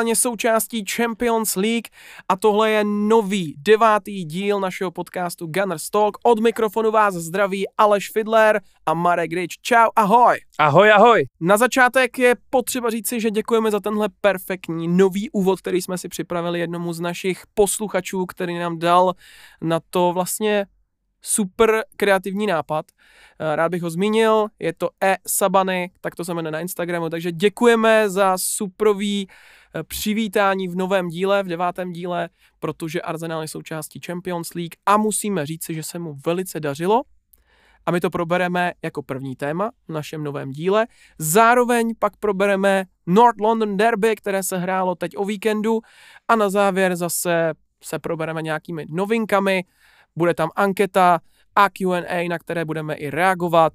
[0.00, 1.88] momentálně součástí Champions League
[2.28, 6.18] a tohle je nový devátý díl našeho podcastu Gunners Talk.
[6.24, 9.60] Od mikrofonu vás zdraví Aleš Fidler a Marek Rich.
[9.62, 10.40] Čau, ahoj.
[10.58, 11.24] Ahoj, ahoj.
[11.40, 16.08] Na začátek je potřeba říci, že děkujeme za tenhle perfektní nový úvod, který jsme si
[16.08, 19.14] připravili jednomu z našich posluchačů, který nám dal
[19.60, 20.66] na to vlastně
[21.22, 22.86] super kreativní nápad.
[23.38, 27.10] Eh, rád bych ho zmínil, je to e Sabany, tak to se jmenuje na Instagramu,
[27.10, 29.28] takže děkujeme za suprový
[29.82, 32.28] přivítání v novém díle, v devátém díle,
[32.60, 37.02] protože Arsenal je součástí Champions League a musíme říci, že se mu velice dařilo
[37.86, 40.86] a my to probereme jako první téma v našem novém díle.
[41.18, 45.80] Zároveň pak probereme North London Derby, které se hrálo teď o víkendu
[46.28, 49.64] a na závěr zase se probereme nějakými novinkami,
[50.16, 51.20] bude tam anketa
[51.56, 53.72] a Q&A, na které budeme i reagovat.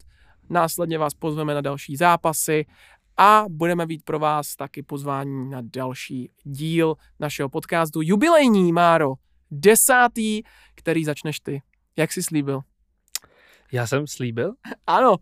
[0.50, 2.66] Následně vás pozveme na další zápasy
[3.17, 7.99] a budeme být pro vás taky pozvání na další díl našeho podcastu.
[8.03, 9.13] Jubilejní, Máro,
[9.52, 10.44] desátý,
[10.75, 11.61] který začneš ty.
[11.97, 12.61] Jak jsi slíbil?
[13.71, 14.53] Já jsem slíbil?
[14.88, 15.16] Ano.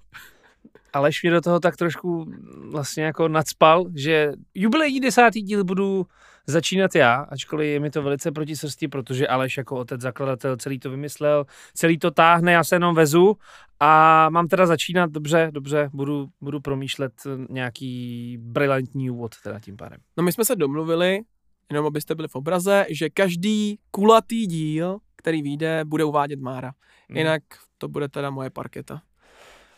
[0.93, 2.31] Aleš mě do toho tak trošku
[2.71, 6.07] vlastně jako nadspal, že jubilejní desátý díl budu
[6.47, 10.79] začínat já, ačkoliv je mi to velice proti srsti, protože Aleš jako otec zakladatel celý
[10.79, 13.37] to vymyslel, celý to táhne, já se jenom vezu
[13.79, 17.13] a mám teda začínat, dobře, dobře, budu, budu promýšlet
[17.49, 19.99] nějaký brilantní úvod teda tím pádem.
[20.17, 21.21] No my jsme se domluvili,
[21.71, 26.71] jenom abyste byli v obraze, že každý kulatý díl, který vyjde, bude uvádět Mára.
[27.09, 27.17] Mhm.
[27.17, 27.43] Jinak
[27.77, 29.01] to bude teda moje parketa.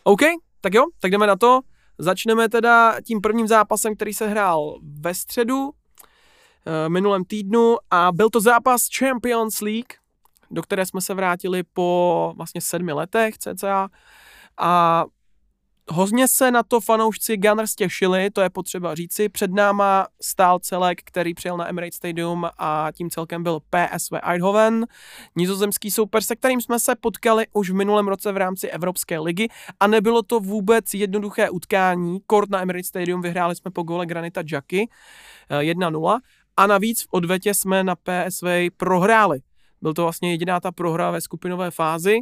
[0.03, 0.21] OK,
[0.65, 1.59] tak jo, tak jdeme na to.
[1.97, 5.71] Začneme teda tím prvním zápasem, který se hrál ve středu,
[6.67, 9.93] Eh, minulém týdnu a byl to zápas Champions League,
[10.51, 13.89] do které jsme se vrátili po vlastně sedmi letech cca
[14.57, 15.05] a
[15.91, 19.29] Hodně se na to fanoušci Gunners těšili, to je potřeba říci.
[19.29, 24.85] Před náma stál celek, který přijel na Emirates Stadium a tím celkem byl PSV Eindhoven,
[25.35, 29.47] nizozemský soupeř, se kterým jsme se potkali už v minulém roce v rámci Evropské ligy
[29.79, 32.19] a nebylo to vůbec jednoduché utkání.
[32.28, 34.90] Kort na Emirates Stadium vyhráli jsme po gole Granita Jacky
[35.50, 36.19] 1-0
[36.57, 38.47] a navíc v odvetě jsme na PSV
[38.78, 39.40] prohráli.
[39.81, 42.17] Byl to vlastně jediná ta prohra ve skupinové fázi,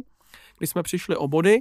[0.58, 1.60] kdy jsme přišli o body.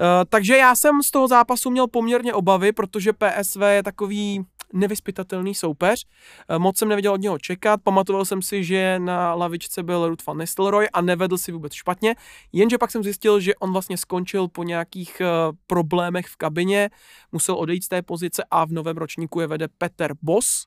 [0.00, 5.54] Uh, takže já jsem z toho zápasu měl poměrně obavy, protože PSV je takový nevyspytatelný
[5.54, 6.06] soupeř.
[6.50, 7.80] Uh, moc jsem nevěděl od něho čekat.
[7.84, 12.14] Pamatoval jsem si, že na lavičce byl Ruth van Nistelrooy a nevedl si vůbec špatně.
[12.52, 16.90] Jenže pak jsem zjistil, že on vlastně skončil po nějakých uh, problémech v kabině,
[17.32, 20.66] musel odejít z té pozice a v novém ročníku je vede Peter Boss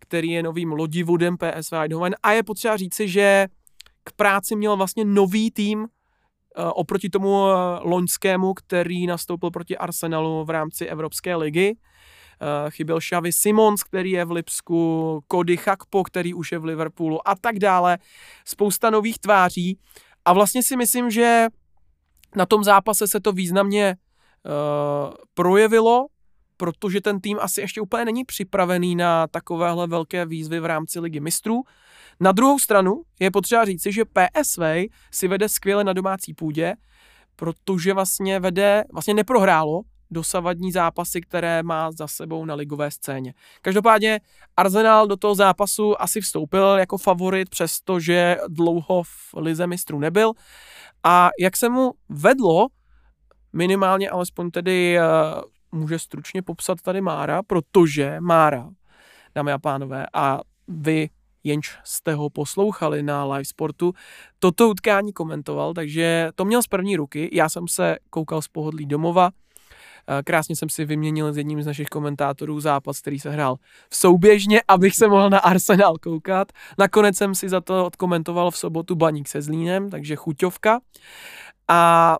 [0.00, 3.46] který je novým lodivodem PSV Eindhoven a je potřeba říci, že
[4.04, 5.99] k práci měl vlastně nový tým eh,
[6.56, 11.76] oproti tomu eh, loňskému, který nastoupil proti Arsenalu v rámci Evropské ligy.
[12.42, 17.28] Eh, chyběl Xavi Simons, který je v Lipsku, Cody Chakpo, který už je v Liverpoolu
[17.28, 17.98] a tak dále.
[18.44, 19.78] Spousta nových tváří
[20.24, 21.46] a vlastně si myslím, že
[22.36, 26.06] na tom zápase se to významně uh, projevilo,
[26.56, 31.20] protože ten tým asi ještě úplně není připravený na takovéhle velké výzvy v rámci ligy
[31.20, 31.62] mistrů.
[32.20, 34.62] Na druhou stranu je potřeba říci, že PSV
[35.10, 36.74] si vede skvěle na domácí půdě,
[37.36, 43.34] protože vlastně vede, vlastně neprohrálo dosavadní zápasy, které má za sebou na ligové scéně.
[43.62, 44.20] Každopádně
[44.56, 50.32] Arsenal do toho zápasu asi vstoupil jako favorit, přestože dlouho v lize mistrů nebyl.
[51.04, 52.66] A jak se mu vedlo,
[53.52, 55.02] minimálně alespoň tedy eh,
[55.72, 58.68] může stručně popsat tady Mára, protože Mára,
[59.34, 61.08] dámy a pánové, a vy
[61.44, 63.92] jenž jste ho poslouchali na live sportu,
[64.38, 67.30] toto utkání komentoval, takže to měl z první ruky.
[67.32, 69.30] Já jsem se koukal z pohodlí domova,
[70.08, 73.56] eh, Krásně jsem si vyměnil s jedním z našich komentátorů zápas, který se hrál
[73.90, 76.52] v souběžně, abych se mohl na Arsenal koukat.
[76.78, 80.80] Nakonec jsem si za to odkomentoval v sobotu Baník se Zlínem, takže chuťovka.
[81.68, 82.16] A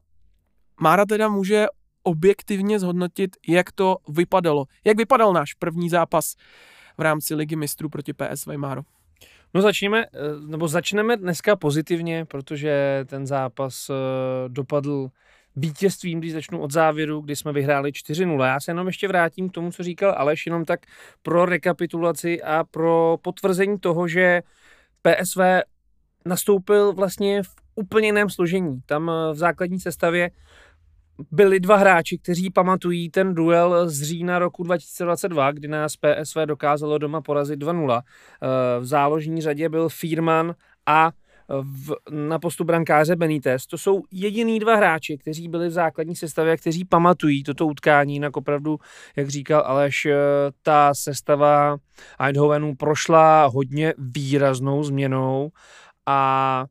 [0.80, 1.66] Mára teda může
[2.02, 4.64] objektivně zhodnotit, jak to vypadalo.
[4.84, 6.34] Jak vypadal náš první zápas
[6.98, 8.82] v rámci Ligy mistrů proti PSV Máro?
[9.54, 10.08] No začneme, eh,
[10.46, 13.94] nebo začneme dneska pozitivně, protože ten zápas eh,
[14.48, 15.10] dopadl
[15.56, 18.46] vítězstvím, když začnu od závěru, kdy jsme vyhráli 4-0.
[18.46, 20.80] Já se jenom ještě vrátím k tomu, co říkal Aleš, jenom tak
[21.22, 24.42] pro rekapitulaci a pro potvrzení toho, že
[25.02, 25.40] PSV
[26.26, 28.80] nastoupil vlastně v úplně jiném složení.
[28.86, 30.30] Tam eh, v základní sestavě
[31.30, 36.98] byli dva hráči, kteří pamatují ten duel z října roku 2022, kdy nás PSV dokázalo
[36.98, 38.02] doma porazit 2-0.
[38.02, 40.54] Eh, v záložní řadě byl Fírman
[40.86, 41.10] a
[41.62, 43.66] v, na postu brankáře Benítez.
[43.66, 48.12] To jsou jediný dva hráči, kteří byli v základní sestavě a kteří pamatují toto utkání.
[48.12, 48.78] Jinak opravdu,
[49.16, 50.16] jak říkal Aleš, eh,
[50.62, 51.76] ta sestava
[52.20, 55.50] Eindhovenu prošla hodně výraznou změnou
[56.06, 56.66] a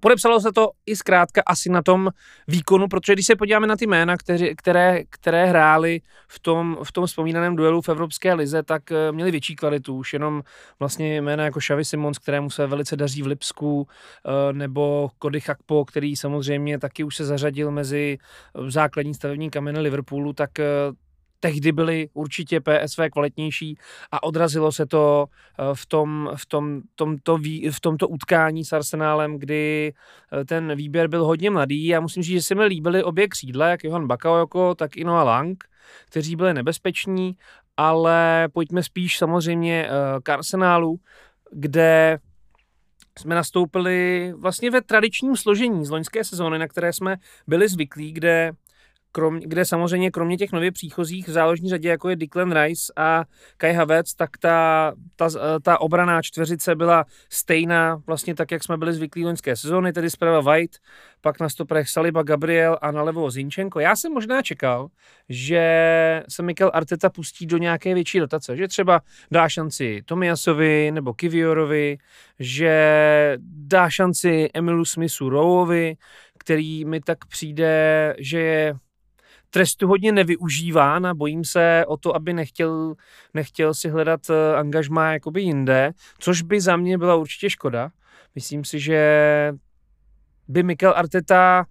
[0.00, 2.10] Podepsalo se to i zkrátka asi na tom
[2.48, 6.92] výkonu, protože když se podíváme na ty jména, které, které, které hráli v tom, v
[6.92, 9.96] tom vzpomínaném duelu v Evropské lize, tak eh, měli větší kvalitu.
[9.96, 10.42] Už jenom
[10.78, 15.84] vlastně jména jako Xavi Simons, kterému se velice daří v Lipsku, eh, nebo Cody Chakpo,
[15.84, 18.18] který samozřejmě taky už se zařadil mezi
[18.68, 20.64] základní stavební kameny Liverpoolu, tak eh,
[21.46, 23.78] tehdy byly určitě PSV kvalitnější
[24.12, 25.26] a odrazilo se to
[25.58, 27.38] eh, v, tom, v, tom, tomto,
[27.70, 29.92] v tomto utkání s Arsenálem, kdy
[30.32, 31.86] eh, ten výběr byl hodně mladý.
[31.86, 35.26] Já musím říct, že se mi líbily obě křídla, jak Johan Bakayoko, tak i Noah
[35.26, 35.64] Lang,
[36.06, 37.36] kteří byli nebezpeční,
[37.76, 39.90] ale pojďme spíš samozřejmě eh,
[40.22, 40.96] k Arsenálu,
[41.52, 42.18] kde
[43.18, 47.16] jsme nastoupili vlastně ve tradičním složení z loňské sezóny, na které jsme
[47.46, 48.52] byli zvyklí, kde
[49.16, 53.24] krom, kde samozřejmě kromě těch nově příchozích v záložní řadě, jako je Declan Rice a
[53.56, 55.28] Kai Havertz, tak ta, ta,
[55.62, 60.40] ta obraná čtveřice byla stejná vlastně tak, jak jsme byli zvyklí loňské sezóny, tedy zprava
[60.40, 60.76] White,
[61.20, 63.80] pak na stoprech Saliba Gabriel a nalevo Zinčenko.
[63.80, 64.88] Já jsem možná čekal,
[65.28, 65.62] že
[66.28, 71.98] se Mikel Arteta pustí do nějaké větší rotace, že třeba dá šanci Tomiasovi nebo Kiviorovi,
[72.38, 75.96] že dá šanci Emilu Smithu Rowovi,
[76.38, 78.74] který mi tak přijde, že je
[79.50, 82.94] trestu hodně nevyužíván a bojím se o to, aby nechtěl,
[83.34, 87.90] nechtěl si hledat eh, angažmá jakoby jinde, což by za mě byla určitě škoda.
[88.34, 89.52] Myslím si, že
[90.48, 91.66] by Mikel Arteta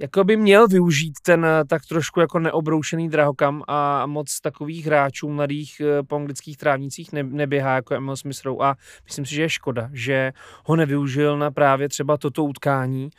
[0.00, 5.28] jako by měl využít ten eh, tak trošku jako neobroušený drahokam a moc takových hráčů
[5.28, 8.74] mladých eh, po anglických trávnicích ne, neběhá jako Emil Smith a
[9.04, 10.32] myslím si, že je škoda, že
[10.64, 13.10] ho nevyužil na právě třeba toto utkání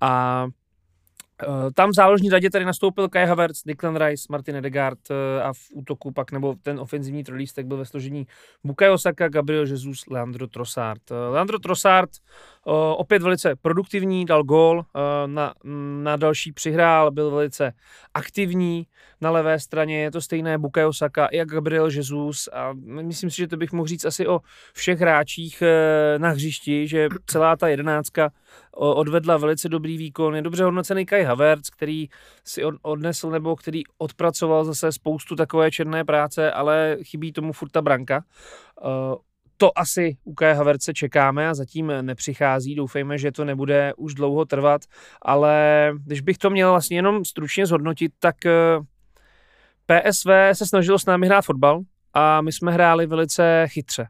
[0.00, 0.46] a
[1.74, 5.58] tam v záložní řadě tady nastoupil Kai Havertz, Declan Rice, Martin Edegaard eh, a v
[5.74, 8.26] útoku pak, nebo ten ofenzivní trojlístek byl ve složení
[8.64, 11.10] Bukayo Saka, Gabriel Jesus, Leandro Trossard.
[11.10, 12.10] Eh, Leandro Trossard
[12.96, 14.84] opět velice produktivní, dal gól,
[15.26, 15.54] na,
[16.02, 17.72] na další přihrál, byl velice
[18.14, 18.86] aktivní
[19.20, 23.48] na levé straně, je to stejné Bukayo Saka, jak Gabriel Jesus a myslím si, že
[23.48, 24.40] to bych mohl říct asi o
[24.74, 25.62] všech hráčích
[26.18, 28.30] na hřišti, že celá ta jedenáctka
[28.72, 32.08] odvedla velice dobrý výkon, je dobře hodnocený Kai Havertz, který
[32.44, 37.82] si odnesl nebo který odpracoval zase spoustu takové černé práce, ale chybí tomu furt ta
[37.82, 38.24] branka.
[39.56, 42.74] To asi u Kai Havertze čekáme a zatím nepřichází.
[42.74, 44.82] Doufejme, že to nebude už dlouho trvat,
[45.22, 48.36] ale když bych to měl vlastně jenom stručně zhodnotit, tak
[49.86, 51.80] PSV se snažilo s námi hrát fotbal
[52.14, 54.06] a my jsme hráli velice chytře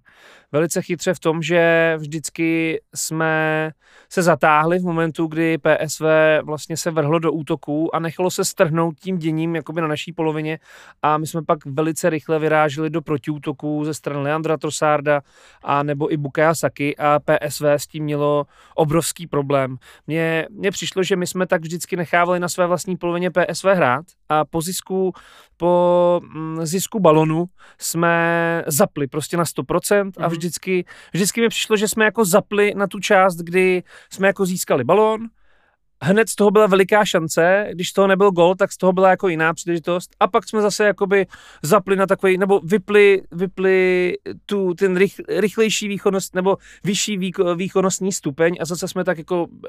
[0.53, 3.71] velice chytře v tom, že vždycky jsme
[4.09, 6.03] se zatáhli v momentu, kdy PSV
[6.43, 10.59] vlastně se vrhlo do útoku a nechalo se strhnout tím děním jakoby na naší polovině
[11.03, 15.21] a my jsme pak velice rychle vyráželi do protiútoků ze strany Leandra Trossarda
[15.63, 19.77] a nebo i Bukaya Saki a PSV s tím mělo obrovský problém.
[20.07, 24.05] Mně, mně přišlo, že my jsme tak vždycky nechávali na své vlastní polovině PSV hrát
[24.29, 25.13] a po zisku,
[25.57, 27.47] po mm, zisku balonu
[27.79, 32.73] jsme zapli prostě na 100% a vždy vždycky, vždycky mi přišlo, že jsme jako zapli
[32.77, 35.29] na tu část, kdy jsme jako získali balón,
[36.03, 39.11] hned z toho byla veliká šance, když z toho nebyl gol, tak z toho byla
[39.11, 40.11] jako jiná příležitost.
[40.21, 41.27] A pak jsme zase jakoby
[41.63, 44.13] zapli na takový, nebo vypli, vypli
[44.47, 48.57] tu, ten rych, rychlejší výkonnost, nebo vyšší výko, výkonnostní stupeň.
[48.61, 49.61] A zase jsme tak jako uh,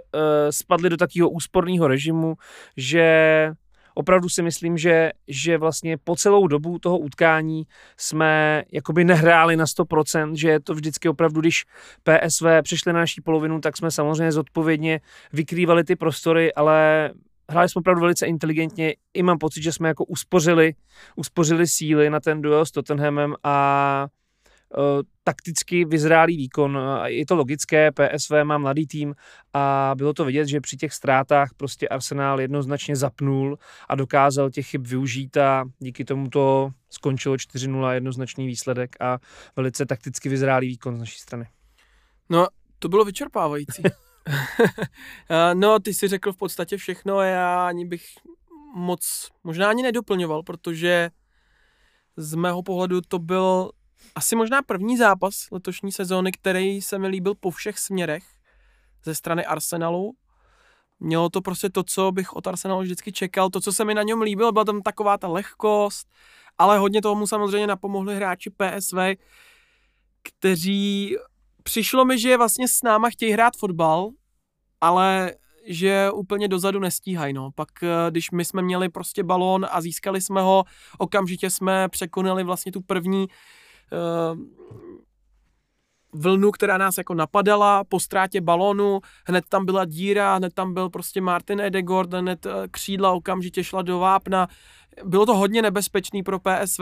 [0.49, 2.35] spadli do takového úsporného režimu,
[2.77, 3.51] že
[3.97, 7.63] opravdu si myslím, že, že vlastně po celou dobu toho utkání
[7.97, 11.65] jsme jakoby nehráli na 100%, že je to vždycky opravdu, když
[12.03, 14.99] PSV přišli na naší polovinu, tak jsme samozřejmě zodpovědně
[15.33, 17.09] vykrývali ty prostory, ale
[17.49, 18.95] hráli jsme opravdu velice inteligentně.
[19.13, 20.73] I mám pocit, že jsme jako uspořili,
[21.15, 24.07] uspořili síly na ten duel s Tottenhamem a
[25.23, 26.79] takticky vyzrálý výkon.
[27.05, 29.15] Je to logické, PSV má mladý tým
[29.53, 33.57] a bylo to vidět, že při těch ztrátách prostě Arsenal jednoznačně zapnul
[33.89, 39.17] a dokázal těch chyb využít a díky tomu to skončilo 4-0 jednoznačný výsledek a
[39.55, 41.45] velice takticky vyzrálý výkon z naší strany.
[42.29, 42.47] No,
[42.79, 43.83] to bylo vyčerpávající.
[45.29, 48.03] Eh, no, ty si řekl v podstatě všechno a já ani bych
[48.75, 51.09] moc, možná ani nedoplňoval, protože
[52.17, 53.71] z mého pohledu to byl
[54.15, 58.23] asi možná první zápas letošní sezóny, který se mi líbil po všech směrech
[59.03, 60.13] ze strany Arsenalu.
[60.99, 64.03] Mělo to prostě to, co bych od Arsenalu vždycky čekal, to, co se mi na
[64.03, 66.07] něm líbilo, byla tam taková ta lehkost,
[66.57, 68.97] ale hodně tomu samozřejmě napomohli hráči PSV,
[70.23, 71.15] kteří
[71.63, 74.09] přišlo mi, že vlastně s náma chtějí hrát fotbal,
[74.81, 75.33] ale
[75.67, 77.33] že úplně dozadu nestíhají.
[77.33, 77.51] No.
[77.55, 80.63] Pak, eh, když my jsme měli prostě balón a získali jsme ho,
[80.97, 83.27] okamžitě jsme překonali vlastně tu první
[86.13, 90.89] vlnu, která nás jako napadala po ztrátě balónu, hned tam byla díra, hned tam byl
[90.89, 94.47] prostě Martin Edegord, hned eh, křídla okamžitě šla do vápna.
[95.03, 96.81] Bylo to hodně nebezpečný pro PSV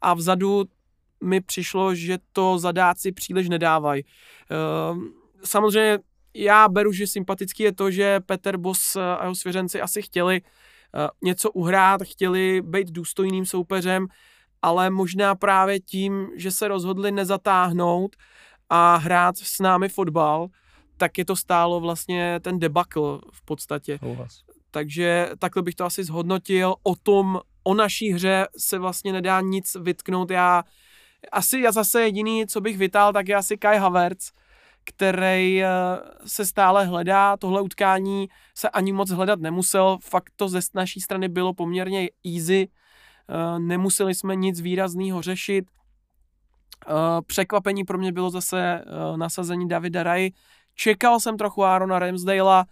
[0.00, 0.64] a vzadu
[1.24, 4.04] mi přišlo, že to zadáci příliš nedávají.
[4.04, 5.02] Uh,
[5.44, 5.98] samozřejmě
[6.34, 10.42] já beru, že sympatický je to, že Peter Bos a jeho svěřenci asi chtěli
[11.22, 14.06] něco uhrát, chtěli být důstojným soupeřem,
[14.62, 18.16] ale možná právě tím, že se rozhodli nezatáhnout
[18.68, 20.48] a hrát s námi fotbal,
[20.96, 23.98] tak je to stálo vlastně ten debakl v podstatě.
[23.98, 24.42] Souhlas.
[24.70, 26.74] Takže takhle bych to asi zhodnotil.
[26.82, 30.30] O tom, o naší hře se vlastně nedá nic vytknout.
[30.30, 30.64] Já
[31.32, 34.30] asi já zase jediný, co bych vytal, tak je asi Kai Havertz,
[34.84, 35.68] který eh,
[36.26, 37.36] se stále hledá.
[37.36, 39.98] Tohle utkání se ani moc hledat nemusel.
[40.02, 42.68] Fakt to ze naší strany bylo poměrně easy.
[43.30, 45.64] Eh, nemuseli jsme nic výrazného řešit.
[46.86, 46.92] Eh,
[47.26, 48.84] překvapení pro mě bylo zase
[49.16, 50.32] nasazení Davida Rai.
[50.74, 52.64] Čekal jsem trochu Arona Ramsdale,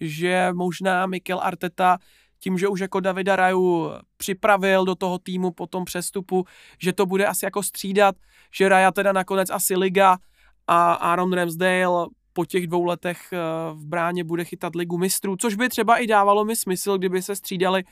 [0.00, 1.98] že možná Mikel Arteta
[2.40, 6.44] tím, že už jako Davida Raju připravil do toho týmu po tom přestupu,
[6.78, 8.16] že to bude asi jako střídat,
[8.54, 10.18] že Raja teda nakonec asi liga
[10.66, 13.38] a Aaron Ramsdale po těch dvou letech eh,
[13.72, 17.36] v bráně bude chytat ligu mistrů, což by třeba i dávalo mi smysl, kdyby se
[17.36, 17.84] střídali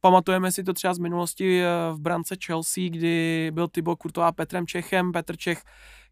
[0.00, 4.66] Pamatujeme si to třeba z minulosti eh, v brance Chelsea, kdy byl Thibaut Courtois Petrem
[4.66, 5.62] Čechem, Petr Čech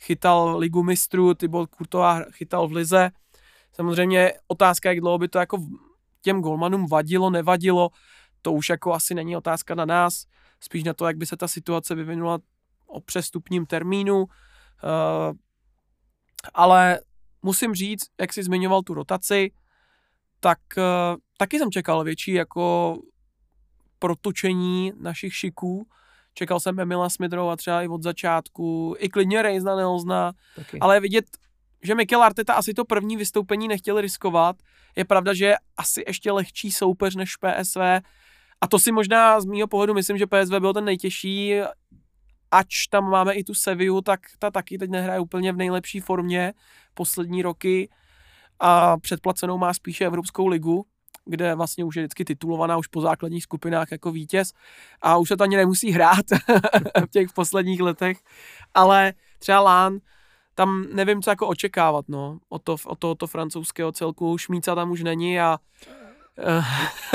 [0.00, 3.10] chytal ligu mistrů, Thibaut Courtois chytal v lize.
[3.72, 5.58] Samozřejmě otázka, jak dlouho by to jako
[6.22, 7.90] těm golmanům vadilo, nevadilo,
[8.42, 10.26] to už jako asi není otázka na nás,
[10.60, 12.38] spíš na to, jak by se ta situace vyvinula
[12.86, 14.22] o přestupním termínu.
[14.22, 14.28] Uh,
[16.54, 17.00] ale
[17.42, 19.50] musím říct, jak jsi zmiňoval tu rotaci,
[20.40, 20.82] tak uh,
[21.36, 22.96] taky jsem čekal větší jako
[23.98, 25.86] protočení našich šiků.
[26.34, 30.32] Čekal jsem Emila Smidrova třeba i od začátku, i klidně Rejzna Nelzna,
[30.80, 31.24] ale vidět,
[31.82, 34.56] že Mikel Arteta asi to první vystoupení nechtěl riskovat.
[34.96, 37.80] Je pravda, že je asi ještě lehčí soupeř než PSV.
[38.60, 41.54] A to si možná z mýho pohledu myslím, že PSV byl ten nejtěžší,
[42.50, 46.52] ač tam máme i tu Seviu, tak ta taky teď nehraje úplně v nejlepší formě
[46.94, 47.88] poslední roky
[48.60, 50.86] a předplacenou má spíše Evropskou ligu,
[51.26, 54.52] kde vlastně už je vždycky titulovaná už po základních skupinách jako vítěz
[55.02, 56.24] a už se to ani nemusí hrát
[57.06, 58.18] v těch posledních letech,
[58.74, 59.98] ale třeba Lán
[60.56, 64.38] tam nevím, co jako očekávat, no, od, to, od tohoto francouzského celku.
[64.38, 65.58] Šmíca tam už není a
[66.38, 66.64] uh,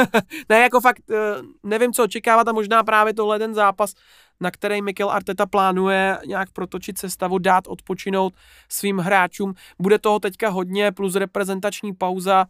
[0.49, 1.17] ne, jako fakt uh,
[1.63, 3.93] nevím, co očekávat a možná právě tohle ten zápas,
[4.39, 8.33] na který Mikel Arteta plánuje nějak protočit sestavu, dát odpočinout
[8.69, 9.53] svým hráčům.
[9.79, 12.45] Bude toho teďka hodně, plus reprezentační pauza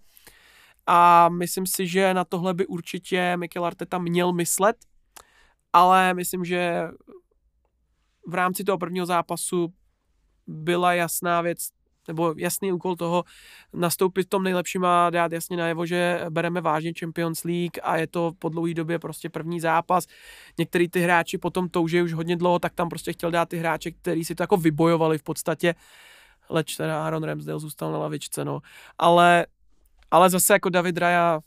[0.88, 4.76] a myslím si, že na tohle by určitě Mikel Arteta měl myslet,
[5.74, 6.88] ale myslím, že
[8.28, 9.74] v rámci toho prvního zápasu
[10.48, 11.70] byla jasná věc,
[12.08, 13.24] nebo jasný úkol toho
[13.74, 18.08] nastoupit v tom nejlepším a dát jasně najevo, že bereme vážně Champions League a je
[18.08, 20.08] to po dlouhé době prostě první zápas.
[20.58, 23.92] Některý ty hráči potom touží už hodně dlouho, tak tam prostě chtěl dát ty hráče,
[23.92, 25.76] kteří si to jako vybojovali v podstatě.
[26.50, 28.60] Leč teda Aaron Ramsdale zůstal na lavičce, no.
[28.98, 29.46] Ale,
[30.12, 31.40] ale zase jako David Raya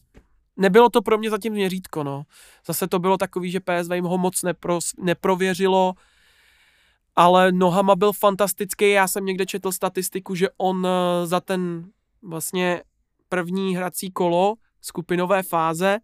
[0.56, 2.22] nebylo to pro mě zatím měřítko, no.
[2.66, 5.94] Zase to bylo takový, že PSV jim ho moc nepro, neprověřilo,
[7.16, 8.90] ale nohama byl fantastický.
[8.90, 11.90] Já jsem někde četl statistiku, že on eh, za ten
[12.22, 12.82] vlastně
[13.28, 15.98] první hrací kolo skupinové fáze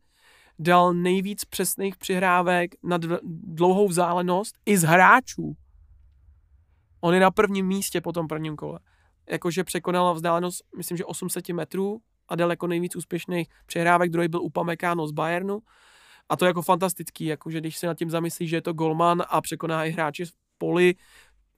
[0.59, 5.57] dal nejvíc přesných přihrávek na dlouhou vzdálenost i z hráčů.
[7.00, 8.79] On je na prvním místě po tom prvním kole.
[9.31, 14.10] Jakože překonal vzdálenost, myslím, že 800 metrů a dal jako nejvíc úspěšných přihrávek.
[14.10, 15.60] Druhý byl Upamecano z Bayernu.
[16.28, 19.22] A to je jako fantastický, jakože když se nad tím zamyslí, že je to golman
[19.28, 20.25] a překoná i hráči
[20.58, 20.94] poli.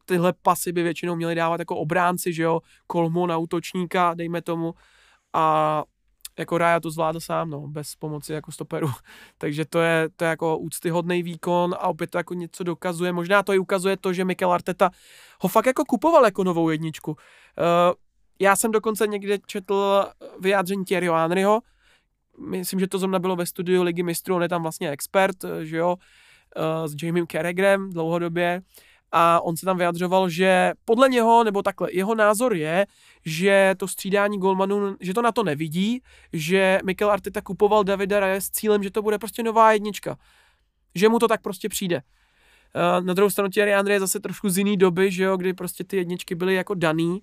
[0.05, 4.75] Tyhle pasy by většinou měli dávat jako obránci, že jo, kolmo na útočníka, dejme tomu.
[5.33, 5.85] A
[6.39, 8.91] jako Raja to zvládl sám, no, bez pomoci jako stoperu.
[9.39, 13.13] Takže to je, to je jako úctyhodný výkon a opět to jako něco dokazuje.
[13.13, 14.91] Možná to i ukazuje to, že Mikel Arteta
[15.41, 17.11] ho fakt jako kupoval jako novou jedničku.
[17.11, 17.17] Uh,
[18.39, 20.07] já jsem dokonce někde četl
[20.41, 21.61] vyjádření Thierryho Henryho,
[22.49, 25.77] myslím, že to zrovna bylo ve studiu Ligy mistrů, on je tam vlastně expert, že
[25.77, 28.63] jo, uh, s Jamiem Carragherem dlouhodobě
[29.13, 32.87] a on se tam vyjadřoval, že podle něho, nebo takhle, jeho názor je,
[33.25, 38.41] že to střídání golmanů, že to na to nevidí, že Mikel Arteta kupoval Davida Raje
[38.41, 40.17] s cílem, že to bude prostě nová jednička.
[40.95, 42.03] Že mu to tak prostě přijde.
[43.01, 45.85] Na druhou stranu Thierry Henry je zase trošku z jiný doby, že jo, kdy prostě
[45.85, 47.23] ty jedničky byly jako daný.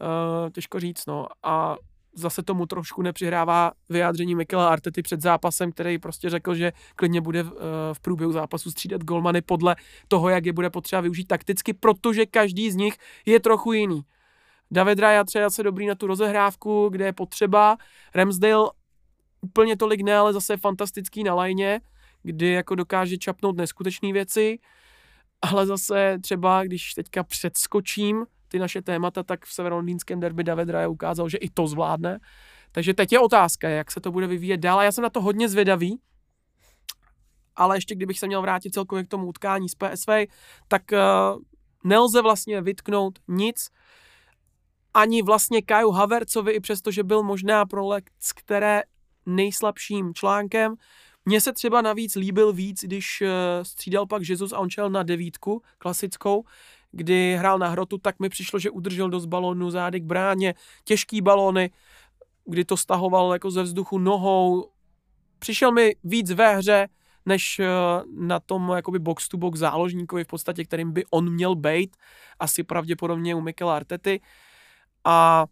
[0.00, 1.26] Uh, těžko říct, no.
[1.42, 1.76] A
[2.14, 7.42] zase tomu trošku nepřihrává vyjádření Mikela Artety před zápasem, který prostě řekl, že klidně bude
[7.42, 7.52] v,
[7.92, 9.76] v průběhu zápasu střídat golmany podle
[10.08, 12.96] toho, jak je bude potřeba využít takticky, protože každý z nich
[13.26, 14.02] je trochu jiný.
[14.70, 17.76] David Raya třeba se dobrý na tu rozehrávku, kde je potřeba.
[18.14, 18.70] Ramsdale
[19.40, 21.80] úplně tolik ne, ale zase fantastický na lajně,
[22.22, 24.58] kdy jako dokáže čapnout neskutečné věci.
[25.42, 30.88] Ale zase třeba, když teďka předskočím ty naše témata, tak v severolondýnském derby David Raya
[30.88, 32.18] ukázal, že i to zvládne.
[32.72, 34.82] Takže teď je otázka, jak se to bude vyvíjet dál.
[34.82, 35.98] Já jsem na to hodně zvědavý,
[37.56, 40.08] ale ještě kdybych se měl vrátit celkově k tomu utkání s PSV,
[40.68, 41.42] tak uh,
[41.84, 43.70] nelze vlastně vytknout nic,
[44.94, 48.82] ani vlastně Kaju Havercovi, i přesto, že byl možná pro Lex, které
[49.26, 50.74] nejslabším článkem.
[51.24, 53.28] Mně se třeba navíc líbil víc, když uh,
[53.62, 56.44] střídal pak Jesus a on na devítku klasickou,
[56.94, 61.20] kdy hrál na hrotu, tak mi přišlo, že udržel dost balónů zády k bráně, těžký
[61.20, 61.70] balóny,
[62.44, 64.70] kdy to stahoval jako ze vzduchu nohou.
[65.38, 66.88] Přišel mi víc ve hře,
[67.26, 67.66] než eh,
[68.18, 71.96] na tom jakoby box to box záložníkovi v podstatě, kterým by on měl být,
[72.38, 74.20] asi pravděpodobně u Mikela Artety.
[75.04, 75.46] A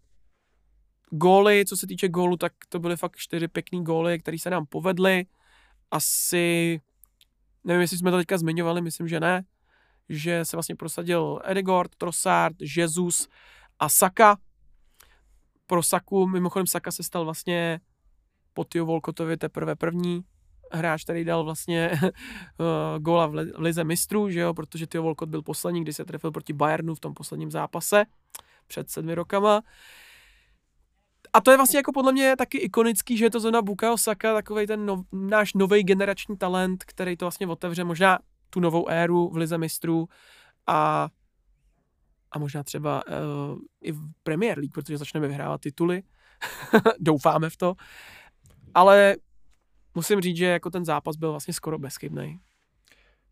[1.10, 4.66] góly, co se týče gólu, tak to byly fakt čtyři pěkný góly, které se nám
[4.66, 5.26] povedly.
[5.90, 6.80] Asi,
[7.64, 9.44] nevím, jestli jsme to teďka zmiňovali, myslím, že ne,
[10.08, 13.28] že se vlastně prosadil Edegord, Trossard, Jesus
[13.78, 14.36] a Saka.
[15.66, 17.80] Pro Saku, mimochodem Saka se stal vlastně
[18.52, 20.24] po Tio Volkotovi teprve první
[20.72, 25.42] hráč, který dal vlastně uh, góla v, lize mistrů, že jo, protože Tio Volkot byl
[25.42, 28.04] poslední, kdy se trefil proti Bayernu v tom posledním zápase
[28.66, 29.62] před sedmi rokama.
[31.32, 34.34] A to je vlastně jako podle mě taky ikonický, že je to zóna Bukayo Saka,
[34.34, 38.18] takový ten no, náš nový generační talent, který to vlastně otevře možná
[38.52, 40.08] tu novou éru v Lize mistrů
[40.66, 41.08] a,
[42.30, 46.02] a možná třeba uh, i v Premier League, protože začneme vyhrávat tituly.
[47.00, 47.74] Doufáme v to.
[48.74, 49.16] Ale
[49.94, 52.40] musím říct, že jako ten zápas byl vlastně skoro bezchybný.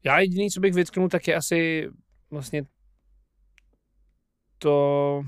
[0.05, 1.89] Já jediný, co bych vytknul, tak je asi
[2.31, 2.63] vlastně
[4.59, 5.23] to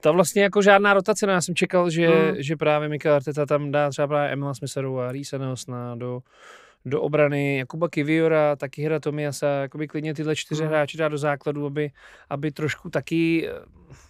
[0.00, 2.34] ta vlastně jako žádná rotace, no já jsem čekal, že, hmm.
[2.38, 6.20] že právě Mikel Arteta tam dá třeba právě Emila Smitharu a Risa Nelsona do,
[6.84, 10.68] do obrany Jakuba Kiviora, taky hra Tomiasa, jakoby klidně tyhle čtyři hmm.
[10.68, 11.90] hráči dá do základu, aby,
[12.30, 13.52] aby trošku taky eh,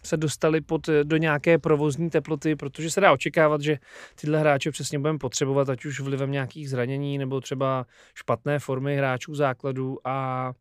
[0.04, 3.78] se dostali pod, eh, do nějaké provozní teploty, protože se dá očekávat, že
[4.20, 9.34] tyhle hráče přesně budeme potřebovat, ať už vlivem nějakých zranění nebo třeba špatné formy hráčů
[9.34, 10.52] základu a,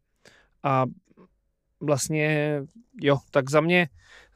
[0.63, 0.85] a
[1.79, 2.61] vlastně
[3.01, 3.87] jo, tak za mě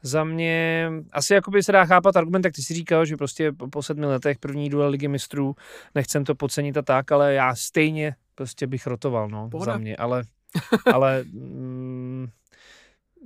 [0.02, 3.82] za mě asi jakoby se dá chápat argument, jak ty si říkal, že prostě po,
[3.82, 5.56] sedmi letech první duel ligy mistrů,
[5.94, 9.72] nechcem to podcenit a tak, ale já stejně prostě bych rotoval, no, Pohoda.
[9.72, 10.22] za mě, ale,
[10.92, 12.28] ale mm,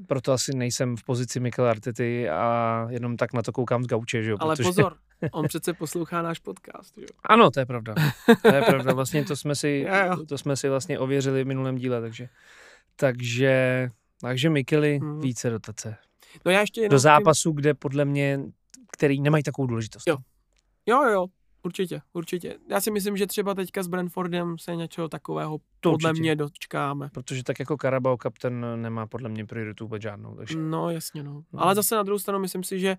[0.06, 4.22] proto asi nejsem v pozici Mikel Artety a jenom tak na to koukám z gauče,
[4.22, 4.36] že jo.
[4.40, 4.68] Ale protože...
[4.68, 4.96] pozor,
[5.32, 7.06] on přece poslouchá náš podcast, jo.
[7.24, 7.94] Ano, to je pravda.
[8.42, 9.86] To je pravda, vlastně to jsme si,
[10.28, 12.28] to jsme si vlastně ověřili v minulém díle, takže,
[12.96, 15.20] takže, takže Mikely hmm.
[15.20, 15.96] více dotace.
[16.44, 17.56] No já ještě do zápasu, tím...
[17.56, 18.40] kde podle mě,
[18.92, 20.02] který nemají takovou důležitost.
[20.08, 20.16] Jo.
[20.86, 21.26] Jo, jo,
[21.62, 22.58] určitě, určitě.
[22.70, 26.22] Já si myslím, že třeba teďka s Brentfordem se něčeho takového to podle určitě.
[26.22, 27.10] mě dočkáme.
[27.12, 30.34] Protože tak jako Carabao Cup ten nemá podle mě prioritu vůbec žádnou.
[30.34, 30.58] Takže...
[30.58, 31.44] No jasně, no.
[31.52, 31.62] no.
[31.62, 32.96] Ale zase na druhou stranu myslím si, že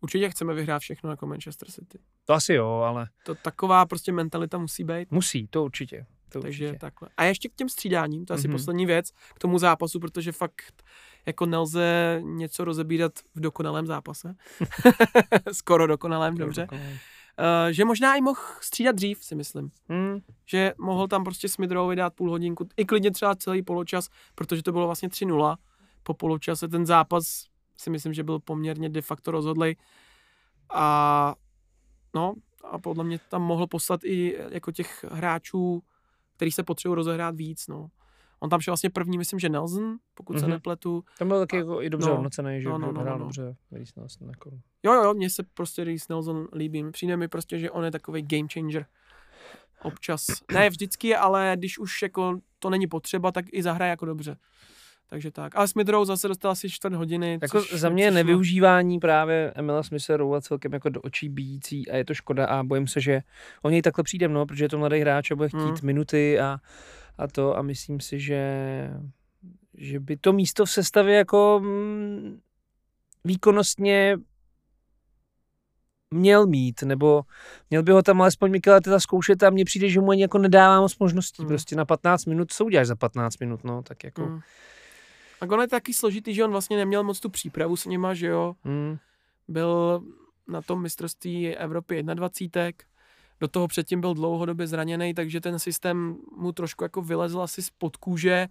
[0.00, 1.98] určitě chceme vyhrát všechno jako Manchester City.
[2.24, 3.08] To asi jo, ale...
[3.24, 5.10] To taková prostě mentalita musí být.
[5.10, 6.06] Musí, to určitě.
[6.38, 6.78] To Takže určitě.
[6.78, 7.08] takhle.
[7.16, 8.52] A ještě k těm střídáním, to je asi mm-hmm.
[8.52, 10.84] poslední věc k tomu zápasu, protože fakt
[11.26, 14.34] jako nelze něco rozebírat v dokonalém zápase.
[15.52, 16.60] Skoro dokonalém, Skoro dobře.
[16.60, 16.98] Dokonalém.
[17.38, 19.70] Uh, že možná i mohl střídat dřív, si myslím.
[19.88, 20.20] Hmm.
[20.46, 24.72] Že mohl tam prostě Smidrovi dát půl hodinku, i klidně třeba celý poločas, protože to
[24.72, 25.56] bylo vlastně 3-0.
[26.02, 29.76] Po poločase ten zápas si myslím, že byl poměrně de facto rozhodlej.
[30.74, 31.34] A
[32.14, 32.34] no,
[32.70, 35.82] a podle mě tam mohl poslat i jako těch hráčů,
[36.36, 37.88] který se potřebují rozehrát víc, no.
[38.40, 40.40] On tam šel vlastně první, myslím, že Nelson, pokud mm-hmm.
[40.40, 40.50] se mhm.
[40.50, 41.04] nepletu.
[41.18, 43.24] Tam byl taky jako i dobře no, hodnocený, že no, no, no, hrál no, no.
[43.24, 44.28] dobře Reece Nelson.
[44.28, 44.50] Jako.
[44.82, 46.90] Jo, jo, mně se prostě Reece Nelson líbí.
[46.90, 48.86] Přijde mi prostě, že on je takový game changer.
[49.82, 50.26] Občas.
[50.52, 54.36] Ne vždycky, ale když už jako to není potřeba, tak i zahraje jako dobře.
[55.10, 55.56] Takže tak.
[55.56, 57.38] Ale Smith Rowe zase dostal asi čtvrt hodiny.
[57.42, 61.96] Jako za mě je nevyužívání právě Emila Smitha Rowe celkem jako do očí bíjící a
[61.96, 63.22] je to škoda a bojím se, že
[63.62, 65.78] o něj takhle přijde mno, protože je to mladý hráč a bude chtít hmm.
[65.82, 66.58] minuty a
[67.18, 68.40] a to a myslím si, že,
[69.74, 72.40] že by to místo v sestavě jako mm,
[73.24, 74.16] výkonnostně
[76.10, 77.22] měl mít, nebo
[77.70, 80.38] měl by ho tam alespoň Mikel teda zkoušet a mně přijde, že mu ani jako
[80.38, 81.42] nedává moc možností.
[81.42, 81.48] Mm.
[81.48, 84.26] Prostě na 15 minut, co uděláš za 15 minut, no, tak jako...
[84.26, 84.40] Mm.
[85.44, 88.26] Tak on je taky složitý, že on vlastně neměl moc tu přípravu s nima, že
[88.26, 88.56] jo.
[88.62, 88.98] Hmm.
[89.48, 90.02] Byl
[90.48, 92.70] na tom mistrovství Evropy 21.
[93.40, 97.96] Do toho předtím byl dlouhodobě zraněný, takže ten systém mu trošku jako vylezl asi spod
[97.96, 98.46] kůže.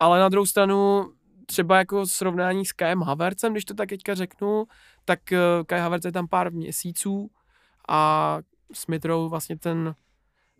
[0.00, 1.12] Ale na druhou stranu
[1.46, 4.64] třeba jako srovnání s Kajem Havercem, když to tak teďka řeknu,
[5.04, 7.30] tak eh, Kai Havertz je tam pár měsíců
[7.88, 8.38] a
[8.72, 9.94] Smith Rowe vlastně ten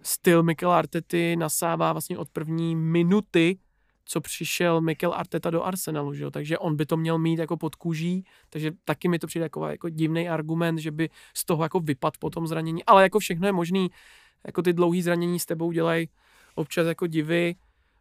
[0.03, 3.59] styl Mikel Artety nasává vlastně od první minuty,
[4.05, 6.31] co přišel Mikel Arteta do Arsenalu, že jo?
[6.31, 9.67] takže on by to měl mít jako pod kůží, takže taky mi to přijde jako,
[9.67, 13.47] jako divný argument, že by z toho jako vypad po tom zranění, ale jako všechno
[13.47, 13.91] je možný,
[14.47, 16.09] jako ty dlouhý zranění s tebou dělají
[16.55, 17.55] občas jako divy,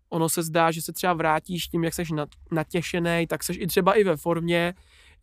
[0.09, 2.09] ono se zdá, že se třeba vrátíš tím, jak seš
[2.51, 4.73] natěšený, tak seš i třeba i ve formě,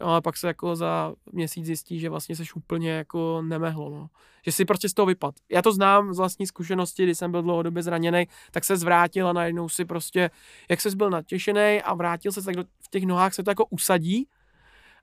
[0.00, 4.08] No, ale pak se jako za měsíc zjistí, že vlastně seš úplně jako nemehlo, no.
[4.44, 5.34] Že si prostě z toho vypad.
[5.50, 9.32] Já to znám z vlastní zkušenosti, když jsem byl dlouhodobě zraněný, tak se zvrátil a
[9.32, 10.30] najednou si prostě,
[10.70, 13.66] jak ses byl natěšený a vrátil se, tak do, v těch nohách se to jako
[13.66, 14.28] usadí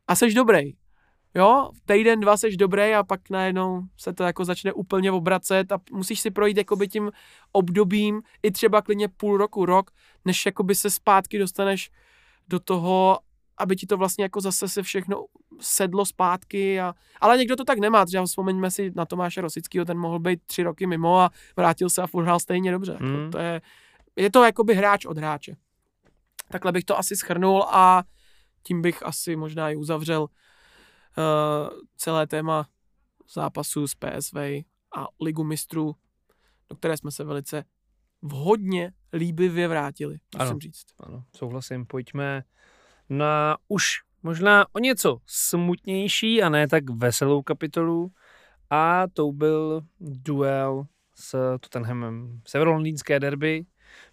[0.08, 0.73] a seš dobrý.
[1.36, 5.79] Jo, týden, dva seš dobrý a pak najednou se to jako začne úplně obracet a
[5.91, 7.12] musíš si projít jakoby tím
[7.51, 9.91] obdobím i třeba klidně půl roku, rok,
[10.25, 11.91] než jakoby se zpátky dostaneš
[12.47, 13.19] do toho
[13.63, 15.26] aby ti to vlastně jako zase se všechno
[15.60, 16.82] sedlo zpátky.
[16.82, 20.39] A, ale někdo to tak nemá, třeba vzpomeňme si na Tomáše Rosického, ten mohl být
[20.45, 22.91] tři roky mimo a vrátil se a furt hrál stejně dobře.
[22.91, 23.62] Jako to je,
[24.15, 25.56] je to jakoby hráč od hráče.
[26.52, 28.04] Takhle bych to asi schrnul a
[28.63, 30.28] tím bych asi možná i uzavřel uh,
[31.97, 32.67] celé téma
[33.34, 34.36] zápasu s PSV
[34.95, 35.95] a ligu mistrů,
[36.69, 37.63] do které jsme se velice
[38.21, 40.86] vhodně líbivě vrátili, musím ano, říct.
[40.99, 41.86] Ano, souhlasím.
[41.86, 42.43] Pojďme
[43.17, 43.86] na už
[44.23, 48.12] možná o něco smutnější a ne tak veselou kapitolu
[48.69, 52.41] a to byl duel s Tottenhamem.
[52.47, 53.65] Severolondýnské derby.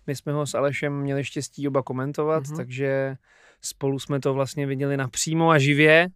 [0.07, 2.57] My jsme ho s Alešem měli štěstí oba komentovat, mm-hmm.
[2.57, 3.17] takže
[3.61, 6.09] spolu jsme to vlastně viděli napřímo a živě.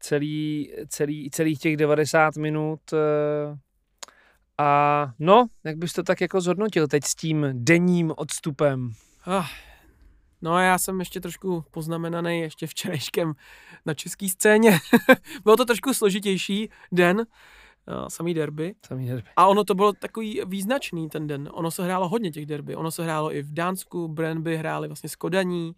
[0.00, 3.58] Celý, celý, celých těch 90 minut eh,
[4.58, 8.92] a no, jak bys to tak jako zhodnotil teď s tím denním odstupem?
[9.26, 9.46] Ah,
[10.42, 13.32] No já jsem ještě trošku poznamenaný ještě včerejškem
[13.86, 14.78] na české scéně.
[15.44, 18.74] bylo to trošku složitější den, uh, samý derby.
[18.86, 19.28] Samý derby.
[19.36, 21.48] A ono to bylo takový význačný ten den.
[21.52, 22.76] Ono se hrálo hodně těch derby.
[22.76, 25.72] Ono se hrálo i v Dánsku, Brandby hráli vlastně s Kodaní,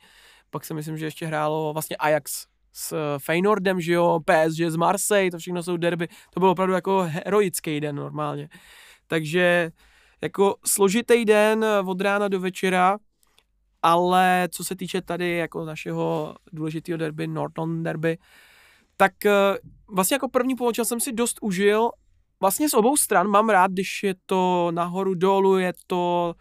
[0.51, 4.77] pak si myslím, že ještě hrálo vlastně Ajax s eh, Feynordem, že jo, PSG z
[4.77, 6.09] Marseille, to všechno jsou derby.
[6.35, 8.49] To byl opravdu jako heroický den normálně.
[9.07, 9.71] Takže
[10.23, 12.99] jako složitý den od rána do večera,
[13.83, 18.19] ale co se týče tady jako našeho důležitého derby, Norton derby,
[18.97, 21.91] tak eh, vlastně jako první poločas jsem si dost užil.
[22.41, 26.35] Vlastně z obou stran mám rád, když je to nahoru dolů, je to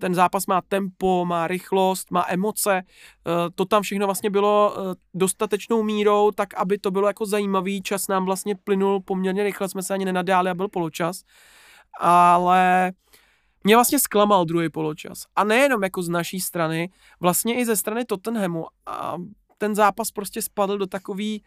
[0.00, 4.94] ten zápas má tempo, má rychlost, má emoce, eh, to tam všechno vlastně bylo eh,
[5.14, 9.82] dostatečnou mírou, tak aby to bylo jako zajímavý, čas nám vlastně plynul poměrně rychle, jsme
[9.82, 11.22] se ani nenadáli a byl poločas,
[12.00, 12.92] ale
[13.64, 15.24] mě vlastně zklamal druhý poločas.
[15.36, 18.66] A nejenom jako z naší strany, vlastně i ze strany Tottenhamu.
[18.86, 19.16] A
[19.58, 21.42] ten zápas prostě spadl do takový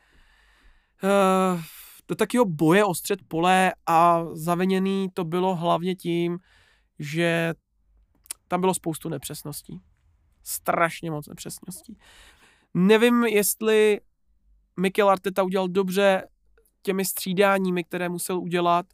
[1.04, 1.62] uh,
[2.08, 6.40] do takového boje o střed pole a zaviněný to bylo hlavně tím,
[7.00, 7.54] že
[8.48, 9.82] tam bylo spoustu nepřesností.
[10.44, 11.98] Strašně moc nepřesností.
[12.74, 14.00] Nevím, jestli
[14.80, 16.28] Mikel Arteta udělal dobře
[16.82, 18.86] těmi střídáními, které musel udělat,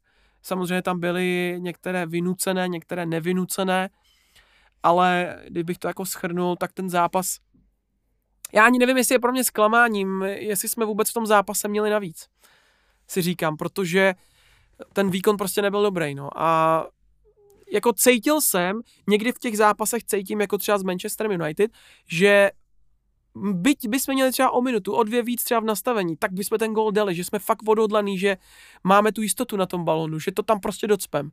[0.43, 3.89] Samozřejmě tam byly některé vynucené, některé nevynucené,
[4.83, 7.37] ale kdybych to jako schrnul, tak ten zápas,
[8.53, 11.89] já ani nevím, jestli je pro mě zklamáním, jestli jsme vůbec v tom zápase měli
[11.89, 12.27] navíc,
[13.07, 14.13] si říkám, protože
[14.93, 16.29] ten výkon prostě nebyl dobrý, no.
[16.35, 16.85] A
[17.71, 21.71] jako cítil jsem, někdy v těch zápasech cítím, jako třeba s Manchesterem United,
[22.07, 22.51] že
[23.35, 26.73] byť bychom měli třeba o minutu, o dvě víc třeba v nastavení, tak bychom ten
[26.73, 28.37] gol dali, že jsme fakt odhodlaný, že
[28.83, 31.31] máme tu jistotu na tom balonu, že to tam prostě docpem.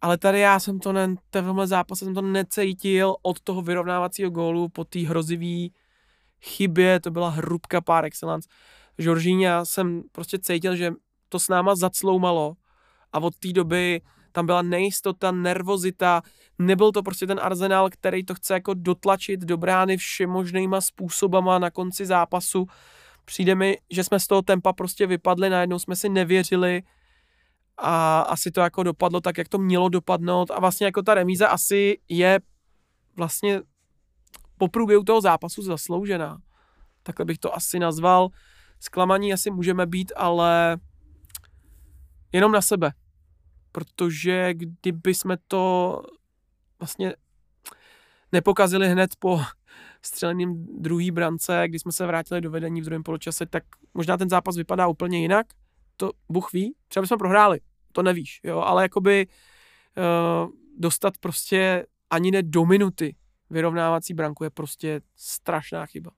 [0.00, 4.68] Ale tady já jsem to, ne, tenhle zápase jsem to necítil od toho vyrovnávacího gólu
[4.68, 5.72] po té hrozivý
[6.40, 8.48] chybě, to byla hrubka par excellence.
[8.98, 10.92] Žoržíňa jsem prostě cítil, že
[11.28, 12.56] to s náma zacloumalo
[13.12, 14.00] a od té doby
[14.32, 16.22] tam byla nejistota, nervozita,
[16.58, 21.70] nebyl to prostě ten arzenál, který to chce jako dotlačit do brány všemožnýma způsobama na
[21.70, 22.66] konci zápasu.
[23.24, 26.82] Přijde mi, že jsme z toho tempa prostě vypadli, najednou jsme si nevěřili
[27.78, 31.48] a asi to jako dopadlo tak, jak to mělo dopadnout a vlastně jako ta remíza
[31.48, 32.40] asi je
[33.16, 33.60] vlastně
[34.58, 36.38] po průběhu toho zápasu zasloužená.
[37.02, 38.28] Takhle bych to asi nazval.
[38.80, 40.78] Zklamaní asi můžeme být, ale
[42.32, 42.92] jenom na sebe
[43.72, 46.02] protože kdyby jsme to
[46.78, 47.14] vlastně
[48.32, 49.40] nepokazili hned po
[50.02, 53.62] střeleným druhý brance, kdy jsme se vrátili do vedení v druhém poločase, tak
[53.94, 55.46] možná ten zápas vypadá úplně jinak.
[55.96, 57.60] To Bůh ví, třeba bychom prohráli,
[57.92, 63.16] to nevíš, jo, ale jakoby uh, dostat prostě ani ne do minuty
[63.50, 66.10] vyrovnávací branku je prostě strašná chyba.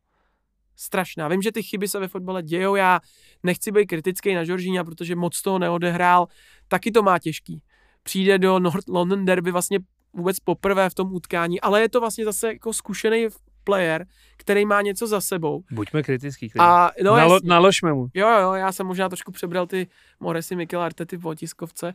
[0.76, 1.28] Strašná.
[1.28, 3.00] Vím, že ty chyby se ve fotbale dějou, já
[3.42, 6.26] nechci být kritický na Žoržíňa, protože moc toho neodehrál,
[6.68, 7.62] taky to má těžký.
[8.02, 9.78] Přijde do North London Derby vlastně
[10.12, 13.28] vůbec poprvé v tom utkání, ale je to vlastně zase jako zkušený
[13.64, 14.06] player,
[14.36, 15.62] který má něco za sebou.
[15.70, 16.50] Buďme kritický.
[16.58, 18.06] A, no, Nalo, naložme mu.
[18.14, 19.86] Jo, jo, já jsem možná trošku přebral ty
[20.20, 21.94] Moresy Mikel Artety po tiskovce,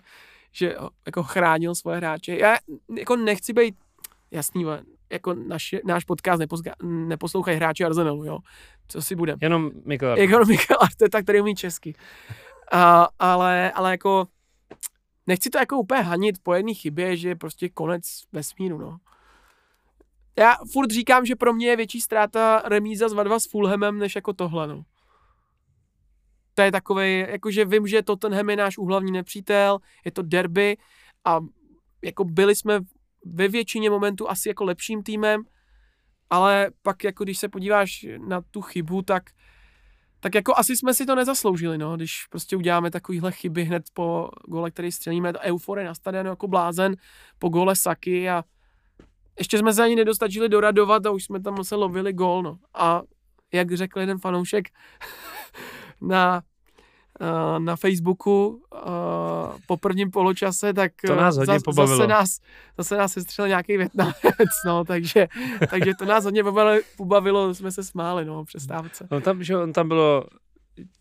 [0.52, 2.38] že jako chránil svoje hráče.
[2.38, 2.58] Já
[2.98, 3.76] jako nechci být
[4.32, 4.66] jasný,
[5.12, 8.40] jako naš, náš podcast nepozga, neposlouchají hráči Arsenalu, jo.
[8.88, 9.38] Co si budem.
[9.42, 10.32] Jenom Mikel Arteta.
[10.32, 11.94] Jako Mikel Arteta, který umí česky.
[12.72, 14.28] A, ale, ale jako
[15.28, 18.98] nechci to jako úplně hanit po jedné chybě, že je prostě konec vesmíru, no.
[20.40, 24.16] Já furt říkám, že pro mě je větší ztráta remíza z 2 s Fulhamem, než
[24.16, 24.84] jako tohle, no.
[26.54, 30.78] To je takový, jakože vím, že Tottenham je náš úhlavní nepřítel, je to derby
[31.26, 31.40] a
[32.04, 32.80] jako byli jsme
[33.34, 35.44] ve většině momentů asi jako lepším týmem,
[36.30, 39.24] ale pak jako když se podíváš na tu chybu, tak
[40.20, 44.30] tak jako asi jsme si to nezasloužili, no, když prostě uděláme takovýhle chyby hned po
[44.48, 46.96] gole, který střelíme, to euforie na stadionu jako blázen,
[47.40, 48.44] po gole Saky a
[49.40, 52.58] ještě jsme se ani nedostačili doradovat a už jsme tam se lovili gol, no.
[52.74, 53.02] A
[53.52, 54.68] jak řekl jeden fanoušek
[56.02, 56.42] na
[57.60, 58.82] na Facebooku uh,
[59.68, 61.98] po prvním poločase, tak to nás hodně zase, pobavilo.
[61.98, 62.40] zase nás,
[62.78, 65.28] zase nás sestřel nějaký Větnamec, no, takže,
[65.70, 69.08] takže to nás hodně pobavilo, pobavilo, jsme se smáli, no, přestávce.
[69.12, 70.24] No tam, že on tam bylo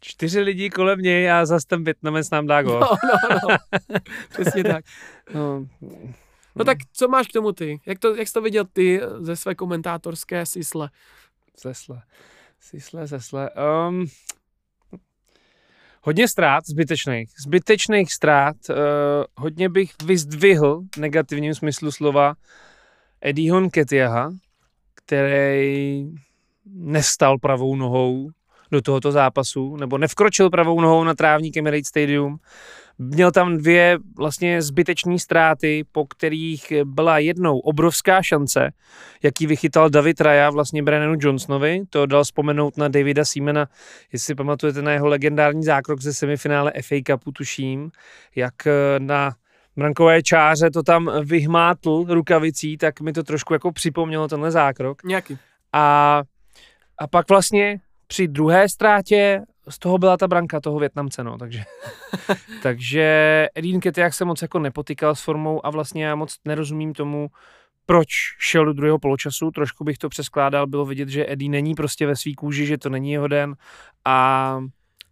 [0.01, 2.81] čtyři lidi kolem něj a zase ten Větnamec nám dá gol.
[2.81, 2.89] No,
[3.31, 3.57] no, no,
[4.29, 4.85] přesně tak.
[5.35, 5.67] No,
[6.55, 7.81] no tak co máš k tomu ty?
[7.87, 10.91] Jak to, jak jsi to viděl ty ze své komentátorské sisle?
[11.57, 12.03] Sesle.
[12.61, 13.51] Sisle, sesle.
[13.89, 14.07] Um,
[16.07, 17.31] Hodně ztrát zbytečných.
[17.41, 18.57] Zbytečných ztrát.
[18.71, 18.77] Uh,
[19.37, 22.35] hodně bych vyzdvihl negativním smyslu slova
[23.21, 24.31] Eddieho Nketiaha,
[24.95, 26.07] který
[26.67, 28.31] nestal pravou nohou
[28.71, 32.37] do tohoto zápasu, nebo nevkročil pravou nohou na trávník Emirates Stadium.
[32.99, 38.71] Měl tam dvě vlastně zbytečné ztráty, po kterých byla jednou obrovská šance,
[39.23, 41.83] jaký vychytal David Raya vlastně Brennanu Johnsonovi.
[41.91, 43.69] To dal vzpomenout na Davida Siemena,
[44.13, 47.91] jestli pamatujete na jeho legendární zákrok ze semifinále FA Cupu, tuším,
[48.37, 48.55] jak
[48.99, 49.35] na
[49.77, 55.05] brankové čáře to tam vyhmátl rukavicí, tak mi to trošku jako připomnělo tenhle zákrok.
[55.05, 55.39] Nějaký.
[55.73, 56.23] A,
[56.99, 61.65] a pak vlastně při druhé ztrátě z toho byla ta branka toho Větnamce, no, takže,
[62.63, 67.29] takže Edin Ketiak se moc jako nepotykal s formou a vlastně já moc nerozumím tomu,
[67.87, 72.07] proč šel do druhého poločasu, trošku bych to přeskládal, bylo vidět, že Eddie není prostě
[72.07, 73.57] ve svý kůži, že to není jeho den
[74.05, 74.59] a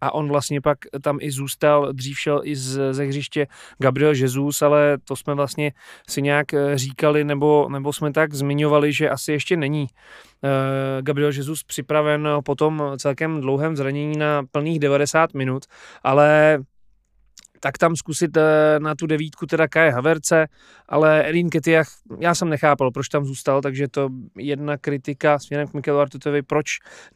[0.05, 3.47] a on vlastně pak tam i zůstal, dřív šel i z, ze hřiště
[3.79, 5.73] Gabriel Jesus, ale to jsme vlastně
[6.09, 10.51] si nějak eh, říkali, nebo, nebo jsme tak zmiňovali, že asi ještě není uh,
[11.01, 15.63] Gabriel Jesus připraven po tom celkem dlouhém zranění na plných 90 minut,
[16.03, 16.59] ale
[17.65, 20.47] tak tam zkusit eh, na tu devítku teda Kaje Haverce,
[20.89, 21.89] ale Edin Ketiach,
[22.21, 26.67] já jsem nechápal, proč tam zůstal, takže to jedna kritika směrem k Mikelu Artutovi, proč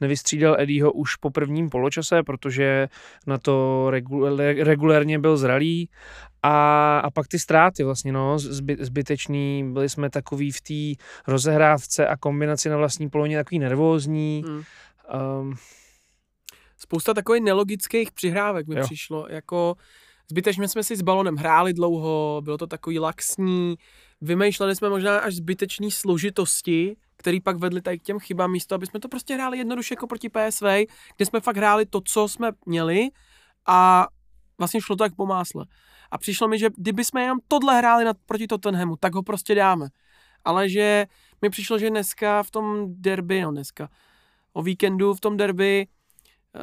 [0.00, 2.88] nevystřídal Eddieho už po prvním poločase, protože
[3.26, 3.86] na to
[4.62, 5.88] regulérně byl zralý
[6.42, 12.06] a, a pak ty ztráty vlastně, no, zby, zbytečný, byli jsme takový v té rozehrávce
[12.06, 14.44] a kombinaci na vlastní poloně takový nervózní.
[14.48, 14.62] Mm.
[15.40, 15.54] Um,
[16.76, 18.84] Spousta takových nelogických přihrávek mi jo.
[18.84, 19.76] přišlo, jako
[20.30, 23.74] Zbytečně jsme si s balonem hráli dlouho, bylo to takový laxní,
[24.20, 28.86] vymýšleli jsme možná až zbytečné složitosti, který pak vedli tady k těm chybám místo, aby
[28.86, 30.64] jsme to prostě hráli jednoduše jako proti PSV,
[31.16, 33.08] kde jsme fakt hráli to, co jsme měli
[33.66, 34.06] a
[34.58, 35.64] vlastně šlo to tak po másle.
[36.10, 39.54] A přišlo mi, že kdyby jsme jenom tohle hráli nad, proti Tottenhamu, tak ho prostě
[39.54, 39.88] dáme.
[40.44, 41.06] Ale že
[41.42, 43.88] mi přišlo, že dneska v tom derby, no dneska,
[44.52, 45.86] o víkendu v tom derby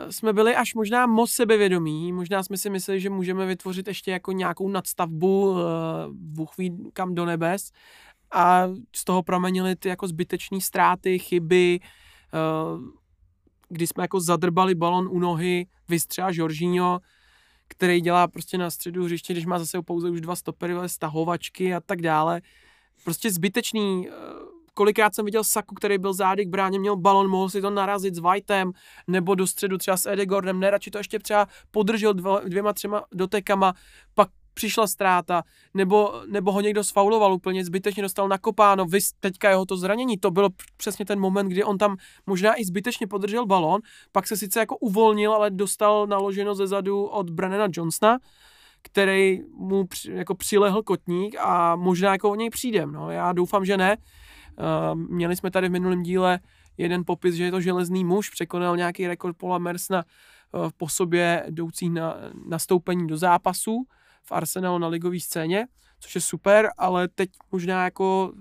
[0.10, 4.32] jsme byli až možná moc sebevědomí, možná jsme si mysleli, že můžeme vytvořit ještě jako
[4.32, 5.64] nějakou nadstavbu, eh,
[6.12, 7.72] Bůh ví kam do nebes
[8.32, 11.88] a z toho promenili ty jako zbytečné ztráty, chyby, eh,
[13.70, 17.00] kdy jsme jako zadrbali balon u nohy, vystřela Jorginho,
[17.68, 21.80] který dělá prostě na středu hřiště, když má zase pouze už dva stopery, stahovačky a
[21.80, 22.42] tak dále.
[23.04, 24.10] Prostě zbytečný
[24.76, 28.16] kolikrát jsem viděl Saku, který byl zády k bráně, měl balon, mohl si to narazit
[28.16, 28.72] s Whiteem,
[29.08, 33.74] nebo do středu třeba s Edegordem, ne, radši to ještě třeba podržel dvěma, třema dotekama,
[34.14, 39.66] pak přišla ztráta, nebo, nebo ho někdo sfauloval úplně, zbytečně dostal nakopáno, vy teďka jeho
[39.66, 43.82] to zranění, to bylo přesně ten moment, kdy on tam možná i zbytečně podržel balón,
[44.12, 48.18] pak se sice jako uvolnil, ale dostal naloženo ze zadu od Brannana Johnsona,
[48.82, 53.66] který mu při, jako přilehl kotník a možná jako o něj přijdem, no, já doufám,
[53.66, 53.98] že ne.
[54.60, 56.39] Uh, měli jsme tady v minulém díle
[56.78, 60.04] jeden popis, že je to železný muž, překonal nějaký rekord Paula Mersna
[60.52, 63.86] uh, po sobě jdoucí na nastoupení do zápasu
[64.24, 65.68] v Arsenalu na ligové scéně,
[66.00, 68.34] což je super, ale teď možná jako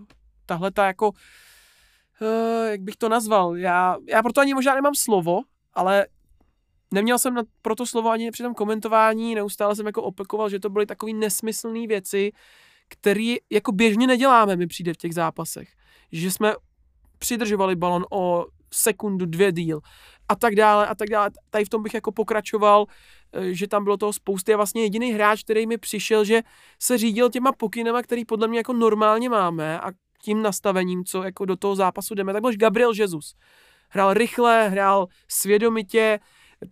[0.47, 5.41] tahle ta jako uh, jak bych to nazval, já, já proto ani možná nemám slovo,
[5.73, 6.07] ale
[6.91, 10.61] neměl jsem na, pro to slovo ani při tom komentování, neustále jsem jako opakoval, že
[10.61, 12.33] to byly takové nesmyslné věci,
[12.89, 15.69] které jako běžně neděláme, mi přijde v těch zápasech.
[16.15, 16.55] Že jsme
[17.19, 19.81] přidržovali balon o sekundu, dvě díl
[20.29, 21.31] a tak dále a tak dále.
[21.51, 22.87] Tady v tom bych jako pokračoval,
[23.33, 26.43] eh, že tam bylo toho spousty a vlastně jediný hráč, který mi přišel, že
[26.79, 29.91] se řídil těma pokynama, který podle mě jako normálně máme a
[30.23, 33.35] tím nastavením, co jako do toho zápasu jdeme, tak byl Gabriel Jesus.
[33.89, 36.21] Hrál rychle, hrál svědomitě,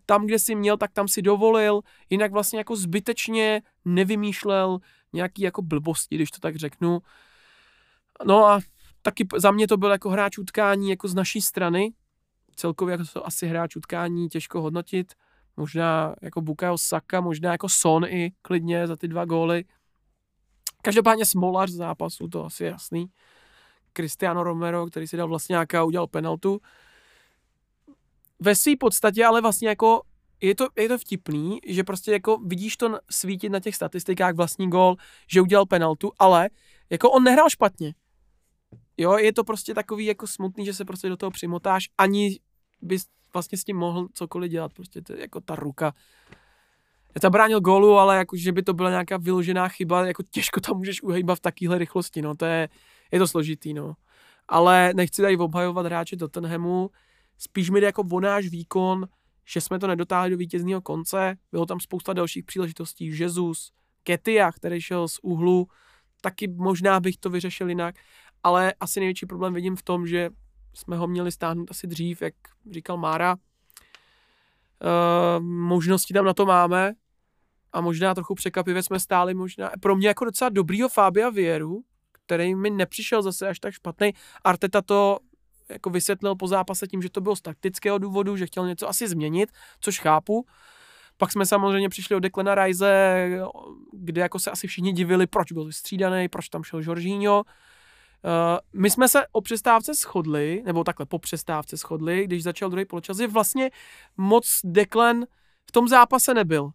[0.07, 4.79] tam, kde si měl, tak tam si dovolil, jinak vlastně jako zbytečně nevymýšlel
[5.13, 6.99] nějaký jako blbosti, když to tak řeknu.
[8.25, 8.61] No a
[9.03, 11.93] taky za mě to byl jako hráč utkání jako z naší strany,
[12.57, 15.13] celkově jako to asi hráč utkání těžko hodnotit,
[15.57, 19.65] možná jako Bukayo Saka, možná jako Son i klidně za ty dva góly.
[20.83, 23.07] Každopádně smolař z zápasu, to asi je jasný.
[23.97, 26.61] Cristiano Romero, který si dal vlastně nějaká, udělal penaltu
[28.43, 30.03] ve své podstatě ale vlastně jako
[30.41, 34.71] je to, je to vtipný, že prostě jako vidíš to svítit na těch statistikách vlastní
[34.71, 34.97] gol,
[35.29, 36.51] že udělal penaltu, ale
[36.91, 37.95] jako on nehrál špatně.
[38.97, 42.41] Jo, je to prostě takový jako smutný, že se prostě do toho přimotáš, ani
[42.83, 45.93] bys vlastně s tím mohl cokoliv dělat, prostě to jako ta ruka.
[47.23, 50.77] Já bránil gólu, ale jako, že by to byla nějaká vyložená chyba, jako těžko tam
[50.77, 52.69] můžeš uhejbat v takové rychlosti, no, to je,
[53.13, 53.95] je to složitý, no.
[54.49, 56.91] Ale nechci tady obhajovat hráče Tottenhamu,
[57.45, 59.09] Spíš mi jde jako o náš výkon,
[59.45, 61.37] že jsme to nedotáhli do vítězného konce.
[61.53, 63.19] Bylo tam spousta dalších příležitostí.
[63.19, 65.69] Jezus, Ketia, který šel z úhlu,
[66.21, 67.95] taky možná bych to vyřešil jinak,
[68.43, 70.31] ale asi největší problém vidím v tom, že
[70.75, 72.35] jsme ho měli stáhnout asi dřív, jak
[72.71, 73.35] říkal Mára.
[73.35, 76.93] Uh, možnosti tam na to máme
[77.73, 82.55] a možná trochu překvapivě jsme stáli možná, pro mě jako docela dobrýho Fabia Vieru, který
[82.55, 84.13] mi nepřišel zase až tak špatný.
[84.45, 85.19] Arteta to
[85.69, 89.09] jako vysvětlil po zápase tím, že to bylo z taktického důvodu, že chtěl něco asi
[89.09, 89.51] změnit,
[89.81, 90.47] což chápu.
[91.17, 93.29] Pak jsme samozřejmě přišli od Declana Rice,
[93.93, 97.45] kde jako se asi všichni divili, proč byl vystřídaný, proč tam šel Jorginho.
[98.25, 102.85] Uh, my jsme se o přestávce shodli, nebo takhle po přestávce shodli, když začal druhý
[102.85, 103.71] poločas, že vlastně
[104.17, 105.25] moc Declan
[105.69, 106.71] v tom zápase nebyl.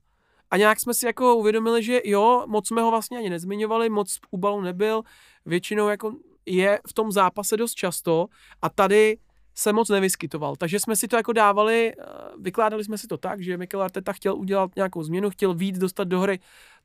[0.51, 4.17] A nějak jsme si jako uvědomili, že jo, moc jsme ho vlastně ani nezmiňovali, moc
[4.31, 5.01] u balu nebyl,
[5.45, 6.13] většinou jako
[6.45, 8.27] je v tom zápase dost často
[8.62, 9.17] a tady
[9.55, 10.55] se moc nevyskytoval.
[10.55, 12.03] Takže jsme si to jako dávali, eh,
[12.39, 16.03] vykládali jsme si to tak, že Mikel Arteta chtěl udělat nějakou změnu, chtěl víc dostat
[16.03, 16.39] do hry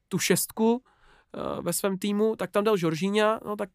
[0.08, 0.82] tu šestku
[1.34, 3.70] eh, ve svém týmu, tak tam dal Žoržíňa, no tak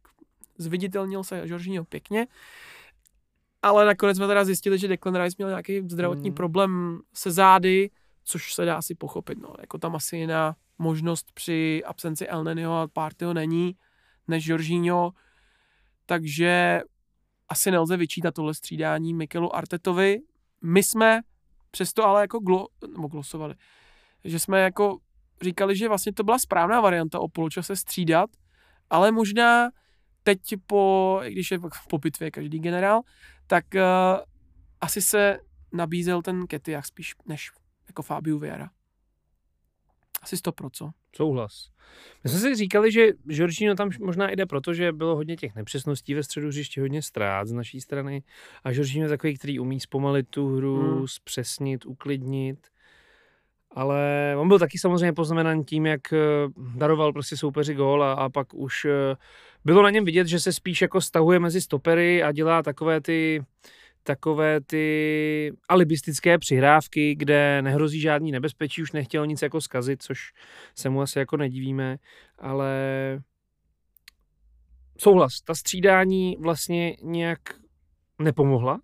[0.57, 2.27] zviditelnil se Žoržíňo pěkně.
[3.61, 6.35] Ale nakonec jsme teda zjistili, že Declan Rice měl nějaký zdravotní mm.
[6.35, 7.89] problém se zády,
[8.23, 9.39] což se dá asi pochopit.
[9.41, 9.53] No.
[9.61, 13.75] Jako tam asi jiná možnost při absenci El Nenio a Partyho není,
[14.27, 15.13] než Jorginho
[16.07, 16.81] takže
[17.49, 20.19] asi nelze vyčítat tohle střídání Mikelu Artetovi.
[20.61, 21.21] My jsme
[21.71, 23.55] přesto ale jako glo, nebo glosovali,
[24.23, 24.97] že jsme jako
[25.41, 28.29] říkali, že vlastně to byla správná varianta o poločase střídat,
[28.89, 29.69] ale možná
[30.27, 31.59] teď po, když je
[31.89, 33.01] po bitvě každý generál,
[33.47, 33.81] tak uh,
[34.81, 35.39] asi se
[35.73, 37.51] nabízel ten Ketiach spíš než
[37.87, 38.69] jako Fabiu Vieira.
[40.21, 40.69] Asi 100%.
[40.73, 40.91] co?
[41.15, 41.69] Souhlas.
[42.23, 46.13] My jsme si říkali, že Žoržino tam možná jde proto, že bylo hodně těch nepřesností
[46.13, 48.23] ve středu hřiště, hodně ztrát z naší strany
[48.63, 51.07] a Žoržino je takový, který umí zpomalit tu hru, hmm.
[51.07, 52.67] zpřesnit, uklidnit.
[53.77, 56.17] Ale on byl taky samozřejmě poznamenán tím, jak eh,
[56.75, 59.15] daroval prostě soupeři gól a, a pak už eh,
[59.65, 63.43] bylo na něm vidět, že se spíš jako stahuje mezi stopery a dělá takové ty
[64.03, 70.33] takové ty alibistické přihrávky, kde nehrozí žádný nebezpečí, už nechtěl nic jako skazit, což
[70.75, 71.97] se mu asi jako nedivíme,
[72.39, 72.73] ale
[74.97, 77.39] souhlas, ta střídání vlastně nějak
[78.19, 78.79] nepomohla,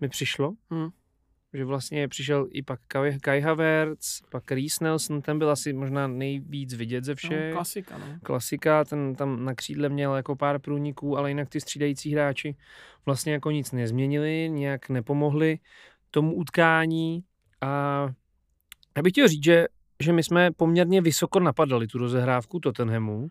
[0.00, 0.52] mi přišlo.
[0.70, 0.90] Hmm
[1.54, 2.80] že vlastně přišel i pak
[3.20, 7.50] Kai, Havertz, pak Reese Nelson, ten byl asi možná nejvíc vidět ze všech.
[7.50, 8.06] No, klasika, no.
[8.22, 12.56] Klasika, ten tam na křídle měl jako pár průniků, ale jinak ty střídající hráči
[13.06, 15.58] vlastně jako nic nezměnili, nějak nepomohli
[16.10, 17.24] tomu utkání
[17.60, 18.06] a
[18.96, 19.66] já bych chtěl říct, že
[20.02, 23.28] že my jsme poměrně vysoko napadali tu rozehrávku Tottenhamu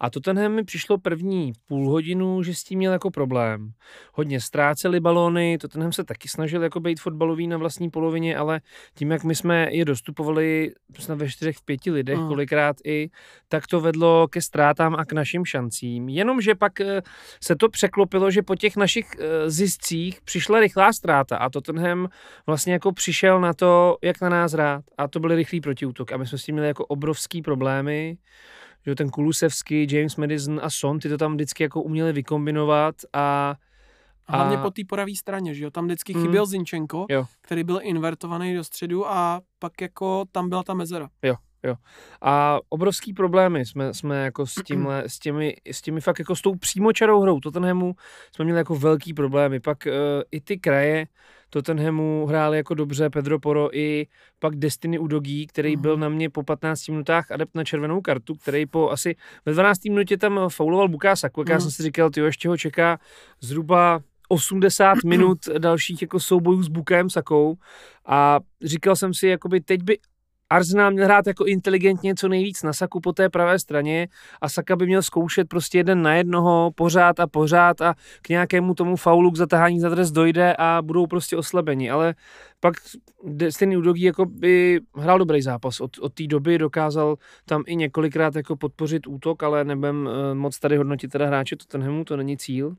[0.00, 3.72] a Tottenham mi přišlo první půl hodinu, že s tím měl jako problém.
[4.12, 8.60] Hodně ztráceli balóny, Tottenham se taky snažil jako být fotbalový na vlastní polovině, ale
[8.94, 12.28] tím, jak my jsme je dostupovali snad ve čtyřech, v pěti lidech, mm.
[12.28, 13.10] kolikrát i,
[13.48, 16.08] tak to vedlo ke ztrátám a k našim šancím.
[16.08, 17.02] Jenomže pak eh,
[17.42, 22.08] se to překlopilo, že po těch našich eh, ziscích přišla rychlá ztráta a Tottenham
[22.46, 26.16] vlastně jako přišel na to, jak na nás rád a to byly rychlý protiútok a
[26.16, 28.16] my jsme s tím měli jako obrovský problémy,
[28.86, 33.54] že ten Kulusevský, James Madison a Son, ty to tam vždycky jako uměli vykombinovat a
[34.28, 36.22] a hlavně po té poravé straně, že jo, tam vždycky mm.
[36.22, 37.26] chyběl Zinčenko, jo.
[37.40, 41.08] který byl invertovaný do středu a pak jako tam byla ta mezera.
[41.22, 41.34] Jo,
[41.66, 41.74] jo.
[42.22, 46.42] A obrovský problémy jsme, jsme jako s, tímhle, s, těmi, s těmi fakt jako s
[46.42, 47.94] tou přímočarou hrou Tottenhamu
[48.34, 49.60] jsme měli jako velký problémy.
[49.60, 49.92] Pak uh,
[50.30, 51.06] i ty kraje,
[51.50, 54.06] Tottenhamu hráli jako dobře Pedro Poro i
[54.38, 58.66] pak Destiny Udogí, který byl na mě po 15 minutách adept na červenou kartu, který
[58.66, 59.84] po asi ve 12.
[59.84, 61.40] minutě tam fauloval Bukásaku.
[61.40, 61.46] Mm.
[61.50, 62.98] Já jsem si říkal, ty ještě ho čeká
[63.40, 67.56] zhruba 80 minut dalších jako soubojů s Bukem Sakou
[68.06, 69.98] a říkal jsem si, jakoby teď by
[70.50, 74.08] Arsenal měl hrát jako inteligentně co nejvíc na Saku po té pravé straně
[74.40, 78.74] a Saka by měl zkoušet prostě jeden na jednoho pořád a pořád a k nějakému
[78.74, 82.14] tomu faulu k zatahání za dres dojde a budou prostě oslabeni, ale
[82.60, 82.74] pak
[83.50, 85.80] stejný Udogi jako by hrál dobrý zápas.
[85.80, 90.58] Od, od té doby dokázal tam i několikrát jako podpořit útok, ale nebem uh, moc
[90.58, 92.76] tady hodnotit teda hráče Tottenhamu, to není cíl.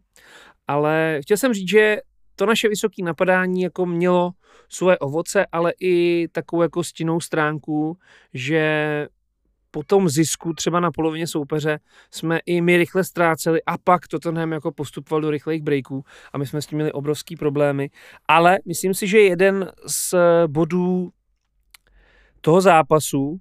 [0.68, 1.98] Ale chtěl jsem říct, že
[2.40, 4.32] to naše vysoké napadání jako mělo
[4.70, 7.98] svoje ovoce, ale i takovou jako stinnou stránku,
[8.34, 9.08] že
[9.72, 11.80] po tom zisku třeba na polovině soupeře
[12.12, 16.38] jsme i my rychle ztráceli a pak to Tottenham jako postupoval do rychlých breaků a
[16.38, 17.90] my jsme s tím měli obrovský problémy.
[18.28, 20.16] Ale myslím si, že jeden z
[20.48, 21.10] bodů
[22.42, 23.40] toho zápasu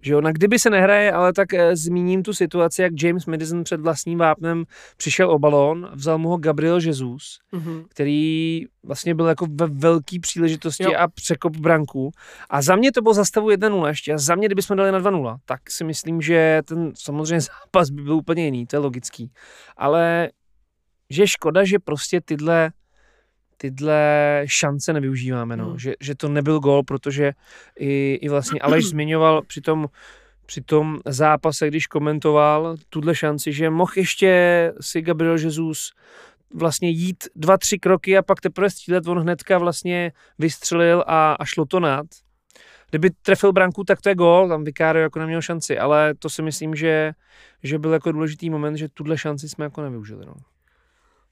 [0.00, 3.80] že ona, kdyby se nehraje, ale tak e, zmíním tu situaci, jak James Madison před
[3.80, 4.64] vlastním vápnem
[4.96, 7.84] přišel o balón, vzal mu ho Gabriel Jesus, mm-hmm.
[7.88, 10.92] který vlastně byl jako ve velké příležitosti jo.
[10.98, 12.10] a překop branku.
[12.50, 14.12] A za mě to bylo zastavu 1-0 ještě.
[14.12, 18.02] A za mě, kdybychom dali na 2-0, tak si myslím, že ten samozřejmě zápas by
[18.02, 19.32] byl úplně jiný, to je logický.
[19.76, 20.30] Ale
[21.10, 22.70] že škoda, že prostě tyhle
[23.58, 25.66] tyhle šance nevyužíváme, no.
[25.66, 25.78] Hmm.
[25.78, 27.32] Že, že to nebyl gol, protože
[27.78, 29.88] i, i vlastně Aleš zmiňoval při tom,
[30.46, 35.90] při tom zápase, když komentoval tuhle šanci, že mohl ještě si Gabriel Jesus
[36.54, 41.44] vlastně jít dva, tři kroky a pak teprve střílet, on hnedka vlastně vystřelil a, a
[41.44, 42.06] šlo to nad.
[42.90, 46.42] Kdyby trefil branku, tak to je gol, tam Vicario jako neměl šanci, ale to si
[46.42, 47.12] myslím, že,
[47.62, 50.26] že byl jako důležitý moment, že tuhle šanci jsme jako nevyužili.
[50.26, 50.34] No.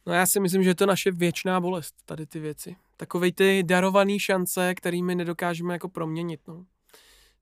[0.07, 2.77] No já si myslím, že je to naše věčná bolest, tady ty věci.
[2.97, 6.65] Takové ty darované šance, kterými nedokážeme jako proměnit, no.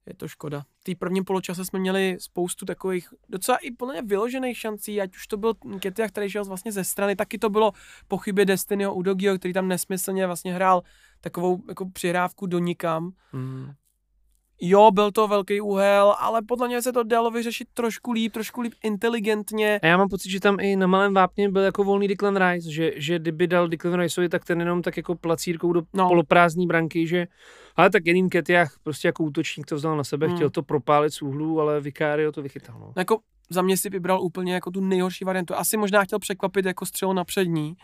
[0.06, 0.64] Je to škoda.
[0.80, 5.26] V té prvním poločase jsme měli spoustu takových docela i plně vyložených šancí, ať už
[5.26, 7.72] to byl Ketiach, který šel vlastně ze strany, taky to bylo
[8.08, 10.82] pochybě Destinyho Udogio, který tam nesmyslně vlastně hrál
[11.20, 13.12] takovou jako přihrávku do nikam.
[13.32, 13.72] Mm.
[14.60, 18.60] Jo, byl to velký úhel, ale podle mě se to dalo vyřešit trošku líp, trošku
[18.60, 19.80] líp inteligentně.
[19.82, 22.70] A já mám pocit, že tam i na malém vápně byl jako volný Declan Rice,
[22.70, 26.08] že, že kdyby dal Declan Riceovi, tak ten jenom tak jako placírkou do no.
[26.08, 27.26] poloprázdní branky, že
[27.76, 30.36] ale tak jedním Ketiach prostě jako útočník to vzal na sebe, hmm.
[30.36, 32.78] chtěl to propálit z úhlu, ale Vicario to vychytal.
[32.78, 32.92] No.
[32.96, 33.18] Jako
[33.50, 35.54] za mě si vybral úplně jako tu nejhorší variantu.
[35.54, 37.74] Asi možná chtěl překvapit jako střelu na přední,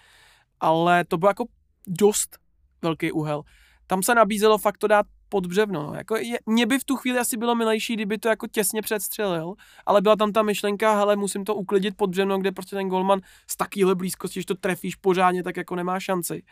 [0.60, 1.44] ale to byl jako
[1.86, 2.38] dost
[2.82, 3.42] velký úhel.
[3.86, 5.82] Tam se nabízelo fakt to dát pod břevno.
[5.82, 5.94] No.
[5.94, 9.54] Jako je, mě by v tu chvíli asi bylo milejší, kdyby to jako těsně předstřelil,
[9.86, 13.20] ale byla tam ta myšlenka, hele, musím to uklidit pod břevno, kde prostě ten golman
[13.46, 16.42] z takýhle blízkosti, když to trefíš pořádně, tak jako nemá šanci.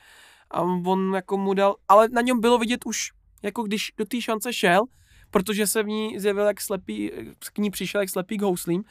[0.51, 3.11] A on jako mu dal, ale na něm bylo vidět už,
[3.43, 4.83] jako když do té šance šel,
[5.31, 7.11] protože se v ní zjevil jak slepý,
[7.53, 8.85] k ní přišel jak slepý k houslím,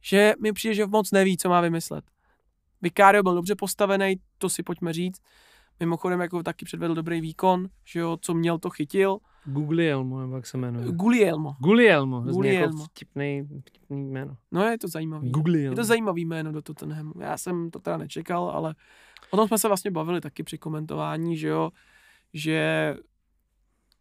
[0.00, 2.04] že mi přijde, že moc neví, co má vymyslet.
[2.82, 5.20] Vicario byl dobře postavený, to si pojďme říct.
[5.82, 9.18] Mimochodem jako taky předvedl dobrý výkon, že jo, co měl, to chytil.
[9.44, 10.86] Guglielmo, nebo jak se jmenuje?
[10.92, 11.56] Guglielmo.
[11.60, 12.78] Guglielmo, Guglielmo.
[12.78, 14.36] Jako vtipný, vtipný jméno.
[14.52, 15.30] No je to zajímavý.
[15.30, 15.72] Guglielmo.
[15.72, 17.12] Je to zajímavý jméno do Tottenhamu.
[17.20, 18.74] Já jsem to teda nečekal, ale
[19.30, 21.70] o tom jsme se vlastně bavili taky při komentování, že jo,
[22.34, 22.96] že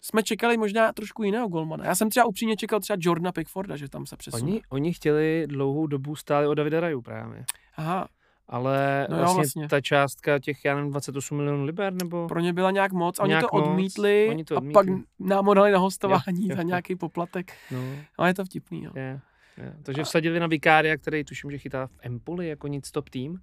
[0.02, 1.86] jsme čekali možná trošku jiného golmana.
[1.86, 4.44] Já jsem třeba upřímně čekal třeba Jordana Pickforda, že tam se přesune.
[4.44, 7.46] Oni, oni chtěli dlouhou dobu stále o Davida Raju právě.
[7.76, 8.08] Aha,
[8.48, 12.28] ale no vlastně, jo, vlastně ta částka těch, já nevím, 28 milionů liber, nebo...
[12.28, 14.88] Pro ně byla nějak moc, oni, to, odmítli, oni to odmítli a pak
[15.20, 17.54] nám ho dali na hostování jo, za nějaký poplatek.
[17.72, 17.80] No.
[18.18, 18.92] Ale je to vtipný, jo.
[18.96, 19.20] Je.
[19.58, 19.74] Je.
[19.84, 20.06] Takže a...
[20.06, 23.38] vsadili na Vikária, který tuším, že chytá v Empoli jako nic top tým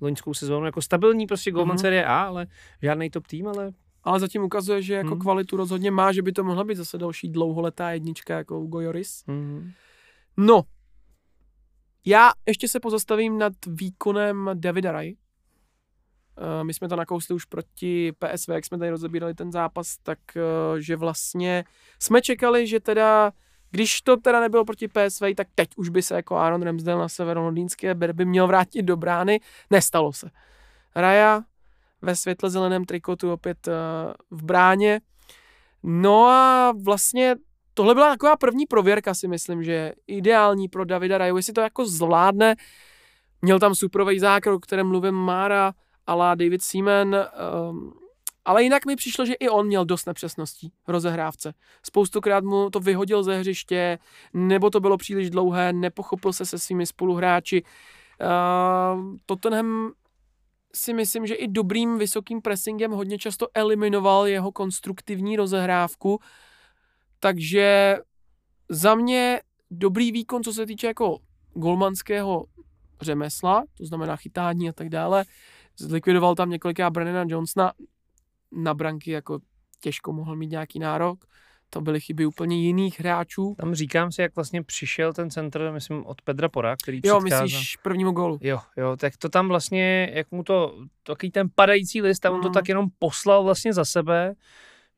[0.00, 1.76] loňskou sezónu, jako stabilní prostě mm-hmm.
[1.76, 2.46] série A, ale
[2.82, 3.72] žádný top tým, ale
[4.04, 5.18] ale zatím ukazuje, že jako Hmm.
[5.18, 9.24] kvalitu rozhodně má, že by to mohla být zase další dlouholetá jednička jako Hugo Joris.
[9.26, 9.70] Mhm.
[10.36, 10.62] No,
[12.04, 15.16] já ještě se pozastavím nad výkonem Davida Rai.
[16.38, 20.18] Eh, My jsme to nakousli už proti PSV, jak jsme tady rozebírali ten zápas, tak
[20.36, 21.64] eh, že vlastně
[22.02, 23.32] jsme čekali, že teda,
[23.70, 27.08] když to teda nebylo proti PSV, tak teď už by se jako Aaron Ramsdale na
[27.08, 29.40] severolondýnské derby měl vrátit do brány.
[29.70, 30.30] Nestalo se.
[30.94, 31.42] Raja
[32.02, 33.72] ve světle zeleném trikotu opět eh,
[34.30, 35.00] v bráně.
[35.82, 37.36] No a vlastně
[37.74, 41.86] tohle byla taková první prověrka, si myslím, že ideální pro Davida Raju, jestli to jako
[41.86, 42.54] zvládne.
[43.42, 45.72] Měl tam superový zákrok, o kterém mluvím Mára,
[46.06, 47.16] ala David Seaman,
[47.70, 47.92] um,
[48.44, 51.54] ale jinak mi přišlo, že i on měl dost nepřesností v rozehrávce.
[51.82, 53.98] Spoustukrát mu to vyhodil ze hřiště,
[54.34, 57.62] nebo to bylo příliš dlouhé, nepochopil se se svými spoluhráči.
[57.62, 59.92] Uh, Tottenham
[60.74, 66.20] si myslím, že i dobrým vysokým pressingem hodně často eliminoval jeho konstruktivní rozehrávku,
[67.24, 67.96] takže
[68.68, 71.18] za mě dobrý výkon, co se týče jako
[71.54, 72.44] golmanského
[73.00, 75.24] řemesla, to znamená chytání a tak dále.
[75.78, 77.72] Zlikvidoval tam několikrát Brennana Johnsona
[78.52, 79.38] na branky, jako
[79.80, 81.24] těžko mohl mít nějaký nárok.
[81.70, 83.54] To byly chyby úplně jiných hráčů.
[83.58, 87.44] Tam říkám si, jak vlastně přišel ten centr, myslím, od Pedra Pora, který Jo, předcházel.
[87.44, 88.38] myslíš prvnímu gólu.
[88.40, 92.40] Jo, jo, tak to tam vlastně, jak mu to, takový ten padající list, a on
[92.40, 92.54] to Mhm.
[92.54, 94.34] tak jenom poslal vlastně za sebe,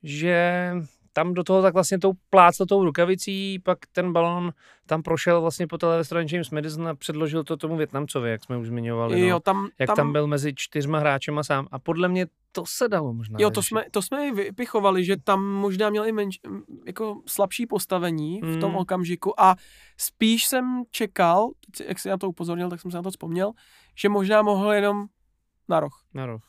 [0.03, 0.73] že
[1.17, 4.53] tam do toho tak vlastně tou plácl tou rukavicí, pak ten balon
[4.87, 8.57] tam prošel vlastně po té straně James Madison a předložil to tomu Větnamcovi, jak jsme
[8.57, 9.21] už zmiňovali.
[9.21, 9.27] No.
[9.27, 11.69] Jo, tam, jak tam, byl mezi čtyřma hráčema sám.
[11.71, 13.37] A podle mě to se dalo možná.
[13.41, 16.41] Jo, to jsme, to jsme i vypichovali, že tam možná měl i menš,
[16.87, 18.77] jako slabší postavení v tom Mm.
[18.77, 19.57] okamžiku a
[19.97, 21.51] spíš jsem čekal,
[21.85, 23.53] jak jsi na to upozornil, tak jsem se na to vzpomněl,
[23.95, 25.07] že možná mohl jenom
[25.69, 26.03] na roh.
[26.15, 26.43] Na roh.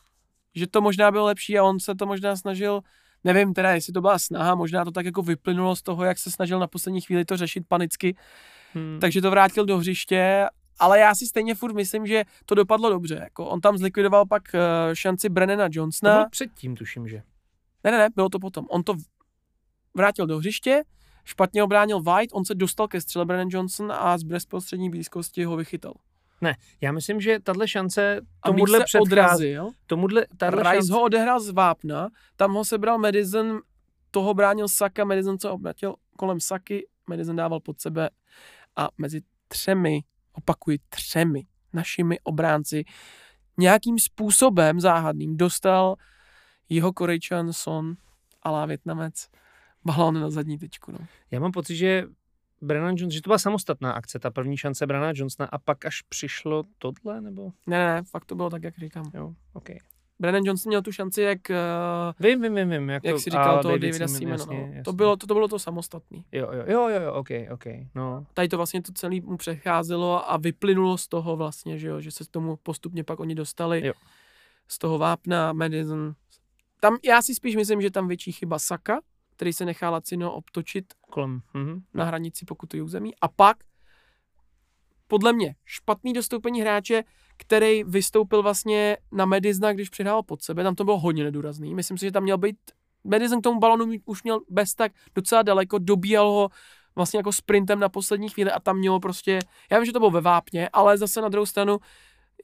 [0.54, 2.80] Že to možná bylo lepší a on se to možná snažil,
[3.24, 6.30] nevím teda, jestli to byla snaha, možná to tak jako vyplynulo z toho, jak se
[6.30, 8.16] snažil na poslední chvíli to řešit panicky,
[8.74, 8.98] Hmm.
[9.00, 10.46] takže to vrátil do hřiště,
[10.78, 13.14] ale já si stejně furt myslím, že to dopadlo dobře.
[13.22, 14.60] Jako on tam zlikvidoval pak uh,
[14.94, 16.14] šanci Brennana to Johnsona.
[16.14, 17.22] bylo předtím, tuším, že.
[17.84, 18.66] Ne, ne, ne, bylo to potom.
[18.70, 18.94] On to
[19.94, 20.82] vrátil do hřiště,
[21.24, 25.56] špatně obránil White, on se dostal ke střele Brennan Johnson a z bezprostřední blízkosti ho
[25.56, 25.92] vychytal.
[26.80, 29.02] Já myslím, že tahle šance A tomuhle předchází.
[29.02, 33.60] odrazil, Tomuhle, tahle Rice šance, ho odehrál z vápna, tam ho sebral Madison,
[34.10, 38.10] toho bránil Saka, Madison se obratil kolem Saky, Madison dával pod sebe
[38.76, 40.00] a mezi třemi,
[40.32, 42.84] opakuji třemi, našimi obránci
[43.58, 45.96] nějakým způsobem záhadným dostal
[46.68, 47.94] jeho Korejčan Son,
[48.42, 49.28] alá Větnamec,
[49.84, 50.92] balón na zadní tyčku.
[50.92, 50.98] No.
[51.30, 52.04] Já mám pocit, že
[52.60, 56.02] Brennan Johnson, že to byla samostatná akce, ta první šance Brennana Johnsona a pak až
[56.02, 57.52] přišlo tohle, nebo?
[57.66, 59.10] Ne, ne, fakt to bylo tak, jak říkám.
[59.14, 59.68] Jo, OK.
[60.20, 62.90] Brennan Johnson měl tu šanci, jak, uh, Vím, vím, vím, vím.
[62.90, 64.60] Jak, jak to, si říkal toho David Davida Seaman, Seamana.
[64.60, 64.66] No.
[64.66, 64.82] jasně.
[64.82, 66.24] To, bylo, to, to bylo to samostatný.
[66.32, 68.26] Jo, jo, jo, jo, jo, OK, OK, no.
[68.34, 72.10] Tady to vlastně to celé mu přecházelo a vyplynulo z toho vlastně, že, jo, že
[72.10, 73.86] se k tomu postupně pak oni dostali.
[73.86, 73.92] Jo.
[74.68, 76.14] Z toho vápna, Madison.
[76.80, 79.00] Tam, já si spíš myslím, že tam větší chyba Saka,
[79.38, 81.82] který se nechá Lacino obtočit Kolem, mhm.
[81.94, 83.12] na hranici pokutových území.
[83.20, 83.56] A pak,
[85.08, 87.04] podle mě, špatný dostoupení hráče,
[87.36, 90.62] který vystoupil vlastně na Medizna, když přihrál pod sebe.
[90.62, 91.74] Tam to bylo hodně nedůrazný.
[91.74, 92.56] Myslím si, že tam měl být
[93.04, 96.48] Madison k tomu balonu už měl bez tak docela daleko, dobíjal ho
[96.96, 99.38] vlastně jako sprintem na poslední chvíli a tam mělo prostě,
[99.70, 101.78] já vím, že to bylo ve vápně, ale zase na druhou stranu,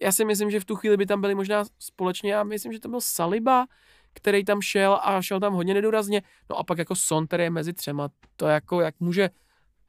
[0.01, 2.81] já si myslím, že v tu chvíli by tam byli možná společně, já myslím, že
[2.81, 3.67] to byl Saliba,
[4.15, 7.51] který tam šel a šel tam hodně nedůrazně, no a pak jako Son, který je
[7.51, 9.31] mezi třema, to jako jak může,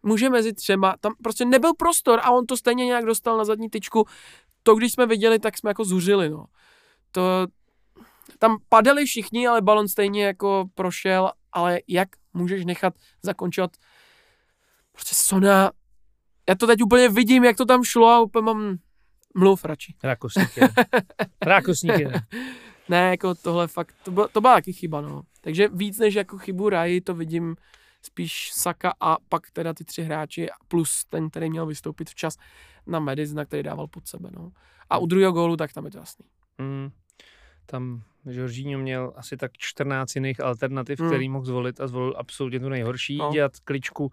[0.03, 3.69] může mezi třema, tam prostě nebyl prostor a on to stejně nějak dostal na zadní
[3.69, 4.05] tyčku,
[4.63, 6.45] to když jsme viděli, tak jsme jako zuřili, no.
[7.11, 7.47] To,
[8.39, 13.71] tam padali všichni, ale balon stejně jako prošel, ale jak můžeš nechat zakončovat
[14.91, 15.71] prostě Sona,
[16.49, 18.77] já to teď úplně vidím, jak to tam šlo a úplně mám
[19.35, 19.93] mluv radši.
[20.03, 20.69] Rákosník je.
[21.41, 22.11] Rákosník je.
[22.89, 25.21] Ne, jako tohle fakt, to, byla, to byla taky chyba, no.
[25.41, 27.55] Takže víc než jako chybu Rai, to vidím
[28.01, 32.37] spíš Saka a pak teda ty tři hráči plus ten, který měl vystoupit včas
[32.87, 34.51] na Madison, který dával pod sebe, no.
[34.89, 36.25] A u druhého gólu, tak tam je to jasný.
[36.57, 36.89] Mm.
[37.65, 41.07] Tam Jorginho měl asi tak 14 jiných alternativ, Mm.
[41.07, 43.17] který mohl zvolit a zvolil absolutně tu nejhorší.
[43.17, 43.31] No.
[43.31, 44.11] Dělat kličku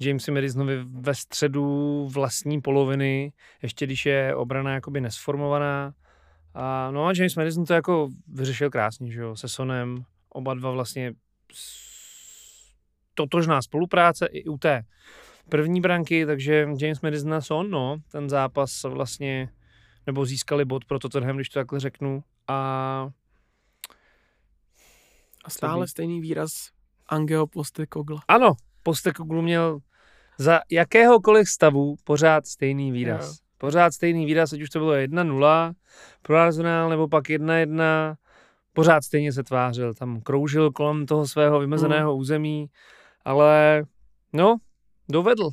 [0.00, 5.94] Jamesi Madisonovi ve středu vlastní poloviny, ještě když je obrana jakoby nesformovaná.
[6.54, 10.04] A no a James Madison to jako vyřešil krásně, že jo, se Sonem.
[10.28, 11.12] Oba dva vlastně
[13.14, 14.82] totožná spolupráce i u té
[15.48, 19.48] první branky, takže James Madison a Son, no, ten zápas vlastně,
[20.06, 22.24] nebo získali bod pro Tottenham, když to takhle řeknu.
[22.48, 23.08] A
[25.44, 26.70] A stále stejný výraz
[27.08, 28.20] Angeo Postekogla.
[28.28, 29.80] Ano, Postekoglu měl
[30.38, 33.26] za jakéhokoliv stavu pořád stejný výraz.
[33.26, 33.49] Jo.
[33.60, 35.72] Pořád stejný výraz, ať už to bylo 1-0
[36.22, 38.14] pro Arsenal, nebo pak 1-1,
[38.72, 39.94] pořád stejně se tvářil.
[39.94, 42.70] Tam kroužil kolem toho svého vymezeného území,
[43.24, 43.82] ale
[44.32, 44.56] no,
[45.08, 45.50] dovedl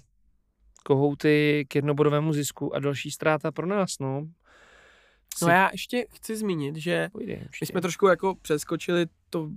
[0.84, 4.28] kohouty k jednobodovému zisku a další ztráta pro nás, no.
[5.42, 9.50] No já ještě chci zmínit, že Pojde, my jsme trošku jako přeskočili to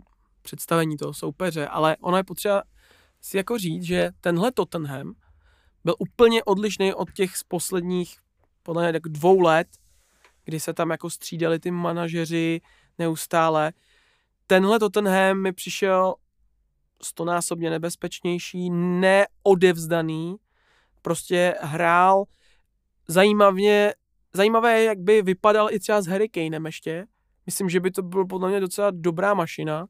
[0.42, 2.62] představení toho soupeře, ale ono je potřeba
[3.20, 5.14] si jako říct, že tenhle Tottenham
[5.84, 8.18] byl úplně odlišný od těch z posledních
[8.62, 9.68] podle mě tak dvou let,
[10.44, 12.60] kdy se tam jako střídali ty manažeři
[12.98, 13.72] neustále.
[14.46, 16.14] Tenhle Tottenham mi přišel
[17.02, 20.36] stonásobně nebezpečnější, neodevzdaný,
[21.02, 22.24] prostě hrál
[23.08, 23.94] zajímavě,
[24.34, 27.06] zajímavé jak by vypadal i třeba s Hurricanem ještě.
[27.46, 29.86] Myslím, že by to bylo podle mě docela dobrá mašina.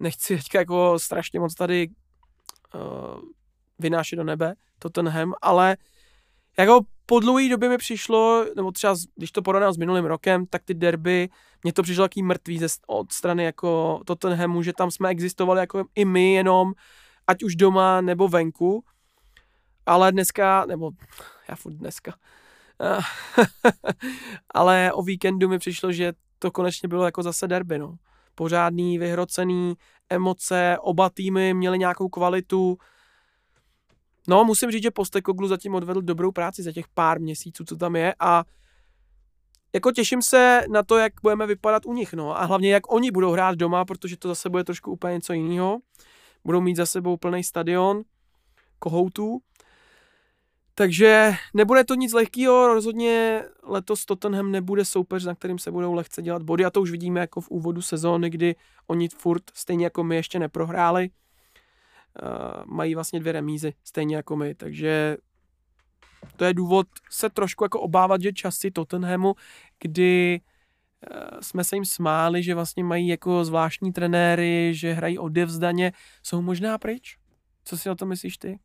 [0.00, 1.88] Nechci teďka jako strašně moc tady
[2.74, 3.20] uh,
[3.78, 5.76] vynášet do nebe Tottenham, ale
[6.58, 10.62] jako po dlouhé době mi přišlo, nebo třeba když to porovnám s minulým rokem, tak
[10.64, 11.28] ty derby,
[11.62, 15.84] mně to přišlo jaký mrtvý ze, od strany jako Tottenhamu, že tam jsme existovali jako
[15.94, 16.72] i my jenom,
[17.26, 18.84] ať už doma nebo venku,
[19.86, 20.90] ale dneska, nebo
[21.48, 22.14] já furt dneska,
[24.54, 27.96] ale o víkendu mi přišlo, že to konečně bylo jako zase derby, no.
[28.34, 29.74] Pořádný, vyhrocený,
[30.10, 32.78] emoce, oba týmy měly nějakou kvalitu.
[34.28, 37.96] No, musím říct, že Postekoglu zatím odvedl dobrou práci za těch pár měsíců, co tam
[37.96, 38.44] je a
[39.74, 42.40] jako těším se na to, jak budeme vypadat u nich, no.
[42.40, 45.78] A hlavně, jak oni budou hrát doma, protože to zase bude trošku úplně něco jiného.
[46.44, 48.02] Budou mít za sebou plný stadion
[48.78, 49.38] kohoutů.
[50.74, 56.22] Takže nebude to nic lehkého, rozhodně letos Tottenham nebude soupeř, na kterým se budou lehce
[56.22, 58.54] dělat body a to už vidíme jako v úvodu sezóny, kdy
[58.86, 61.10] oni furt, stejně jako my, ještě neprohráli.
[62.22, 65.16] Uh, mají vlastně dvě remízy, stejně jako my, takže
[66.36, 69.34] to je důvod se trošku jako obávat, že časy Tottenhamu,
[69.80, 70.40] kdy
[71.10, 75.92] uh, jsme se jim smáli, že vlastně mají jako zvláštní trenéry, že hrají odevzdaně,
[76.22, 77.18] jsou možná pryč.
[77.64, 78.58] Co si o tom myslíš ty?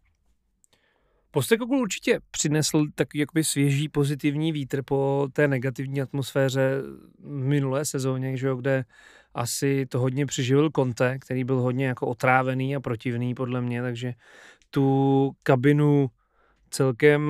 [1.32, 6.82] Postekoglu určitě přinesl takový jakoby svěží pozitivní vítr po té negativní atmosféře
[7.20, 8.86] v minulé sezóně, že jo, kde
[9.34, 14.14] asi to hodně přiživil Conte, který byl hodně jako otrávený a protivný podle mě, takže
[14.70, 16.10] tu kabinu
[16.70, 17.30] celkem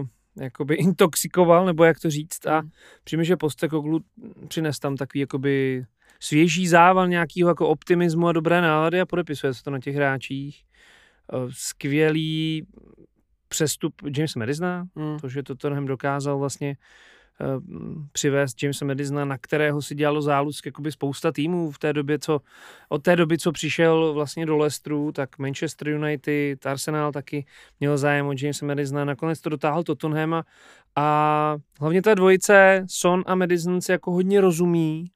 [0.00, 0.06] uh,
[0.42, 2.70] jakoby intoxikoval, nebo jak to říct, a Hmm.
[3.04, 4.00] přijme, že Postekoglu
[4.48, 5.84] přines tam takový jakoby
[6.20, 10.62] svěží zával nějakého jako optimismu a dobré nálady a podepisuje se to na těch hráčích.
[11.32, 12.66] Eh, Skvělý
[13.48, 15.18] přestup Jamesa Madisona, Hmm.
[15.18, 17.15] to, že Tottenham dokázal vlastně eh,
[18.12, 21.70] přivést Jamesa Madisona, na kterého si dělalo zálusk jakoby spousta týmů.
[21.70, 22.40] V té době, co,
[22.88, 27.46] od té doby, co přišel vlastně do Leicesteru, tak Manchester United, Arsenal taky
[27.80, 30.44] měl zájem o Jamesa Madisona, nakonec to dotáhl Tottenham a,
[30.96, 35.10] a hlavně ta dvojice Son a Madison si jako hodně rozumí.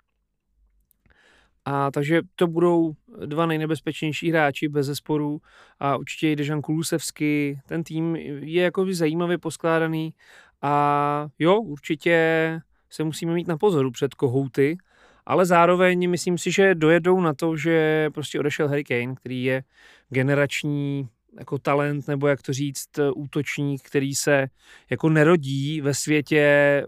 [1.65, 2.93] A takže to budou
[3.27, 5.41] dva nejnebezpečnější hráči bez zesporu
[5.81, 10.15] a určitě i Dejan Kulusevsky, ten tým je jako zajímavě poskládaný
[10.63, 14.79] a jo, určitě se musíme mít na pozoru před kohouty,
[15.27, 19.63] ale zároveň myslím si, že dojedou na to, že prostě odešel Harry Kane, který je
[20.09, 21.09] generační
[21.39, 24.47] jako talent, nebo jak to říct, útočník, který se
[24.91, 26.87] jako nerodí ve světě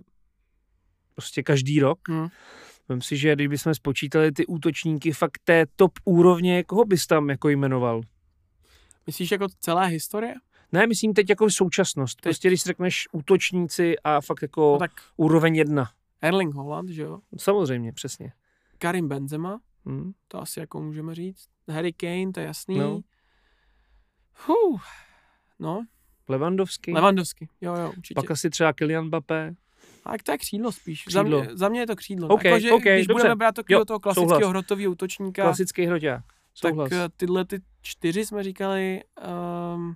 [1.15, 2.09] prostě každý rok.
[2.09, 2.29] Hmm.
[2.89, 7.49] Vem si, že kdybychom spočítali ty útočníky fakt té top úrovně, koho bys tam jako
[7.49, 8.01] jmenoval?
[9.07, 10.35] Myslíš jako celá historie?
[10.73, 12.21] Ne, myslím teď jako současnost.
[12.21, 12.23] Teď.
[12.31, 15.91] Prostě když řekneš útočníci a fakt jako No tak úroveň jedna.
[16.23, 17.19] Erling Holland, že jo?
[17.39, 18.33] Samozřejmě, přesně.
[18.79, 20.13] Karim Benzema, Hm.
[20.29, 21.49] to asi jako můžeme říct.
[21.69, 22.79] Harry Kane, to je jasný.
[22.79, 23.01] No.
[24.47, 24.81] Huh.
[25.59, 25.85] No,
[26.29, 26.93] Levandovský.
[26.93, 28.15] Lewandowski, jo, jo, určitě.
[28.15, 29.55] Pak asi třeba Kylian Mbappé.
[30.05, 31.05] A jak to je křídlo spíš.
[31.05, 31.39] Křídlo.
[31.39, 32.29] Za, mě, za mě je to křídlo.
[32.29, 33.23] OK, jako, že OK, když dobře.
[33.23, 34.51] budeme brát Jo, toho klasického souhlas.
[34.51, 36.25] hrotového útočníka, Klasický hroťák.
[36.63, 36.93] tak Souhlas.
[36.93, 39.01] eh, tyhle ty čtyři jsme říkali,
[39.75, 39.95] um,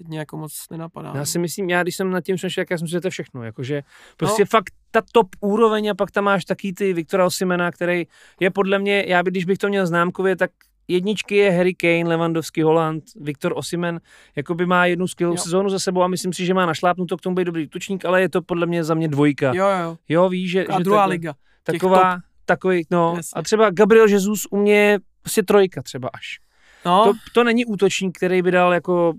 [0.00, 1.12] teď nějak moc nenapadá.
[1.14, 3.10] Já si myslím, já když jsem nad tím přemýšlel, jak já jsem si, že to
[3.10, 3.42] všechno.
[3.44, 3.82] Jakože
[4.16, 4.46] prostě no.
[4.46, 8.06] fakt ta top úroveň a pak tam máš taky ty Viktora Osimena, který
[8.40, 10.50] je podle mě, já by, když bych to měl známkově, tak
[10.88, 14.00] jedničky je Harry Kane, Lewandowski, Holland, Viktor Osimen,
[14.36, 17.36] jakoby má jednu skvělou sezónu za sebou a myslím si, že má našlápnuto k tomu
[17.36, 19.52] být dobrý útočník, ale je to podle mě za mě dvojka.
[19.54, 20.28] Jo, Jo, jo.
[20.28, 21.34] víš, že, A že druhá takhle- liga.
[21.62, 23.38] taková, takový, no, Jasně.
[23.38, 26.38] a třeba Gabriel Jesus u mě je prostě trojka třeba až.
[26.86, 29.12] No, To, to není útočník, který by dal jako,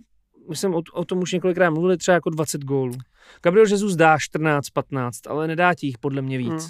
[0.50, 2.94] my jsme o, o tom už několikrát mluvili, třeba jako 20 gólů.
[3.44, 6.50] Gabriel Jesus dá 14, 15, ale nedá ti jich podle mě víc.
[6.50, 6.70] Hmm.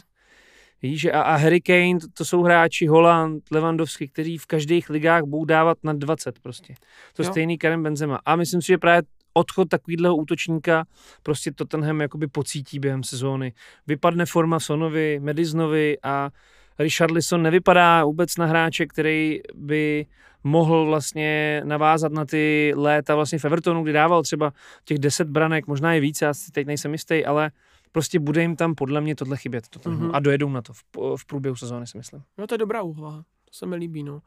[0.82, 5.24] Víš, a, a Harry Kane, to, to jsou hráči Holland, Lewandowski, kteří v každých ligách
[5.24, 6.74] budou dávat na 20 prostě.
[7.14, 7.30] To Jo.
[7.30, 8.20] stejný Karim Benzema.
[8.26, 9.04] A myslím si, že právě
[9.34, 10.86] odchod takovýhleho útočníka
[11.24, 13.54] prostě Tottenham jakoby pocítí během sezóny.
[13.88, 16.30] Vypadne forma Sonovi, Medizonovi a
[16.80, 20.06] Richarlison nevypadá vůbec na hráče, který by
[20.44, 24.54] mohl vlastně navázat na ty léta vlastně v Evertonu, kdy dával třeba
[24.86, 27.52] těch 10 branek, možná i víc, já si teď nejsem jistý, ale
[27.92, 29.68] prostě bude jim tam podle mě tohle chybět.
[29.68, 30.06] Tottenhamu.
[30.06, 30.16] Mhm.
[30.16, 30.84] A dojedou na to v,
[31.18, 32.24] v průběhu sezóny, si myslím.
[32.38, 34.22] No to je dobrá úvaha, to se mi líbí, no.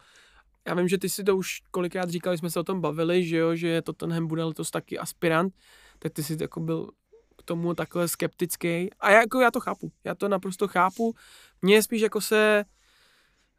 [0.68, 3.36] Já vím, že ty si to už kolikrát říkal, jsme se o tom bavili, že
[3.36, 5.54] jo, že Tottenham bude letos taky aspirant,
[5.98, 6.90] tak ty jsi jako byl
[7.38, 8.90] k tomu takhle skeptický.
[9.00, 11.14] A já, jako já to chápu, já to naprosto chápu.
[11.64, 12.64] Mně spíš jako se,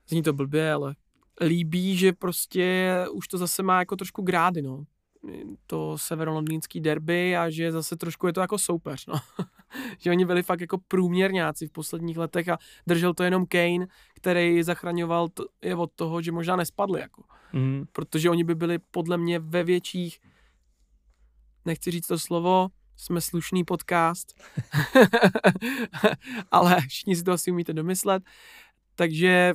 [0.07, 0.95] zní to blbě, ale
[1.41, 4.83] líbí, že prostě už to zase má jako trošku grády, no.
[5.67, 9.15] To severolondýnský derby a že zase trošku je to jako soupeř, no.
[9.99, 14.63] že oni byli fakt jako průměrňáci v posledních letech a držel to jenom Kane, který
[14.63, 17.23] zachraňoval to, je od toho, že možná nespadli, jako.
[17.53, 17.85] Mm.
[17.91, 20.19] Protože oni by byli podle mě ve větších,
[21.65, 22.67] nechci říct to slovo,
[22.97, 24.33] jsme slušný podcast,
[26.51, 28.23] ale všichni si to asi umíte domyslet.
[28.95, 29.53] Takže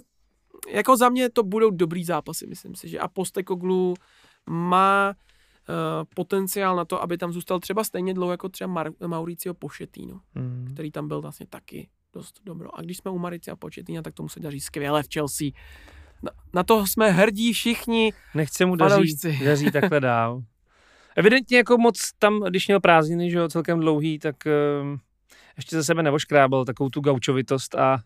[0.68, 3.94] jako za mě to budou dobrý zápasy, myslím si, že a Postekoglu
[4.50, 5.74] má uh,
[6.14, 10.68] potenciál na to, aby tam zůstal třeba stejně dlouho jako třeba Mar- Mauricio Pochettino Mm.
[10.72, 12.78] který tam byl vlastně taky dost dobro.
[12.78, 15.48] A když jsme u Maricia Početina, tak tomu se daří skvěle v Chelsea.
[16.22, 18.12] Na, na to jsme hrdí všichni.
[18.34, 20.42] Nechce mu daří, daří takhle dál.
[21.16, 24.36] Evidentně jako moc tam, když měl prázdniny, že jo, celkem dlouhý, tak
[24.82, 25.00] um,
[25.56, 27.98] ještě za sebe nevoškrábal takovou tu gaučovitost a,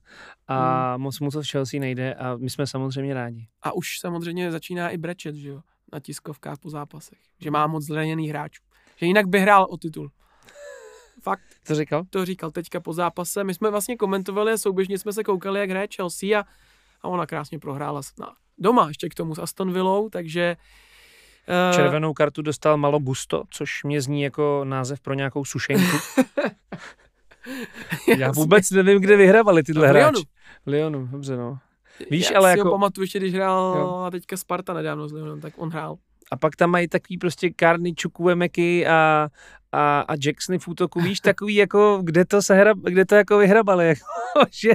[0.49, 1.03] a Hmm.
[1.03, 3.47] moc mu to v Chelsea nejde a my jsme samozřejmě rádi.
[3.63, 5.61] A už samozřejmě začíná i brečet, že jo,
[5.93, 7.19] na tiskovkách po zápasech.
[7.41, 8.63] Že má moc zraněných hráčů.
[8.97, 10.11] Že jinak by hrál o titul.
[11.23, 12.05] Fakt, To říkal?
[12.11, 13.45] to říkal teďka po zápase.
[13.45, 16.45] My jsme vlastně komentovali a souběžně jsme se koukali, jak hraje Chelsea a,
[17.03, 20.57] a ona krásně prohrála na, doma ještě k tomu s Aston Villou, takže eh,
[21.75, 25.97] Červenou kartu dostal Malo Gusto, což mě zní jako název pro nějakou sušenku.
[28.19, 30.03] Já vůbec nevím, kde vyhrávali tyhle hráči.
[30.05, 30.23] Lyonu.
[30.67, 31.59] Lyonu, dobře no.
[32.11, 34.09] Víš, Já ale si jako- ho pamatuju ještě, když hrál Jo.
[34.11, 35.97] teďka Sparta nedávno s Lyonem, tak on hrál.
[36.31, 39.29] A pak tam mají takový prostě Karny, Čukuemeky a,
[39.75, 43.39] a, a Jacksony v útoku, víš, takový jako, kde to, se hra, kde to jako
[43.39, 44.01] vyhrabali, jako,
[44.51, 44.71] že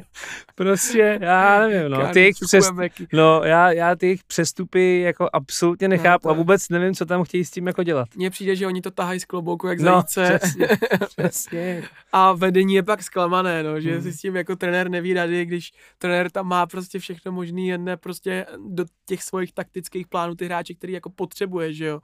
[0.55, 2.71] prostě, já nevím, no, ty jejich přes,
[3.13, 7.23] no, já, já ty jejich přestupy jako absolutně nechápu to a vůbec nevím, co tam
[7.23, 8.07] chtějí s tím jako dělat.
[8.15, 10.67] Mně přijde, že oni to tahají z klobouku jak No, zajíce přesně,
[11.17, 11.83] přesně.
[12.11, 14.01] a vedení je pak zklamané, no, že Hmm.
[14.01, 17.83] si s tím jako trenér neví rady, když trenér tam má prostě všechno možný, jen
[17.83, 21.99] ne prostě do těch svých taktických plánů ty hráče, který jako potřebuje, že jo.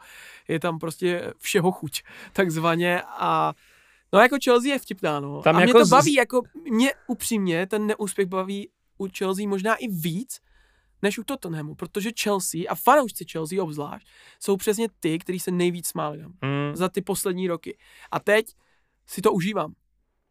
[0.48, 2.02] Je tam prostě všeho chuť,
[2.34, 3.54] takzvaně a
[4.14, 5.42] No jako Chelsea je vtipná, no.
[5.42, 9.48] Tam a mě jako to z- baví, jako mě upřímně ten neúspěch baví u Chelsea
[9.48, 10.40] možná i víc,
[11.02, 14.08] než u Tottenhamu, protože Chelsea a fanoušci Chelsea obzvlášť
[14.40, 17.78] jsou přesně ty, kteří se nejvíc smáli Mm, za ty poslední roky.
[18.12, 18.46] A teď
[19.08, 19.74] si to užívám.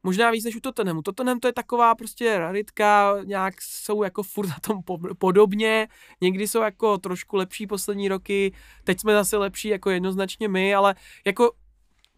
[0.03, 1.03] Možná víc než u Tottenhamu.
[1.03, 5.89] Tottenham to je taková prostě raritka, nějak jsou jako furt na tom po- podobně,
[6.21, 8.53] někdy jsou jako trošku lepší poslední roky,
[8.85, 10.95] teď jsme zase lepší jako jednoznačně my, ale
[11.27, 11.53] jako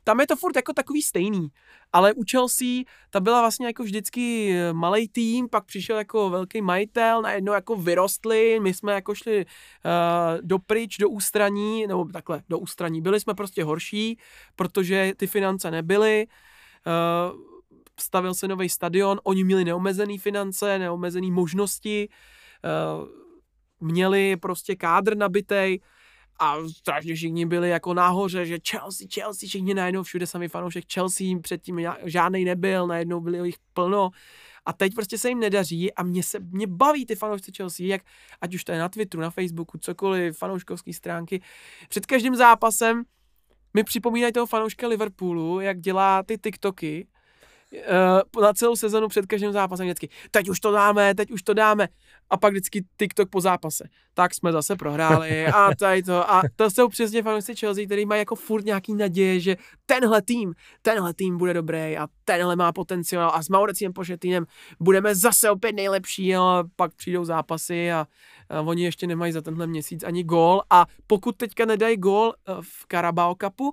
[0.07, 1.49] tam je to furt jako takový stejný.
[1.93, 7.23] Ale u Chelsea ta byla vlastně jako vždycky malý tým, pak přišel jako velký majitel,
[7.23, 13.03] najednou jako vyrostli, my jsme jako šli uh, dopryč, do ústraní, nebo takhle, do ústraní.
[13.03, 14.19] Byli jsme prostě horší,
[14.57, 16.27] protože ty finance nebyly,
[16.87, 17.41] uh,
[18.01, 22.09] stavil se nový stadion, oni měli neomezený finance, neomezený možnosti,
[22.99, 23.09] uh,
[23.81, 25.81] měli prostě kádr nabitej
[26.39, 31.27] a strašně všichni byli jako nahoře, že Chelsea, Chelsea, všichni najednou všude sami fanoušek Chelsea,
[31.43, 34.11] předtím žádný nebyl, najednou byli jich plno
[34.67, 38.03] a teď prostě se jim nedaří a mě se, mě baví ty fanoušci Chelsea, jak,
[38.41, 41.41] ať už to je na Twitteru, na Facebooku, cokoliv, fanouškovské stránky.
[41.89, 43.03] Před každým zápasem
[43.75, 47.07] mi připomínají toho fanouška Liverpoolu, jak dělá ty TikToky,
[48.37, 51.55] uh, na celou sezonu před každým zápasem vždycky, teď už to dáme, teď už to
[51.55, 51.89] dáme.
[52.31, 53.89] A pak vždycky TikTok po zápase.
[54.15, 56.31] Tak jsme zase prohráli a tady to.
[56.31, 59.57] A to jsou přesně fanoušci Chelsea, který mají jako furt nějaký naděje, že
[59.87, 64.47] tenhle tým, tenhle tým bude dobrý a tenhle má potenciál a s Mauriciem Pochettinem
[64.81, 68.07] budeme zase opět nejlepší, a pak přijdou zápasy a,
[68.49, 72.53] a oni ještě nemají za tenhle měsíc ani gól a pokud teďka nedají gól eh,
[72.61, 73.73] v Carabao Cupu,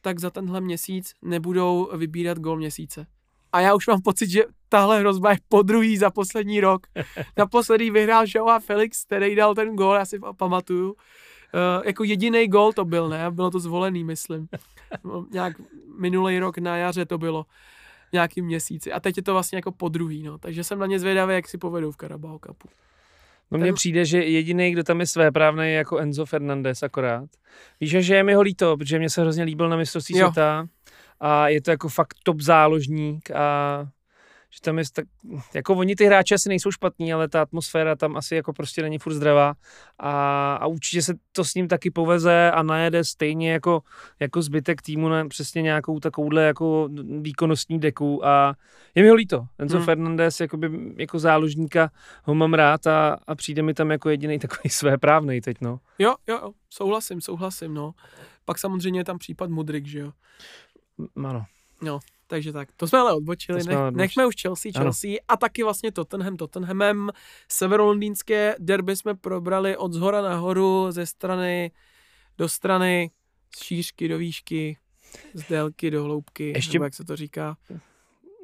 [0.00, 3.06] tak za tenhle měsíc nebudou vybírat gol měsíce.
[3.52, 6.86] A já už mám pocit, že tahle hrozba je po druhý za poslední rok.
[7.36, 10.90] Naposledy vyhrál Joao Felix, který dal ten gol, já si pamatuju.
[10.90, 10.96] Uh,
[11.86, 13.30] jako jediný gol to byl, ne?
[13.30, 14.48] Bylo to zvolený, myslím.
[15.04, 15.56] No, Nějak
[15.98, 17.46] minulý rok na jaře to bylo.
[18.12, 18.92] nějakým měsíci.
[18.92, 20.38] A teď je to vlastně jako po druhý, no.
[20.38, 22.68] Takže jsem na ně zvědavý, jak si povedou v Carabao Cupu.
[23.50, 27.28] No mně přijde, že jediný, kdo tam je svéprávný, je jako Enzo Fernandez akorát.
[27.80, 30.66] Víš, že je mi ho líto, protože mě se hrozně líbil na mistrovství světa
[31.20, 33.86] a je to jako fakt top záložník a
[34.50, 35.04] že tam je tak,
[35.54, 38.98] jako oni ty hráči asi nejsou špatní, ale ta atmosféra tam asi jako prostě není
[38.98, 39.54] furt zdravá
[39.98, 43.82] a, a určitě se to s ním taky poveze a najede stejně jako,
[44.20, 46.88] jako zbytek týmu na přesně nějakou takovouhle jako
[47.20, 48.54] výkonnostní deku a
[48.94, 49.46] je mi ho líto.
[49.58, 49.86] Enzo Hmm.
[49.86, 51.90] Fernandez jakoby, jako záložníka
[52.24, 55.80] ho mám rád a, a přijde mi tam jako jediný takový svéprávnej teď, no.
[55.98, 57.94] Jo, jo, jo, souhlasím, souhlasím, no.
[58.44, 60.12] Pak samozřejmě je tam případ Mudrik, že jo.
[61.24, 61.44] Ano.
[62.26, 64.02] Takže tak, to jsme ale odbočili, To jsme Nech, ale odbočili.
[64.02, 64.84] nechme už Chelsea, Ano.
[64.84, 67.10] Chelsea a taky vlastně Tottenham, Tottenhamem.
[67.48, 71.70] Severolondýnské derby jsme probrali od zhora nahoru, ze strany
[72.38, 73.10] do strany,
[73.56, 74.76] z šířky do výšky,
[75.34, 77.56] z délky do hloubky, Ještě- nebo jak se to říká.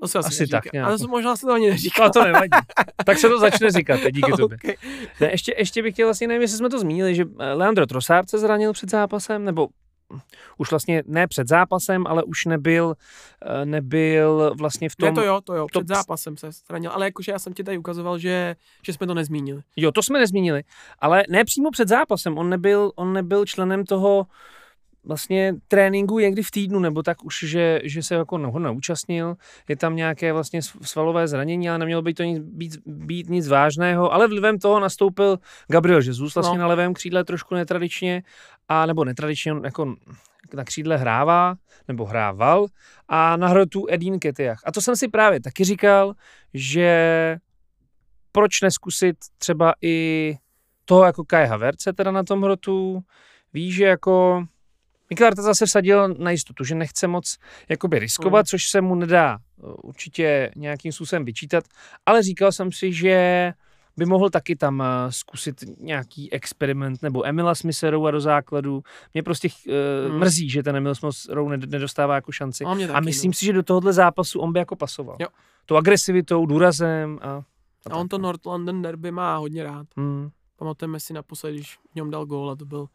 [0.01, 0.61] To se asi, Asi neříká.
[0.61, 1.09] tak nějak, Ale no.
[1.09, 2.05] možná se to ani neříká.
[2.05, 2.51] No to nevadí.
[3.07, 4.59] tak se to začne říkat díky tobě.
[4.65, 4.77] Okay.
[5.21, 8.31] Ne, ještě, ještě bych chtěl vlastně, nevím, jestli jsme to zmínili, že eh, Leandro Trossard
[8.31, 9.69] se zranil před zápasem, nebo
[10.59, 12.95] už vlastně ne před zápasem, ale už nebyl,
[13.43, 15.09] eh, nebyl vlastně v tom...
[15.09, 17.65] Ne, to jo, to jo, to- před zápasem se zranil, ale jakože já jsem ti
[17.65, 19.63] tady ukazoval, že, že jsme to nezmínili.
[19.77, 20.63] Jo, to jsme nezmínili,
[20.99, 24.27] ale ne přímo před zápasem, on nebyl, on nebyl členem toho
[25.05, 29.37] vlastně tréninku někdy v týdnu, nebo tak už, že, že se jako ho neúčastnil,
[29.69, 33.49] je tam nějaké vlastně sv- svalové zranění, ale nemělo by to nic, být, být nic
[33.49, 35.39] vážného, ale vlivem toho nastoupil
[35.69, 36.63] Gabriel Jesus vlastně No.
[36.63, 38.23] na levém křídle trošku netradičně,
[38.69, 39.95] a nebo netradičně, jako
[40.55, 41.55] na křídle hrává,
[41.89, 42.67] nebo hrával.
[43.09, 44.61] A na hrotu Edín Ketiach.
[44.65, 46.15] A to jsem si právě taky říkal,
[46.55, 47.37] že
[48.33, 50.37] proč neskusit třeba i
[50.85, 53.01] toho jako Kai Havertze teda na tom hrotu,
[53.53, 54.45] víš, že jako
[55.11, 57.37] Mikel zase vsadil na jistotu, že nechce moc
[57.69, 58.47] jakoby riskovat, Mm.
[58.47, 61.65] což se mu nedá uh, určitě nějakým způsobem vyčítat,
[62.07, 63.53] ale říkal jsem si, že
[63.97, 68.83] by mohl taky tam uh, zkusit nějaký experiment, nebo Emila Smithrowa do základu.
[69.15, 70.19] Mě prostě uh, Mm.
[70.19, 72.65] mrzí, že ten Emil ned- nedostává jako šanci.
[72.65, 73.33] A, mě A taky, myslím no.
[73.33, 75.17] si, že do tohohle zápasu on by jako pasoval.
[75.21, 75.27] Jo.
[75.67, 77.43] Tou agresivitou, důrazem a...
[77.91, 79.87] A on to North London derby má hodně rád.
[79.97, 80.31] Hmm.
[80.57, 82.87] Pamatujeme si naposledy, když v něm dal gól a to byl,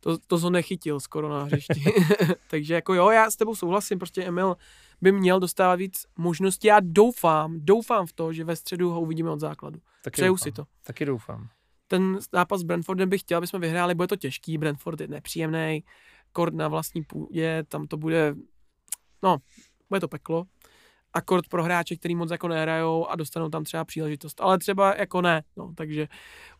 [0.00, 1.84] to, to ho nechytil skoro na hřišti.
[2.50, 4.56] Takže jako jo, já s tebou souhlasím, prostě Emil
[5.00, 6.66] by měl dostávat víc možností.
[6.68, 9.80] Já doufám, doufám v to, že ve středu ho uvidíme od základu.
[10.04, 10.44] Taky Přeju doufám.
[10.44, 10.64] si to.
[10.86, 11.48] Taky doufám.
[11.88, 15.84] Ten zápas s Brentfordem bych chtěl, aby jsme vyhráli, bude to těžký, Brentford je nepříjemný,
[16.32, 18.34] kord na vlastní půdě, tam to bude,
[19.22, 19.36] no,
[19.88, 20.46] bude to peklo.
[21.16, 24.40] A kord pro hráče, který moc jako nehrajou a dostanou tam třeba příležitost.
[24.40, 26.08] Ale třeba jako ne, no, takže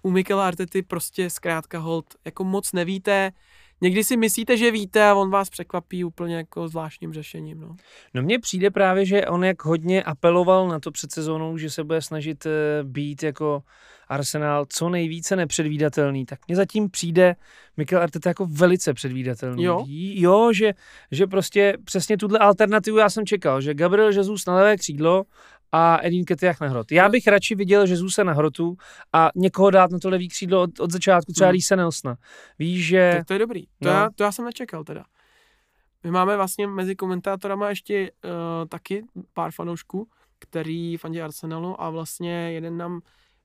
[0.03, 3.33] u Mikela Artety prostě zkrátka hold, jako moc nevíte,
[3.81, 7.77] někdy si myslíte, že víte a on vás překvapí úplně jako zvláštním řešením, no.
[8.15, 11.85] No mně přijde právě, že on jak hodně apeloval na to před sezónou, že se
[11.85, 12.51] bude snažit eh,
[12.83, 13.63] být jako
[14.09, 17.37] Arsenal co nejvíce nepředvídatelný, tak mně zatím přijde
[17.77, 19.65] Mikel Arteta jako velice předvídatelný.
[19.65, 19.85] Jo?
[19.89, 20.75] Jo, že,
[21.11, 25.25] že prostě přesně tuhle alternativu já jsem čekal, že Gabriel Jesus na levé křídlo
[25.73, 26.93] a Edin Ketiach na hrot.
[26.93, 28.77] Já bych radši viděl Jezusa na hrotu
[29.13, 31.53] a někoho dát na to levý křídlo od, od začátku, třeba Hmm.
[31.53, 32.17] Reese Nelsona.
[32.59, 33.13] Víš, že...
[33.17, 33.67] Tak to je dobrý.
[33.67, 33.91] To, No.
[33.91, 35.05] já, to já jsem nečekal teda.
[36.05, 38.31] My máme vlastně mezi komentátorama ještě uh,
[38.69, 40.09] taky pár fanoušků,
[40.39, 43.01] který fandí Arsenalu a vlastně jeden nám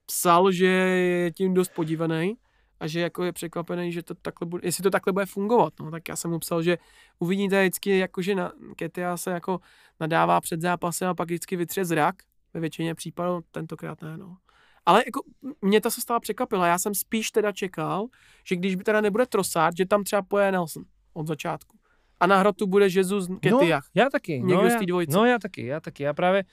[0.05, 2.35] psal, že je tím dost podívaný
[2.81, 5.73] a že jako je překvapený, že to takhle bude, jestli to takhle bude fungovat.
[5.79, 6.77] No, tak já jsem mu psal, že
[7.19, 9.59] uvidíte vždycky, jako, že na Ketia se jako
[9.99, 12.15] nadává před zápasem a pak vždycky vytře zrak.
[12.53, 14.37] Ve většině případů tentokrát ne, no.
[14.85, 15.21] Ale jako
[15.61, 16.67] mě ta sestava překvapila.
[16.67, 18.07] Já jsem spíš teda čekal,
[18.43, 21.77] že když by teda nebude Trossard, že tam třeba poje Nelson od začátku.
[22.19, 23.83] A na hrotu bude Jesus Ketiach.
[23.95, 24.39] No, já taky.
[24.39, 25.17] Někdo no, z té dvojice.
[25.17, 26.03] no já taky, já taky.
[26.03, 26.43] Já právě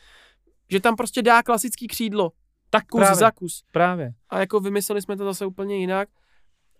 [0.70, 2.32] Že tam prostě dá klasický křídlo.
[2.70, 3.64] Tak Kus právě, za kus.
[3.72, 4.12] právě.
[4.30, 6.08] A jako vymysleli jsme to zase úplně jinak.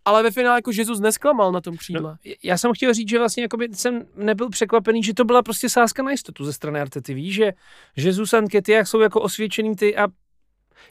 [0.05, 2.11] Ale ve finále jako Jesus nesklamal na tom křídle.
[2.25, 5.69] No, já jsem chtěl říct, že vlastně jakoby jsem nebyl překvapený, že to byla prostě
[5.69, 7.15] sázka na jistotu ze strany Artety.
[7.15, 7.53] Víš, že
[7.97, 10.09] Jesus a Ketiach jsou jako osvědčený ty a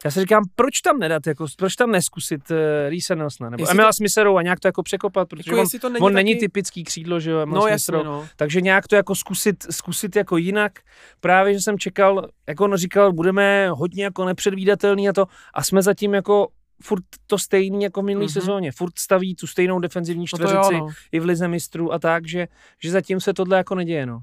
[0.05, 2.57] já si říkám, proč tam nedat, jako, proč tam neskusit uh,
[2.89, 5.89] Reese Nelsona, nebo Emila to- Smithrow a nějak to jako překopat, protože jako on, to
[5.89, 6.23] není on taky...
[6.23, 8.27] není typický křídlo, že jo, Emil No jasně, no.
[8.35, 10.71] Takže nějak to jako zkusit, zkusit jako jinak.
[11.19, 15.81] Právě, že jsem čekal, jako on říkal, budeme hodně jako nepředvídatelný a to a jsme
[15.81, 16.47] zatím jako
[16.83, 18.29] furt to stejný jako v minulý Mhm.
[18.29, 18.39] mm-hmm.
[18.39, 18.71] sezóně.
[18.71, 20.88] Furt staví tu stejnou defenzivní No to jo, čtveřici no.
[21.11, 22.47] i v lize mistrů a tak, že,
[22.83, 24.19] že zatím se tohle jako neděje, no.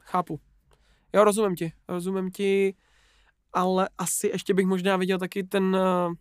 [0.00, 0.40] Chápu.
[1.14, 2.74] Jo, rozumím ti, rozumím ti,
[3.56, 6.14] ale asi ještě bych možná viděl taky ten uh,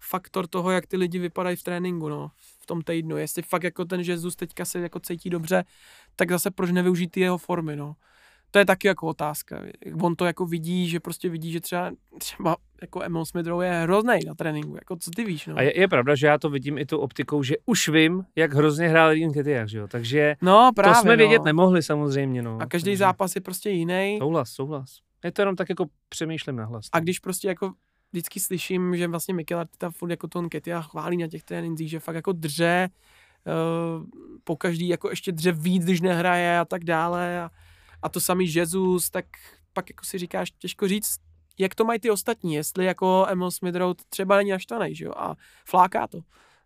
[0.00, 3.16] faktor toho, jak ty lidi vypadají v tréninku, no, v tom týdnu.
[3.16, 5.64] Jestli fakt jako ten Jesus teďka se jako cítí dobře,
[6.16, 7.94] tak zase proč nevyužít ty jeho formy, no.
[8.50, 9.62] To je taky jako otázka.
[10.02, 14.18] On to jako vidí, že prostě vidí, že třeba, třeba jako Emil Smith je hrozný
[14.26, 14.74] na tréninku.
[14.74, 15.56] Jako co ty víš, no?
[15.56, 18.52] A je, je, pravda, že já to vidím i tou optikou, že už vím, jak
[18.52, 19.88] hrozně hrál Dean Ketiak, že jo?
[19.88, 21.16] Takže no, právě, to jsme no.
[21.16, 22.58] vědět nemohli samozřejmě, no.
[22.60, 22.98] A každý takže...
[22.98, 24.18] zápas je prostě jiný.
[24.18, 25.07] Souhlas, souhlas.
[25.24, 26.86] Je to jenom tak jako přemýšlím nahlas.
[26.92, 27.02] A no.
[27.02, 27.72] když prostě jako
[28.12, 32.00] vždycky slyším, že vlastně Mikel Arteta furt jako ton Ketia chválí na těch trénincích, že
[32.00, 32.88] fakt jako drže,
[33.46, 34.04] uh,
[34.44, 37.40] po každý jako ještě dře víc, když nehraje a tak dále.
[37.40, 37.50] A,
[38.02, 39.26] a to samý Jesus, tak
[39.72, 41.20] pak jako si říkáš, těžko říct,
[41.58, 45.12] jak to mají ty ostatní, jestli jako Emil Smith Rowe třeba není naštvaný, že jo,
[45.16, 46.20] a fláká to.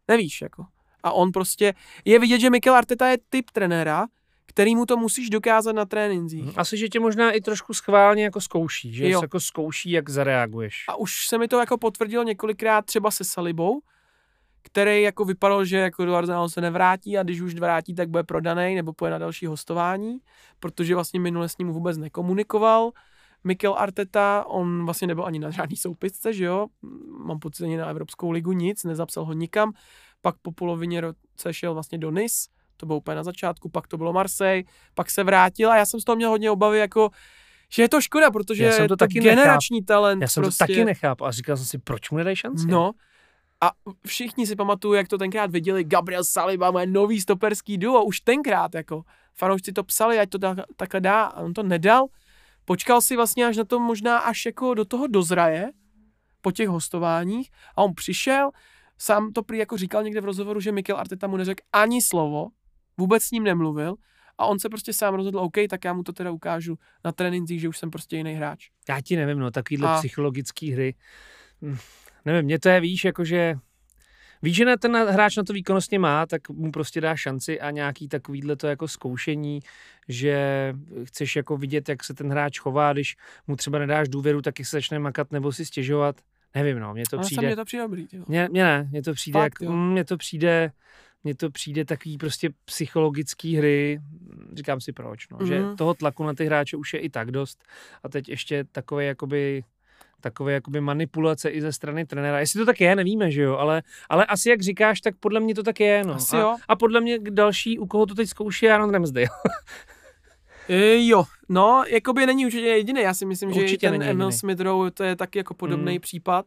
[0.09, 0.67] Nevíš, jako.
[1.03, 1.75] A on prostě,
[2.05, 4.07] je vidět, že Mikel Arteta je typ trenéra,
[4.53, 6.59] který mu to musíš dokázat na trénincích.
[6.59, 9.23] Asi, že tě možná i trošku schválně jako zkouší, že Jo.
[9.23, 10.85] jako zkouší, jak zareaguješ.
[10.89, 13.81] A už se mi to jako potvrdilo několikrát třeba se Salibou,
[14.63, 18.23] který jako vypadal, že jako do Arsenalu se nevrátí a když už vrátí, tak bude
[18.23, 20.19] prodaný nebo půjde na další hostování,
[20.61, 22.91] protože vlastně minule s ním vůbec nekomunikoval.
[23.45, 26.67] Mikel Arteta, on vlastně nebyl ani na žádný soupisce, že jo,
[27.27, 29.73] mám pocit ani na Evropskou ligu nic, nezapsal ho nikam,
[30.21, 32.49] pak po polovině roce šel vlastně do Nice,
[32.83, 34.65] to bylo úplně na začátku, pak to bylo Marseille,
[34.95, 37.11] pak se vrátil a já jsem z toho měl hodně obavy, jako
[37.73, 40.23] že je to škoda, protože Já jsem je to taky generační talent.
[40.23, 40.65] Já jsem prostě.
[40.65, 42.67] to taky nechápal a říkal jsem si, proč mu nedají šanci?
[42.67, 42.93] No,
[43.61, 43.71] a
[44.07, 48.75] všichni si pamatují, jak to tenkrát viděli, Gabriel Saliba, moje nový stoperský duo, už tenkrát,
[48.75, 49.03] jako,
[49.35, 52.07] fanoušci to psali, ať to tak, takhle dá, a on to nedal,
[52.65, 55.71] počkal si vlastně až na to možná až jako do toho dozraje,
[56.41, 58.51] po těch hostováních, a on přišel,
[58.99, 62.49] sám to prý jako říkal někde v rozhovoru, že Mikel Arteta mu neřekl ani slovo,
[62.99, 63.95] vůbec s ním nemluvil,
[64.39, 67.61] a on se prostě sám rozhodl, OK, tak já mu to teda ukážu na trénincích,
[67.61, 68.69] že už jsem prostě jiný hráč.
[68.89, 70.95] Já ti nevím, no, takovýhle A- psychologické hry.
[71.63, 71.77] Hm,
[72.25, 73.55] nevím, mě to je, víš, jakože
[74.45, 78.09] Víš, že ten hráč na to výkonnostně má, tak mu prostě dá šanci a nějaký
[78.09, 79.61] takovýhle to jako zkoušení,
[80.09, 80.37] že
[81.05, 83.17] chceš jako vidět, jak se ten hráč chová, když
[83.47, 86.21] mu třeba nedáš důvěru, tak se začne makat nebo si stěžovat.
[86.55, 87.47] Nevím, no, mně to Ale přijde.
[87.47, 88.07] mě to přijde dobrý.
[88.27, 90.73] Mně, mně ne, mně to přijde, Fakt, jak, mně to přijde,
[91.25, 94.01] mně to přijde takový prostě psychologický hry,
[94.55, 95.77] říkám si proč, no, že Mhm.
[95.77, 97.65] toho tlaku na ty hráče už je i tak dost
[98.03, 99.65] a teď ještě takové jakoby
[100.21, 102.41] takové jakoby manipulace i ze strany trenéra.
[102.41, 105.55] Jestli to tak je, nevíme, že jo, ale, ale asi jak říkáš, tak podle mě
[105.55, 106.15] to tak je, no.
[106.15, 106.57] Asi a, jo.
[106.69, 109.27] a podle mě další, u koho to teď zkouší, je Aaron Ramsdale.
[110.69, 113.01] E, jo, no, jakoby není určitě jediný.
[113.01, 114.33] Já si myslím, že Určitě ten není Emil.
[114.33, 116.01] Smith Rowe, to je taky jako podobný Mm.
[116.01, 116.47] případ.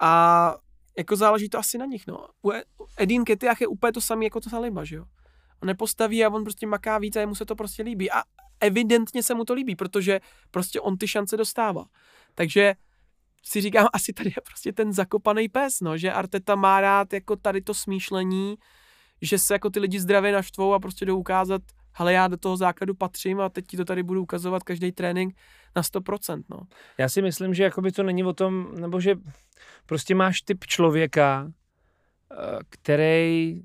[0.00, 0.54] A
[0.98, 2.26] jako záleží to asi na nich, no.
[2.42, 2.64] U E-
[2.96, 5.04] Edin Ketiach je úplně to samé jako to Saliba, že jo.
[5.62, 8.10] On nepostaví a on prostě maká víc a jemu se to prostě líbí.
[8.10, 8.22] A
[8.60, 10.20] evidentně se mu to líbí, protože
[10.50, 11.84] prostě on ty šance dostává.
[12.34, 12.74] Takže
[13.42, 17.36] si říkám, asi tady je prostě ten zakopaný pes, no, že Arteta má rád jako
[17.36, 18.56] tady to smýšlení,
[19.22, 22.56] že se jako ty lidi zdravě naštvou a prostě jdou ukázat, hele, já do toho
[22.56, 25.34] základu patřím a teď ti to tady budu ukazovat každý trénink
[25.76, 26.60] na 100%, no.
[26.98, 29.14] Já si myslím, že jakoby to není o tom, nebo že
[29.86, 31.52] prostě máš typ člověka,
[32.32, 33.60] eh, který,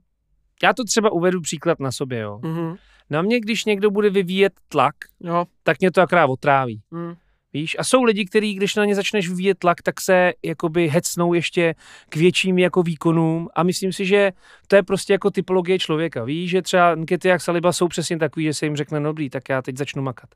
[0.63, 2.39] já to třeba uvedu příklad na sobě, jo.
[2.43, 2.75] Mhm.
[3.09, 5.45] Na mě, když někdo bude vyvíjet tlak, Jo.
[5.63, 6.81] tak mě to akorát otráví.
[6.91, 7.13] Mm.
[7.53, 7.75] Víš?
[7.79, 11.75] A jsou lidi, kteří, když na ně začneš vyvíjet tlak, tak se jakoby hecnou ještě
[12.09, 14.31] k větším jako výkonům a myslím si, že
[14.67, 16.23] to je prostě jako typologie člověka.
[16.23, 19.29] Víš, že třeba Nkety jak Saliba jsou přesně takový, že se jim řekne, no dobrý,
[19.29, 20.29] tak já teď začnu makat.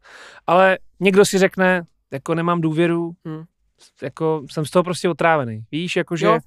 [0.47, 3.43] Ale někdo si řekne, jako nemám důvěru, Hmm.
[4.01, 5.63] jako jsem z toho prostě otrávený.
[5.72, 6.26] Víš, jakože...
[6.26, 6.39] Jo.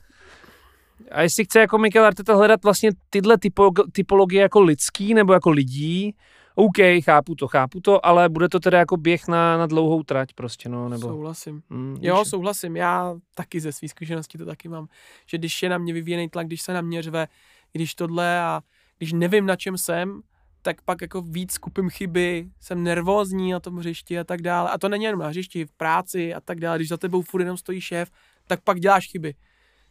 [1.11, 5.51] A jestli chce jako Mikel Arteta hledat vlastně tyhle typo, typologie jako lidský nebo jako
[5.51, 6.15] lidí,
[6.61, 10.33] OK, chápu to, chápu to, ale bude to teda jako běh na, na dlouhou trať
[10.33, 11.09] prostě, no, nebo...
[11.09, 11.63] Souhlasím.
[11.71, 12.77] Mm, Jo, víš, souhlasím.
[12.77, 14.89] Já taky ze svých zkušeností to taky mám.
[15.27, 17.29] Že když je na mě vyvíjený tlak, když se na mě řve,
[17.73, 18.61] když tohle a
[18.99, 20.21] když nevím, na čem jsem,
[20.63, 24.71] tak pak jako víc skupím chyby, jsem nervózní na tom hřišti a tak dále.
[24.71, 26.79] A to není jenom na hřišti, v práci a tak dále.
[26.79, 28.11] Když za tebou furt jenom stojí šéf,
[28.47, 29.35] tak pak děláš chyby.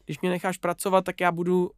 [0.05, 1.72] Když mě necháš pracovat, tak já budu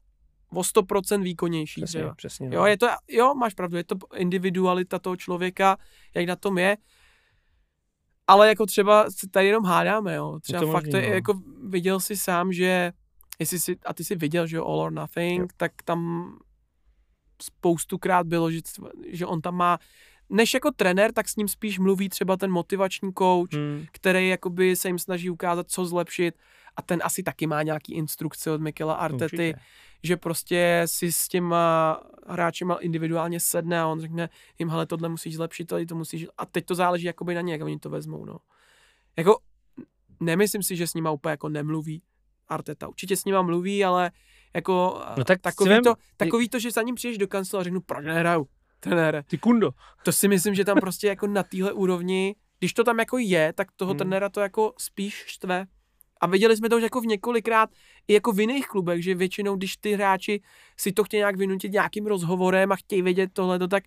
[0.54, 1.82] o 100% výkonnější.
[1.82, 2.16] přesně, třeba.
[2.16, 2.50] přesně.
[2.52, 5.78] Jo, je to, jo, máš pravdu, je to individualita toho člověka,
[6.14, 6.78] jak na tom je.
[8.28, 10.40] Ale jako třeba se tady jenom hádáme, jo.
[10.40, 11.14] Třeba to fakt možný, to je, no.
[11.16, 11.34] jako
[11.68, 12.92] viděl si sám, že
[13.40, 15.48] jestli si, a ty si viděl, že All or Nothing, Jo.
[15.58, 16.32] tak tam
[17.42, 18.60] spoustukrát bylo, že,
[19.08, 19.80] že on tam má,
[20.30, 23.86] než jako trenér, tak s ním spíš mluví třeba ten motivační coach, Hmm.
[23.92, 26.36] který jakoby se jim snaží ukázat, co zlepšit
[26.80, 29.54] a ten asi taky má nějaký instrukce od Mikela Artety, Určitě.
[30.04, 35.36] že prostě si s těma hráčema individuálně sedne a on řekne jim, hele, tohle musíš
[35.36, 38.26] zlepšit, tady to musíš, a teď to záleží jakoby na ně, jak oni to vezmou,
[38.26, 38.38] no.
[39.18, 39.40] Jako,
[40.20, 42.02] nemyslím si, že s nima úplně jako nemluví
[42.48, 44.12] Arteta, určitě s nima mluví, ale
[44.56, 47.60] jako No tak takový, si vem- to, takový to, že za ním přijdeš do kanclu
[47.60, 48.48] a řeknu, proč nehraju?
[48.82, 49.24] trenére.
[49.24, 49.72] Ty kundo.
[50.04, 53.54] To si myslím, že tam prostě jako na téhle úrovni, když to tam jako je,
[53.54, 53.98] tak toho Hmm.
[53.98, 55.66] trenéra to jako spíš štve.
[56.20, 57.70] A viděli jsme to už jako v několikrát
[58.08, 60.42] i jako v jiných klubech, že většinou, když ty hráči
[60.78, 63.84] si to chtějí nějak vynutit nějakým rozhovorem a chtějí vědět tohle, tak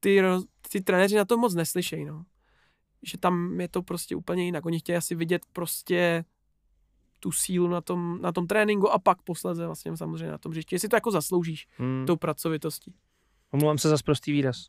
[0.00, 2.24] ty, roz- ty trenéři na to moc neslyšejí, no.
[3.02, 4.66] Že tam je to prostě úplně jinak.
[4.66, 6.24] Oni chtějí asi vidět prostě
[7.20, 10.74] tu sílu na tom, na tom tréninku a pak posledně vlastně samozřejmě na tom hřišti.
[10.74, 12.06] Jestli to jako zasloužíš Hmm.
[12.06, 12.94] tou pracovitostí.
[13.50, 14.66] Omlouvám se za prostý výraz.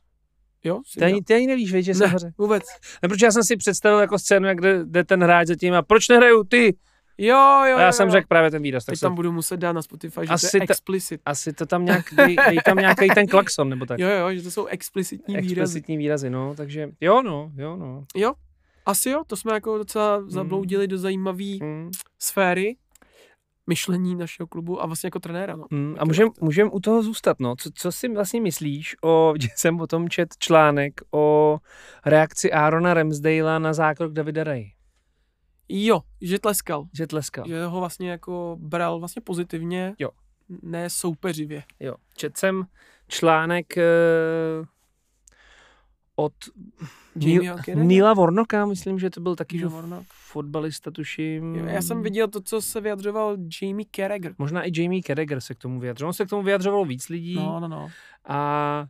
[0.64, 0.82] Jo?
[0.95, 2.14] Ty ani, ty ani nevíš, víš, že se Ne.
[2.38, 2.64] Vůbec.
[3.03, 5.74] Ne, protože já jsem si představil jako scénu, jak jde, jde ten hráč za tím
[5.74, 6.76] a proč nehraju ty?
[7.18, 7.36] Jo,
[7.70, 8.86] jo, A já jo, jsem řekl právě ten výraz.
[8.86, 11.22] Tak Teď jsem, tam budu muset dát na Spotify, že Asi to je ta- explicit.
[11.26, 13.99] asi to tam nějak, dej, dej tam nějaký ten klakson, nebo tak.
[13.99, 15.51] Jo, jo, že to jsou explicitní výrazy.
[15.61, 18.03] Explicitní výrazy, no, takže jo, no, jo, no.
[18.16, 18.34] Jo,
[18.86, 21.91] asi jo, to jsme jako docela zabloudili do zajímavé Hmm.
[22.20, 22.76] sféry
[23.68, 25.55] myšlení našeho klubu a vlastně jako trenéra.
[25.55, 25.66] No.
[25.72, 25.95] Hmm.
[25.99, 27.55] A můžem, můžem u toho zůstat, no.
[27.55, 31.57] Co, co si vlastně myslíš o, že jsem o tom čet článek o
[32.05, 34.72] reakci Aarona Ramsdale na zákrok Davida Ray,
[35.70, 36.86] Jo, že tleskal.
[36.93, 37.45] že tleskal.
[37.47, 40.09] Že ho vlastně jako bral vlastně pozitivně, Jo.
[40.61, 41.64] ne soupeřivě.
[41.80, 42.64] Jo, čet jsem
[43.07, 43.84] článek eh,
[46.16, 46.34] od
[47.49, 47.84] Alkera?
[47.84, 51.55] Nila Vornoka, myslím, že to byl taky že Neil fotbalista, tuším.
[51.55, 54.36] Jo, Já jsem viděl to, co se vyjadřoval Jamie Carragher.
[54.38, 56.09] Možná i Jamie Carragher se k tomu vyjadřoval.
[56.09, 57.89] On se k tomu vyjadřovalo víc lidí No, no, no.
[58.28, 58.86] a,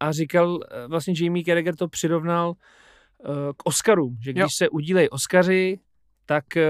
[0.00, 2.54] a říkal, eh, vlastně Jamie Carragher to přirovnal
[3.24, 4.48] eh, k Oscarům, že když Jo.
[4.52, 5.78] se udílej Oscaři,
[6.26, 6.66] tak eh,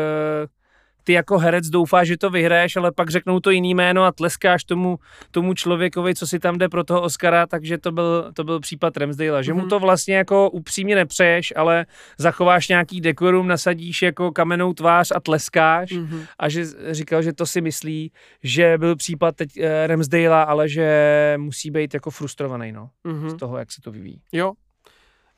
[1.06, 4.64] ty jako herec doufáš, že to vyhraješ, ale pak řeknou to jiný jméno a tleskáš
[4.64, 4.98] tomu,
[5.30, 8.96] tomu člověkovi, co si tam jde pro toho Oscara, takže to byl, to byl případ
[8.96, 9.68] Ramsdale, že mu Mhm.
[9.68, 11.86] to vlastně jako upřímně nepřeješ, ale
[12.18, 16.22] zachováš nějaký dekorum, nasadíš jako kamennou tvář a tleskáš Mhm.
[16.38, 21.34] a že říkal, že to si myslí, že byl případ teď eh, Ramsdale, ale že
[21.36, 23.30] musí být jako frustrovaný no, Mhm.
[23.30, 24.20] z toho, jak se to vyvíjí.
[24.32, 24.52] Jo.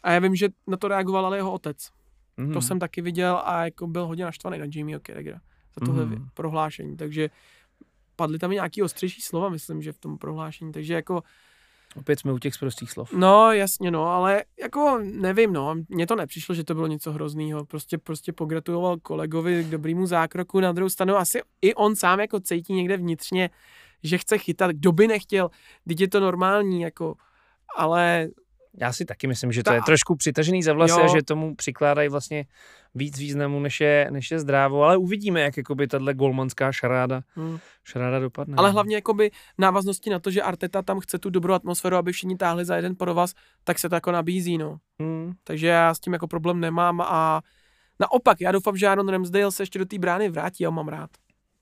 [0.03, 1.77] A já vím, že na to reagoval ale jeho otec.
[2.37, 2.53] Mm.
[2.53, 5.43] To jsem taky viděl a jako byl hodně naštvaný na Jamieho Carragera za
[5.81, 6.29] tohle mm.
[6.35, 7.31] prohlášení, takže
[8.17, 11.23] padly tam i nějaký ostřejší slova, myslím, že v tom prohlášení, takže jako,
[11.97, 13.13] Opět jsme u těch prostých slov.
[13.13, 17.65] no jasně no, ale jako nevím no, mně to nepřišlo, že to bylo něco hroznýho,
[17.65, 22.41] prostě prostě pogratuloval kolegovi k dobrýmu zákroku, na druhou stranu asi i on sám jako
[22.41, 23.51] cítí někde vnitřně,
[24.03, 25.51] že chce chytat, kdo by nechtěl,
[25.89, 27.15] teď je to normální, jako,
[27.77, 28.29] ale
[28.81, 31.05] Já si taky myslím, že to Ta- je trošku přitažený za vlasy Jo.
[31.05, 32.47] a že tomu přikládají vlastně
[32.95, 37.59] víc významu, než je, než je zdrávo, ale uvidíme, jak jakoby tahle golmanská šaráda, hm.
[37.85, 38.55] šaráda dopadne.
[38.59, 38.73] Ale no.
[38.73, 42.65] hlavně jakoby návaznosti na to, že Arteta tam chce tu dobrou atmosféru, aby všichni táhli
[42.65, 44.79] za jeden provaz, tak se to jako nabízí, no.
[45.01, 45.33] Hmm.
[45.45, 47.43] Takže já s tím jako problém nemám a
[48.01, 51.11] naopak, já doufám, že Aaron Ramsdale se ještě do té brány vrátí, já mám rád.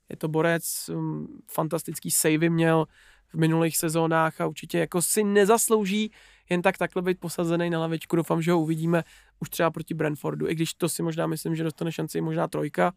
[0.09, 2.85] Je to borec, um, fantastický savey měl
[3.27, 6.11] v minulých sezónách a určitě jako si nezaslouží
[6.49, 8.15] jen tak takhle být posazený na lavičku.
[8.15, 9.03] Doufám, že ho uvidíme
[9.39, 12.93] už třeba proti Brentfordu, i když to si možná myslím, že dostane šanci možná trojka.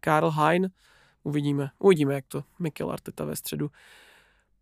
[0.00, 0.70] Karl Hein,
[1.22, 1.70] uvidíme.
[1.78, 3.70] Uvidíme, jak to Mikel Arteta ve středu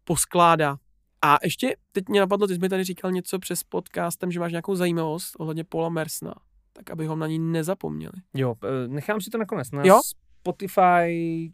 [0.04, 0.76] poskládá.
[1.22, 4.52] A ještě teď mě napadlo, ty jsi mi tady říkal něco přes podcastem, že máš
[4.52, 6.34] nějakou zajímavost ohledně Paula Mersna,
[6.72, 8.12] tak abychom na ní nezapomněli.
[8.34, 10.00] Jo, eh, nechám si to nakonec na Jo?
[10.40, 11.52] Spotify,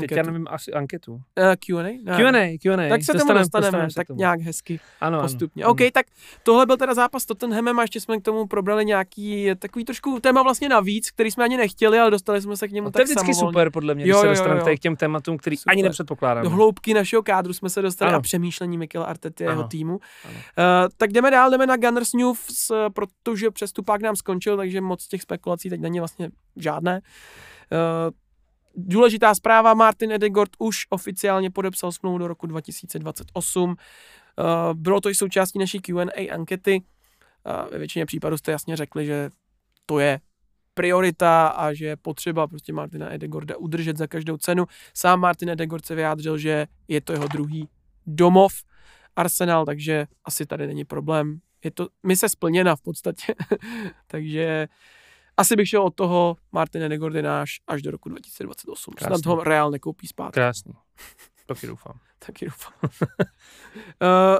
[0.00, 0.30] teď já Anketu.
[0.32, 1.12] nevím, asi anketu.
[1.12, 1.20] Uh,
[1.66, 1.82] Q&A?
[1.82, 2.16] Ne.
[2.16, 2.88] Q&A, Q&A.
[2.88, 4.18] Tak se tomu Dostanem- dostaneme, dostaneme se tak tomu.
[4.18, 5.64] nějak hezky ano, postupně.
[5.64, 5.72] Ano.
[5.72, 6.06] OK, tak
[6.42, 10.20] tohle byl teda zápas s Tottenhamem a ještě jsme k tomu probrali nějaký takový trošku
[10.20, 12.92] téma vlastně navíc, který jsme ani nechtěli, ale dostali jsme se k němu No, to
[12.92, 13.52] tak je vždycky samovolně.
[13.52, 15.72] super, podle mě, když Jo, se dostaneme tady k těm tématům, který Super.
[15.72, 16.44] ani nepředpokládáme.
[16.44, 18.18] Do hloubky našeho kádru jsme se dostali Ano.
[18.18, 19.68] a přemýšlení Mikela Artety a jeho Ano.
[19.68, 19.98] týmu.
[20.24, 20.34] Ano.
[20.34, 25.06] Uh, tak jdeme dál, jdeme na Gunners News, eh, protože přestupák nám skončil, takže moc
[25.08, 27.00] těch spekulací teď není vlastně žádné.
[27.72, 28.10] Uh,
[28.76, 33.70] důležitá zpráva, Martin Edegord už oficiálně podepsal smlouvu do roku 2028.
[33.70, 33.74] Uh,
[34.74, 36.82] bylo to i součástí naší Q&A ankety.
[37.64, 39.30] Uh, ve většině případů jste jasně řekli, že
[39.86, 40.20] to je
[40.74, 44.66] priorita a že je potřeba prostě Martina Edegorda udržet za každou cenu.
[44.94, 47.68] Sám Martin Edegord se vyjádřil, že je to jeho druhý
[48.06, 48.52] domov
[49.16, 51.38] Arsenal, takže asi tady není problém.
[51.64, 53.34] Je to mise splněna v podstatě.
[54.06, 54.68] takže
[55.36, 58.94] asi bych šel od toho Martin Edegord je náš až do roku 2028.
[58.98, 59.22] Snad Krásný.
[59.30, 60.34] ho Real nekoupí zpátky.
[60.34, 60.72] Krásný.
[61.46, 61.98] Taky doufám.
[62.26, 62.72] Taky doufám.
[64.02, 64.38] Eh,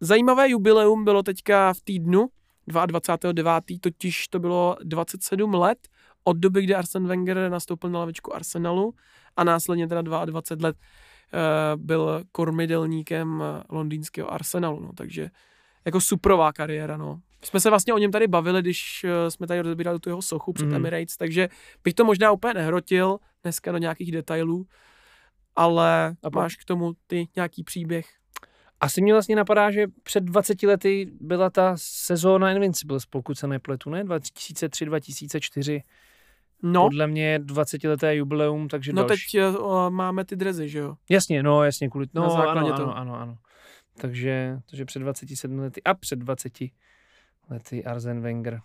[0.00, 2.26] Zajímavé jubileum bylo teďka v týdnu
[2.68, 3.80] 22.9.
[3.80, 5.78] totiž to bylo 27 let
[6.24, 8.94] od doby, kdy Arsene Wenger nastoupil na lavičku Arsenalu
[9.36, 15.30] a následně teda 22 let eh, byl kormidelníkem londýnského Arsenalu, no, takže
[15.84, 17.20] jako suprová kariéra, no.
[17.40, 20.22] My jsme se vlastně o něm tady bavili, když eh, jsme tady rozebírali tu jeho
[20.22, 20.74] sochu před mm.
[20.74, 21.48] Emirates, takže
[21.84, 24.66] bych to možná úplně nehrotil dneska do nějakých detailů,
[25.56, 28.06] ale A máš k tomu ty nějaký příběh.
[28.80, 33.90] Asi mě vlastně napadá, že před 20 lety byla ta sezóna Invincibles, pokud se nepletu,
[33.90, 34.04] ne?
[34.04, 35.82] 2003-2004.
[36.62, 39.32] No, Podle mě 20 leté jubileum, takže no další.
[39.32, 40.96] teď uh, máme ty drezy, že jo?
[41.10, 42.96] Jasně, no jasně, kvůli no, Na základě ano, ano, toho.
[42.96, 43.38] ano, ano.
[44.00, 46.52] Takže, takže před 27 lety a před 20
[47.50, 48.60] lety Arzen Wenger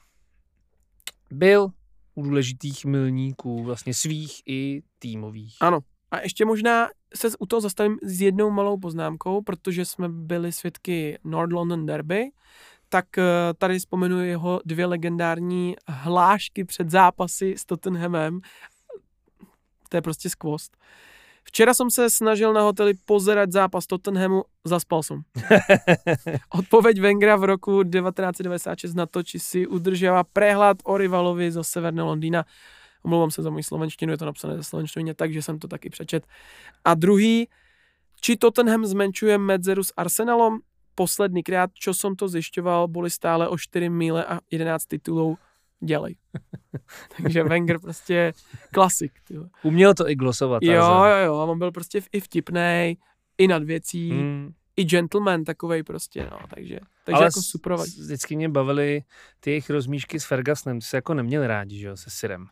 [1.32, 1.68] byl
[2.16, 5.58] u důležitých milníků, vlastně svých i týmových.
[5.62, 5.80] Ano.
[6.12, 11.20] A ještě možná se u toho zastavím s jednou malou poznámkou, protože jsme byli svědky
[11.24, 12.32] North London Derby,
[12.90, 13.24] tak eh,
[13.58, 18.40] tady vzpomenu jeho dvě legendární hlášky před zápasy s Tottenhamem.
[19.90, 20.78] To je prostě skvost.
[21.52, 25.22] Včera jsem se snažil na hoteli pozerať zápas Tottenhamu, zaspal jsem.
[26.50, 32.08] Odpoveď Wengera v roku 1996 na to, či si udržela prehľad o rivalovi zo Severného
[32.08, 32.48] Londýna.
[33.04, 36.24] Omlouvám se za moji slovenštinu, je to napsané ze slovenštiny, takže jsem to taky přečet.
[36.86, 37.48] A druhý,
[38.22, 40.60] či Tottenham zmenšuje medzeru s Arsenalom?
[40.96, 45.38] Posledný krát, čo som to zjišťoval, boli stále o 4 míle a 11 titulů
[45.86, 46.16] dělej.
[47.22, 48.34] takže Wenger prostě
[48.74, 49.12] klasik.
[49.28, 49.50] Tyhle.
[49.64, 50.64] Uměl to i glosovat.
[50.64, 52.98] Jo, jo, jo, a on byl prostě i vtipnej,
[53.38, 54.52] i nad věcí, hmm.
[54.78, 57.74] I gentleman takovej prostě, no, takže, takže Ale jako super.
[57.74, 59.04] vždycky mě bavily
[59.40, 62.46] ty jejich rozmíšky s Fergusonem, ty se jako neměli rádi, že jo, se Sirem.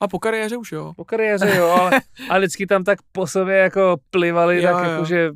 [0.00, 0.92] A po kariéře už jo.
[0.96, 1.90] Po kariéře jo, ale,
[2.30, 4.90] ale vždycky tam tak po sobě jako plivali, Jo, tak jo.
[4.90, 5.30] jako, že...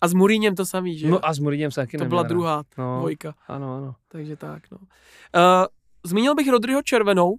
[0.00, 1.12] A s Mourinhem to samý, že jo?
[1.12, 2.28] No a s Mourinhem se taky to neměl byla rád.
[2.28, 3.94] druhá no, dvojka, Ano, ano.
[4.08, 4.78] takže tak, no.
[4.78, 5.66] Uh,
[6.04, 7.36] zmínil bych Rodryho Červenou,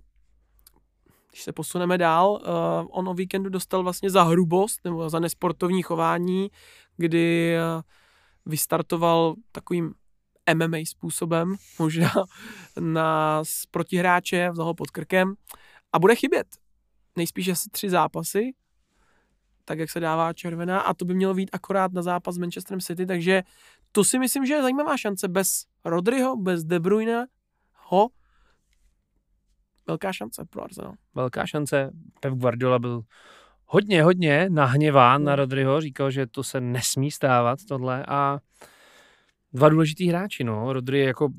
[1.31, 5.83] když se posuneme dál, uh, on o víkendu dostal vlastně za hrubost nebo za nesportovní
[5.83, 6.49] chování,
[6.97, 7.81] kdy uh,
[8.45, 9.93] vystartoval takovým
[10.53, 12.11] MMA způsobem, možná
[12.79, 15.33] na protihráče, vzal ho pod krkem
[15.93, 16.47] a bude chybět.
[17.15, 18.51] Nejspíš asi tři zápasy,
[19.65, 22.81] tak jak se dává červená a to by mělo být akorát na zápas s Manchesterem
[22.81, 23.43] City, takže
[23.91, 27.27] to si myslím, že je zajímavá šance bez Rodryho, bez De Bruyne,
[27.73, 28.09] ho,
[29.87, 30.93] velká šance pro Arsenal.
[31.15, 31.91] Velká šance.
[32.19, 33.01] Pep Guardiola byl
[33.65, 35.37] hodně, hodně nahněván na Hmm.
[35.37, 38.05] Rodryho, říkal, že to se nesmí stávat, tohle.
[38.07, 38.39] A
[39.53, 40.73] dva důležitý hráči, no.
[40.73, 41.29] Rodry je jako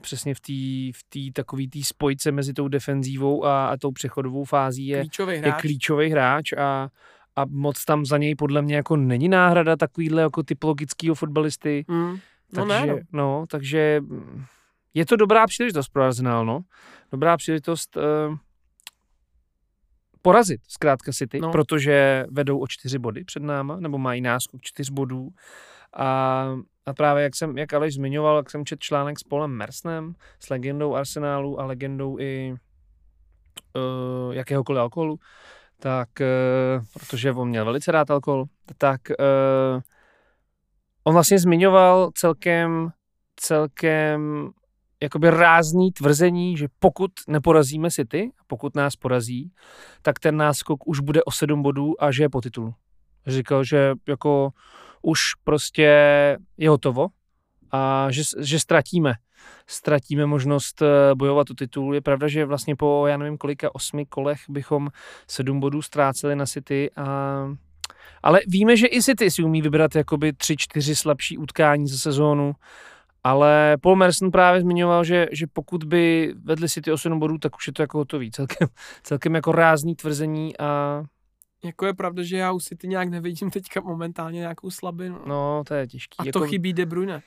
[0.00, 4.44] přesně v té v tý, takový tý spojce mezi tou defenzívou a, a tou přechodovou
[4.44, 5.60] fází je, Klíčový je hráč.
[5.60, 6.88] klíčový hráč a,
[7.36, 11.84] a moc tam za něj podle mě jako není náhrada takovýhle jako typologického fotbalisty.
[11.88, 12.18] Mm.
[12.52, 12.98] No takže, ne, no.
[13.12, 14.00] no, takže
[14.94, 16.60] je to dobrá příležitost pro Arsenal, no.
[17.12, 18.36] Dobrá příležitost uh,
[20.22, 21.50] porazit zkrátka City, No.
[21.52, 25.28] protože vedou o čtyři body před náma, nebo mají náskok čtyř bodů.
[25.96, 26.46] A,
[26.86, 30.48] a právě jak jsem, jak Aleš zmiňoval, jak jsem četl článek s Polem Mersnem, s
[30.50, 32.54] legendou Arsenálu a legendou i
[33.76, 35.18] uh, jakéhokoliv alkoholu,
[35.80, 38.44] tak, uh, protože on měl velice rád alkohol,
[38.78, 39.80] tak uh,
[41.04, 42.88] on vlastně zmiňoval celkem,
[43.36, 44.50] celkem
[45.02, 49.52] jakoby rázný tvrzení, že pokud neporazíme City, pokud nás porazí,
[50.02, 52.74] tak ten náskok už bude o sedm bodů a že je po titulu.
[53.26, 54.50] Říkal, že jako
[55.02, 55.82] už prostě
[56.56, 57.08] je hotovo
[57.70, 59.14] a že, že ztratíme.
[59.66, 61.94] Ztratíme možnost eh, bojovat o titul.
[61.94, 64.88] Je pravda, že vlastně po, já nevím kolika, osmi kolech bychom
[65.30, 67.48] sedm bodů ztráceli na City a
[68.22, 72.52] ale víme, že i City si umí vybrat jakoby tři, čtyři slabší utkání za sezónu,
[73.28, 77.56] ale Paul Merson právě zmiňoval, že, že pokud by vedli City o 7 bodů, tak
[77.56, 78.30] už je to jako hotový.
[78.30, 78.68] Celkem,
[79.02, 81.02] celkem jako rázný tvrzení a
[81.64, 85.18] Jako je pravda, že já u City nějak nevidím teďka momentálně nějakou slabinu.
[85.26, 85.62] No.
[85.66, 86.16] to je těžký.
[86.18, 87.22] A to jako, chybí De Bruyne.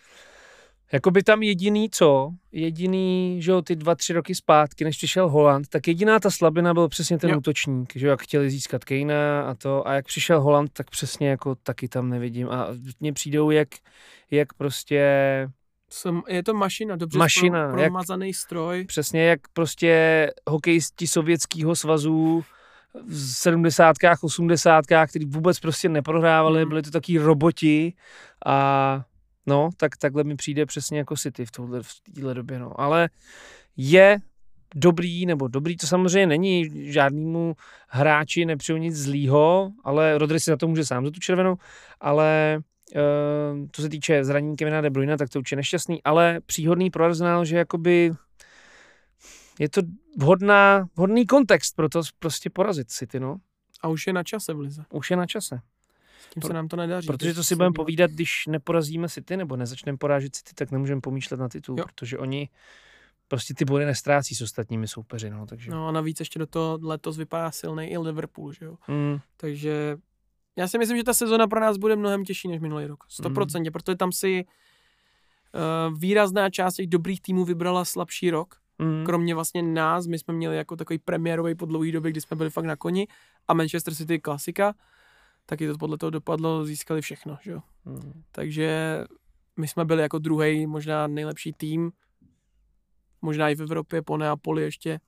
[0.91, 5.29] Jako by tam jediný co, jediný, že jo, ty dva, tři roky zpátky, než přišel
[5.29, 7.37] Holand, tak jediná ta slabina byl přesně ten jo.
[7.37, 11.29] útočník, že jo, jak chtěli získat Kejna a to, a jak přišel Holand, tak přesně
[11.29, 12.67] jako taky tam nevidím a
[12.99, 13.69] mně přijdou jak,
[14.31, 15.01] jak prostě,
[15.93, 18.85] Jsem, je to mašina, dobře Mašina, pro, jak- promazaný stroj.
[18.85, 22.43] přesně jak prostě hokejisti sovětského svazu
[23.07, 23.95] v 70.
[24.21, 24.85] 80.
[25.07, 26.69] který vůbec prostě neprohrávali, Hmm.
[26.69, 27.93] byli to taky roboti
[28.45, 29.01] a
[29.47, 32.79] no, tak takhle mi přijde přesně jako City v téhle v téhle době, no.
[32.81, 33.09] Ale
[33.77, 34.17] je
[34.75, 37.55] dobrý, nebo dobrý to samozřejmě není, žádnému
[37.89, 41.55] hráči nepřijou nic zlýho, ale Rodri si za to může sám za tu červenou,
[42.01, 42.59] ale
[43.71, 47.05] co se týče zranění Kevina De Bruyne, tak to je určitě nešťastný, ale příhodný pro
[47.05, 48.11] Arsenal, že jakoby
[49.59, 49.81] je to
[50.19, 53.37] vhodná, vhodný kontext pro to prostě porazit City, no.
[53.81, 54.83] A už je na čase v lize.
[54.93, 55.59] Už je na čase.
[56.33, 57.07] Tím Pro- se nám to nedaří.
[57.07, 61.39] Protože to si budeme povídat, když neporazíme City, nebo nezačneme porážet City, tak nemůžeme pomýšlet
[61.39, 61.85] na titul, Jo.
[61.85, 62.49] protože oni
[63.27, 65.71] prostě ty body nestrácí s ostatními soupeři, no, takže.
[65.71, 68.75] No a navíc ještě do toho letos vypadá silný i Liverpool, že jo.
[68.87, 69.97] Mm, Takže
[70.55, 73.03] Já si myslím, že ta sezona pro nás bude mnohem těžší než minulý rok.
[73.23, 73.71] 100%, mm.
[73.71, 78.55] protože tam si uh, výrazná část těch dobrých týmů vybrala slabší rok.
[78.79, 79.05] Mm.
[79.05, 82.49] Kromě vlastně nás, my jsme měli jako takový premiérový po dlouhé době, kdy jsme byli
[82.49, 83.07] fakt na koni
[83.47, 84.73] a Manchester City klasika,
[85.45, 87.61] taky to podle toho dopadlo, získali všechno, že jo.
[87.85, 88.23] Mm.
[88.31, 88.99] Takže
[89.57, 91.91] my jsme byli jako druhý možná nejlepší tým,
[93.21, 94.99] možná i v Evropě po Neapoli ještě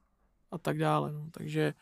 [0.51, 1.27] a tak dále, no.
[1.31, 1.73] takže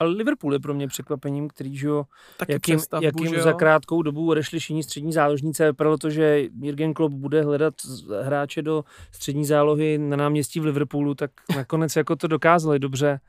[0.00, 2.04] ale Liverpool je pro mě překvapením, který, že jo,
[2.48, 5.64] jakým, jakým za krátkou dobu odešli všichni střední záložníci.
[5.64, 7.74] Vypadalo to, že Jürgen Klopp bude hledat
[8.22, 13.20] hráče do střední zálohy na náměstí v Liverpoolu, tak nakonec jako to dokázali dobře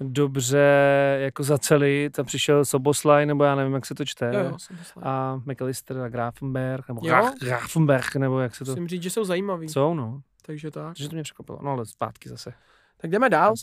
[0.00, 0.58] dobře
[1.20, 4.30] jako zaceli, tam přišel Soboslaj, nebo já nevím, jak se to čte.
[4.34, 4.56] Jo, jo,
[5.02, 7.30] a McAllister a Grafenberg, nebo jo?
[7.40, 8.70] Grafenberg, nebo jak se to...
[8.70, 9.68] Musím říct, že jsou zajímaví.
[9.68, 10.20] Jsou, no.
[10.46, 10.86] Takže tak.
[10.86, 11.58] Takže to mě překvapilo.
[11.62, 12.52] No ale zpátky zase.
[12.96, 13.54] Tak jdeme dál.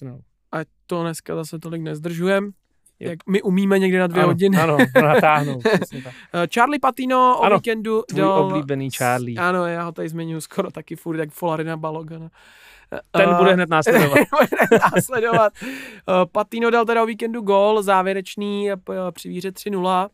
[0.54, 0.58] A
[0.88, 2.52] to dneska zase tolik nezdržujem.
[3.00, 4.58] Jak my umíme někde na dvě ano, hodiny.
[4.58, 5.62] Ano, natáhnout.
[5.66, 8.46] Eh, Charlie Patino o ano, víkendu tvůj dal...
[8.46, 9.40] oblíbený Charlie.
[9.40, 12.30] Ano, já ho tady zmiňuji skoro taky furt, jak Folarina Balogana.
[13.12, 14.20] Ten uh, bude hned následovat.
[14.40, 15.54] bude následovat.
[16.32, 18.70] Patino dal teda o víkendu gol, závěrečný
[19.12, 20.10] při výře 3-0 uh,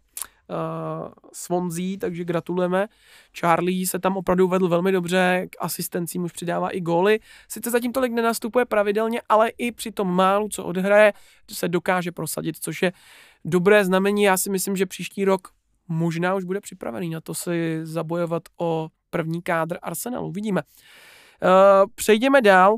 [1.33, 2.87] Swansea, takže gratulujeme.
[3.39, 7.19] Charlie se tam opravdu vedl velmi dobře, k asistencím už přidává i góly.
[7.47, 11.13] Sice zatím tolik nenastupuje pravidelně, ale i při tom málu, co odhraje,
[11.51, 12.91] se dokáže prosadit, což je
[13.45, 14.23] dobré znamení.
[14.23, 15.47] Já si myslím, že příští rok
[15.87, 20.31] možná už bude připravený na to si zabojovat o první kádr Arsenalu.
[20.31, 20.61] Vidíme.
[20.61, 22.75] Uh, přejdeme dál.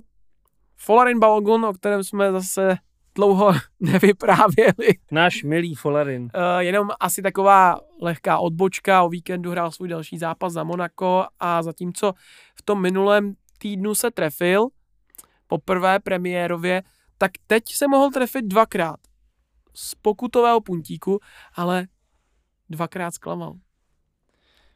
[0.78, 2.78] Folarin Balogun, o kterém jsme zase
[3.16, 4.98] dlouho nevyprávěli.
[5.12, 6.24] Náš milý Folerin.
[6.24, 9.02] Uh, jenom asi taková lehká odbočka.
[9.02, 12.14] O víkendu hrál svůj další zápas za Monaco a zatímco
[12.56, 14.68] v tom minulém týdnu se trefil,
[15.48, 16.84] poprvé premiérově,
[17.18, 19.00] tak teď se mohl trefit dvakrát.
[19.74, 21.20] Z pokutového puntíku,
[21.56, 21.88] ale
[22.70, 23.54] dvakrát zklamal.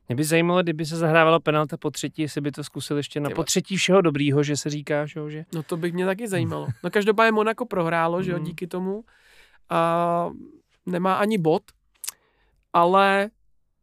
[0.07, 3.30] Mě by zajímalo, kdyby se zahrávala penalta po třetí, jestli by to zkusil ještě na
[3.30, 5.45] po třetí všeho dobrýho, že se říká, že?
[5.53, 6.68] No to by mě taky zajímalo.
[6.84, 8.44] No každopádně Monako prohrálo, že jo, mm.
[8.44, 9.03] díky tomu.
[9.69, 10.30] A
[10.86, 11.64] nemá ani bod,
[12.73, 13.30] ale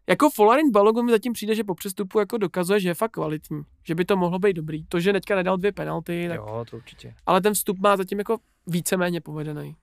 [0.08, 3.62] jako Folarin Balogun mi zatím přijde, že po přestupu jako dokazuje, že je fakt kvalitní,
[3.86, 4.84] že by to mohlo být dobrý.
[4.84, 6.36] To, že teďka nedal dvě penalty, tak...
[6.36, 7.14] Jo, to určitě.
[7.26, 9.76] Ale ten vstup má zatím jako víceméně povedený.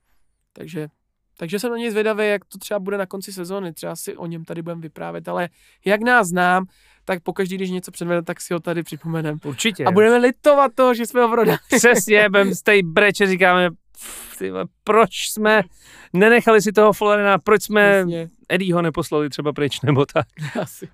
[0.53, 0.87] Takže
[1.39, 3.73] takže jsem na něj zvědavý, jak to třeba bude na konci sezóny.
[3.73, 5.49] Třeba si o něm tady budeme vyprávět, ale
[5.85, 6.65] jak nás znám,
[7.05, 9.39] tak pokaždý, když něco předvede, tak si ho tady připomeneme.
[9.45, 9.85] Určitě.
[9.85, 11.57] A budeme litovat toho, že jsme ho prodali.
[11.75, 13.69] Přesně, budeme z té breče říkáme,
[14.37, 14.51] ty,
[14.83, 15.61] proč jsme
[16.13, 18.05] nenechali si toho Florina, proč jsme
[18.49, 20.27] Eddieho neposlali třeba pryč, nebo tak.
[20.61, 20.89] Asi.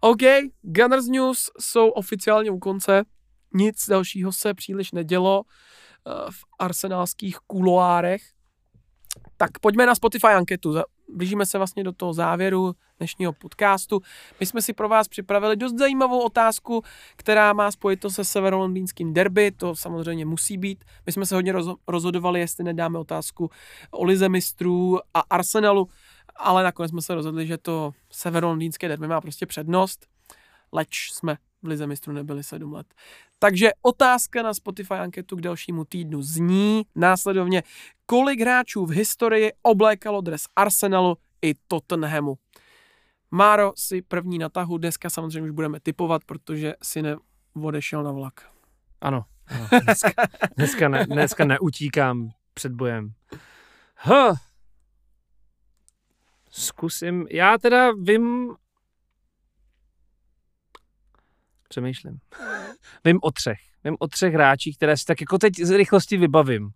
[0.00, 0.22] OK,
[0.62, 3.02] Gunners News jsou oficiálně u konce.
[3.54, 8.22] Nic dalšího se příliš nedělo eh, v arsenálských kuloárech.
[9.42, 10.74] Tak pojďme na Spotify anketu.
[11.14, 14.00] Blížíme se vlastně do toho závěru dnešního podcastu.
[14.40, 16.82] My jsme si pro vás připravili dost zajímavou otázku,
[17.16, 20.84] která má spojitost se severolondýnským derby, to samozřejmě musí být.
[21.06, 21.52] My jsme se hodně
[21.88, 23.50] rozhodovali, jestli nedáme otázku
[23.90, 25.88] o Lize mistrů a Arsenalu,
[26.36, 30.06] ale nakonec jsme se rozhodli, že to severolondýnské derby má prostě přednost,
[30.72, 32.86] leč jsme v Lize mistrů nebyli sedm let.
[33.38, 37.62] Takže otázka na Spotify anketu k dalšímu týdnu zní následovně,
[38.06, 42.38] kolik hráčů v historii oblékalo dres Arsenalu i Tottenhamu.
[43.30, 48.50] Máro si první na tahu, dneska samozřejmě už budeme typovat, protože si neodešel na vlak.
[49.00, 49.68] Ano, ano.
[49.84, 50.10] Dneska,
[50.56, 53.12] dneska, ne, dneska neutíkám před bojem.
[53.96, 54.36] Huh.
[56.50, 58.54] Zkusím, já teda vím
[61.72, 62.18] Přemýšlím.
[63.04, 63.58] Vím o třech.
[63.84, 66.70] Vím o třech hráčích, které si tak jako teď z rychlosti vybavím.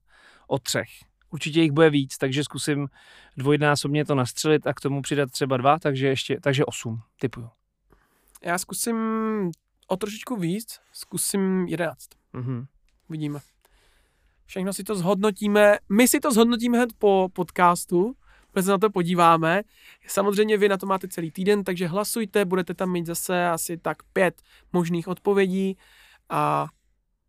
[0.47, 0.89] O třech.
[1.31, 2.89] Určitě jich bude víc, takže zkusím
[3.37, 7.51] dvojnásobně to nastřelit a k tomu přidat třeba dva, takže ještě, takže osm, typuju.
[8.43, 8.97] Já zkusím
[9.89, 12.09] o trošičku víc, zkusím jedenáct.
[12.35, 12.67] Mm-hmm.
[13.09, 13.39] Vidíme.
[14.47, 15.79] Všechno si to zhodnotíme.
[15.89, 18.15] My si to zhodnotíme hned po podcastu,
[18.57, 19.63] my se na to podíváme.
[20.07, 24.03] Samozřejmě vy na to máte celý týden, takže hlasujte, budete tam mít zase asi tak
[24.13, 24.43] pět
[24.73, 25.77] možných odpovědí
[26.29, 26.67] a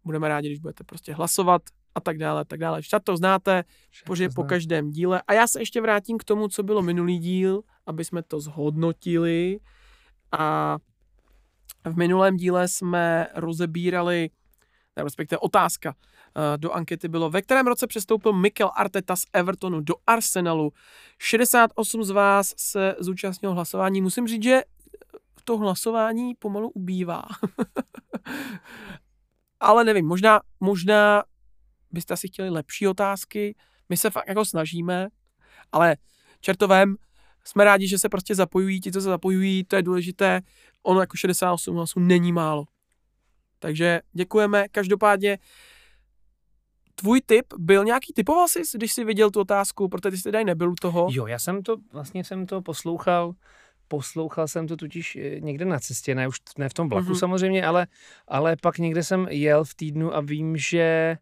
[0.03, 1.61] budeme rádi, když budete prostě hlasovat
[1.95, 2.81] a tak dále, a tak dále.
[2.81, 3.63] Však to znáte,
[4.05, 5.21] pořád po každém díle.
[5.27, 9.59] A já se ještě vrátím k tomu, co bylo minulý díl, aby jsme to zhodnotili.
[10.31, 10.77] A
[11.85, 14.29] v minulém díle jsme rozebírali,
[15.03, 15.95] respektive otázka,
[16.37, 20.71] Eh, do ankety bylo, ve kterém roce přestoupil Mikel Arteta z Evertonu do Arsenalu.
[21.19, 24.01] 68 z vás se zúčastnilo hlasování.
[24.01, 24.61] Musím říct, že
[25.43, 27.23] to hlasování pomalu ubývá.
[29.59, 31.23] Ale nevím, možná, možná
[31.91, 33.55] byste asi chtěli lepší otázky.
[33.89, 35.07] My se fakt jako snažíme,
[35.71, 35.97] ale
[36.41, 36.95] čertovém,
[37.43, 40.41] jsme rádi, že se prostě zapojují, ti, co se zapojují, to je důležité.
[40.83, 42.65] Ono jako 68 hlasů není málo.
[43.59, 44.65] Takže děkujeme.
[44.71, 45.37] Každopádně
[46.95, 50.45] tvůj tip byl nějaký, typoval jsi, když jsi viděl tu otázku, protože ty jsi tady
[50.45, 51.07] nebyl u toho.
[51.11, 53.33] Jo, já jsem to, vlastně jsem to poslouchal,
[53.87, 57.15] poslouchal jsem to totiž eh, někde na cestě, ne už ne v tom vlaku Mhm.
[57.15, 57.87] samozřejmě, ale,
[58.27, 61.17] ale pak někde jsem jel v týdnu a vím, že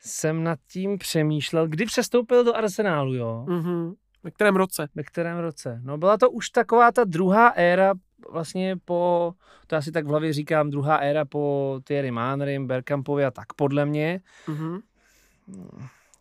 [0.00, 3.44] jsem nad tím přemýšlel, kdy přestoupil do Arsenálu, jo?
[3.48, 3.92] Mhm.
[4.22, 4.88] Ve kterém roce?
[4.94, 5.80] Ve kterém roce?
[5.84, 7.94] No byla to už taková ta druhá éra
[8.30, 9.32] vlastně po,
[9.66, 13.52] to já si tak v hlavě říkám, druhá éra po Thierry Mannerym, Bergkampovi a tak
[13.52, 14.20] podle mě.
[14.48, 14.80] Mhm.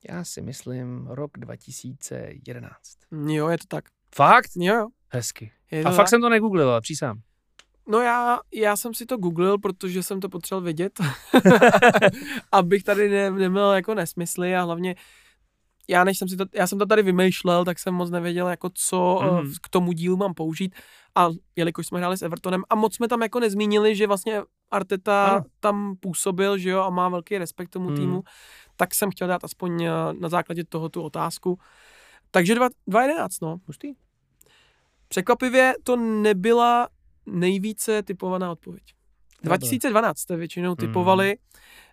[0.10, 2.78] Já si myslím rok 2011.
[3.28, 3.86] Jo, je to tak.
[4.16, 4.50] Fakt?
[4.56, 4.88] Jo, jo.
[5.10, 5.52] Hezky.
[5.72, 6.08] Je A fakt tak.
[6.08, 7.22] jsem to negooglil, ale přísám.
[7.88, 11.00] No já, já jsem si to googlil, protože jsem to potřeboval vědět,
[12.52, 14.96] abych tady ne, neměl jako nesmysly a hlavně
[15.90, 18.70] já než jsem si to, já jsem to tady vymýšlel, tak jsem moc nevěděl, jako
[18.74, 19.52] co mm.
[19.62, 20.76] k tomu dílu mám použít
[21.16, 24.42] a jelikož jsme hráli s Evertonem a moc jsme tam jako nezmínili, že vlastně
[24.72, 25.46] Arteta Ano.
[25.60, 27.98] tam působil, že jo, a má velký respekt tomu Mhm.
[27.98, 28.24] týmu,
[28.76, 31.60] tak jsem chtěl dát aspoň eh, na základě toho tu otázku.
[32.32, 33.58] Takže dva- 2.11, no.
[33.68, 33.94] Hustý.
[35.08, 36.90] Překvapivě to nebyla
[37.26, 38.84] nejvíce typovaná odpověď.
[39.44, 39.58] Nebyla.
[39.58, 40.76] 2012 jste většinou Mhm.
[40.78, 41.38] typovali,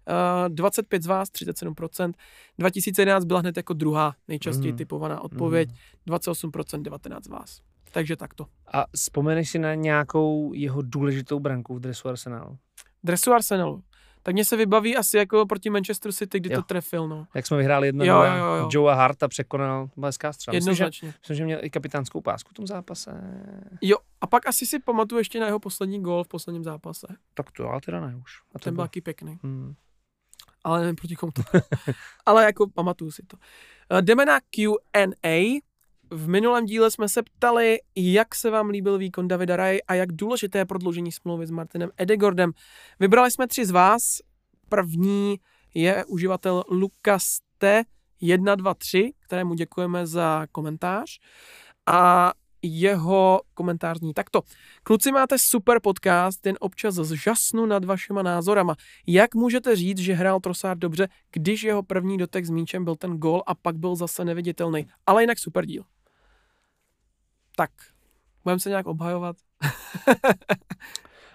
[0.09, 2.13] uh, 25 z vás, 37%.
[2.59, 4.79] 2011 byla hned jako druhá nejčastěji Mhm.
[4.79, 5.71] typovaná odpověď,
[6.07, 7.61] 28%, 19 z vás.
[7.93, 8.47] Takže takto.
[8.73, 12.59] A vzpomeneš si na nějakou jeho důležitou branku v dresu Arsenalu?
[13.05, 13.83] Dresu Arsenalu.
[14.23, 16.61] Tak mě se vybaví asi jako proti Manchester City, kdy Jo.
[16.61, 17.27] to trefil, no.
[17.35, 18.69] Jak jsme vyhráli jedno Jo, jo, jo, jo.
[18.73, 20.53] Joea Harta překonal, byla hezká střela.
[20.55, 21.15] Myslím že, Jednoznačně.
[21.21, 23.11] myslím, že měl i kapitánskou pásku v tom zápase.
[23.83, 27.07] Jo, a pak asi si pamatuju ještě na jeho poslední gol v posledním zápase.
[27.35, 28.33] Tak to já teda ne už.
[28.55, 28.85] A Ten byl byl...
[28.85, 29.39] taky pěkný.
[29.43, 29.75] Hmm.
[30.67, 31.43] Ale nevím proti komu to.
[32.27, 33.37] Ale jako pamatuju si to.
[33.91, 35.61] Eh, Jdeme na Q&A.
[36.11, 40.13] V minulém díle jsme se ptali, jak se vám líbil výkon Davida Ray a jak
[40.13, 42.53] důležité je prodloužení smlouvy s Martinem Edegordem.
[43.01, 44.19] Vybrali jsme tři z vás.
[44.69, 45.37] První
[45.75, 47.85] je uživatel Lukaste
[48.21, 51.19] 123, kterému děkujeme za komentář.
[51.87, 52.33] A
[52.67, 54.43] jeho komentář zní takto.
[54.83, 58.77] Kluci, máte super podcast, jen občas zžasnu nad vašima názorama.
[59.07, 63.19] Jak můžete říct, že hrál Trossard dobře, když jeho první dotek s míčem byl ten
[63.19, 64.87] gol a pak byl zase neviditelný?
[65.07, 65.83] Ale jinak super díl.
[67.57, 67.71] Tak,
[68.45, 69.37] budeme se nějak obhajovat.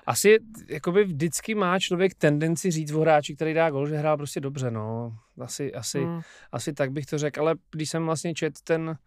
[0.05, 4.39] Asi jakoby vždycky má člověk tendenci říct o hráči, který dá gol, že hrál prostě
[4.39, 5.17] dobře, no.
[5.41, 6.03] Asi, asi.
[6.03, 6.21] Hmm.
[6.51, 8.97] asi tak bych to řekl, ale když jsem vlastně čet ten,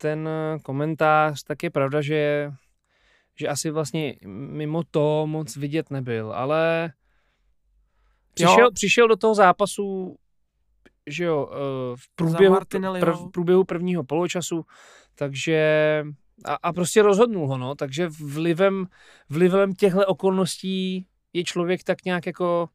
[0.00, 0.28] ten
[0.62, 2.50] komentář, tak je pravda, že,
[3.38, 6.92] že asi vlastně mimo to moc vidět nebyl, ale
[8.34, 8.70] přišel, Jo.
[8.74, 10.16] přišel do toho zápasu,
[11.06, 12.56] že jo, eh, v průběhu,
[13.00, 14.64] prv, v průběhu prvního poločasu,
[15.14, 16.04] takže
[16.44, 18.86] a, a prostě rozhodnul ho, no, takže vlivem,
[19.28, 22.68] vlivem těchto okolností je člověk tak nějak jako,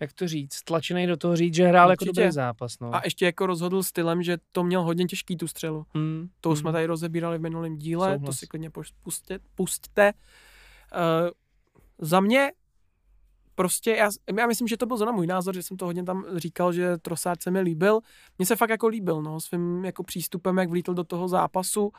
[0.00, 2.20] jak to říct, tlačený do toho říct, že hrál jako Určitě.
[2.20, 2.94] dobrý zápas, no.
[2.94, 5.86] A ještě jako rozhodl stylem, že to měl hodně těžký tu střelu.
[5.94, 6.60] Mm, To už mm.
[6.60, 8.38] jsme tady rozebírali v minulém díle, to Souhlas.
[8.38, 8.70] si klidně
[9.02, 9.38] pusťte.
[9.54, 10.12] pusťte.
[10.92, 11.30] Uh,
[11.98, 12.52] za mě
[13.54, 16.24] prostě, já, já myslím, že to byl zrovna můj názor, že jsem to hodně tam
[16.36, 18.00] říkal, že Trossard se mi líbil.
[18.38, 21.92] Mně se fakt jako líbil, no, svým jako přístupem, jak vlítl do toho zápasu.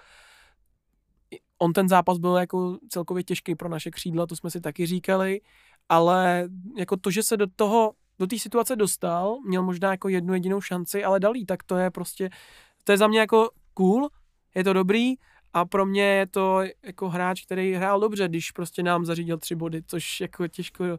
[1.58, 5.42] On ten zápas byl jako celkově těžký pro naše křídla, to jsme si taky říkali,
[5.90, 10.34] ale jako to, že se do toho, do té situace dostal, měl možná jako jednu
[10.34, 12.30] jedinou šanci, ale dal jí, tak to je prostě,
[12.84, 14.10] to je za mě jako cool,
[14.56, 15.16] je to dobrý
[15.54, 19.56] a pro mě je to jako hráč, který hrál dobře, když prostě nám zařídil tři
[19.56, 20.90] body, což jako těžko uh,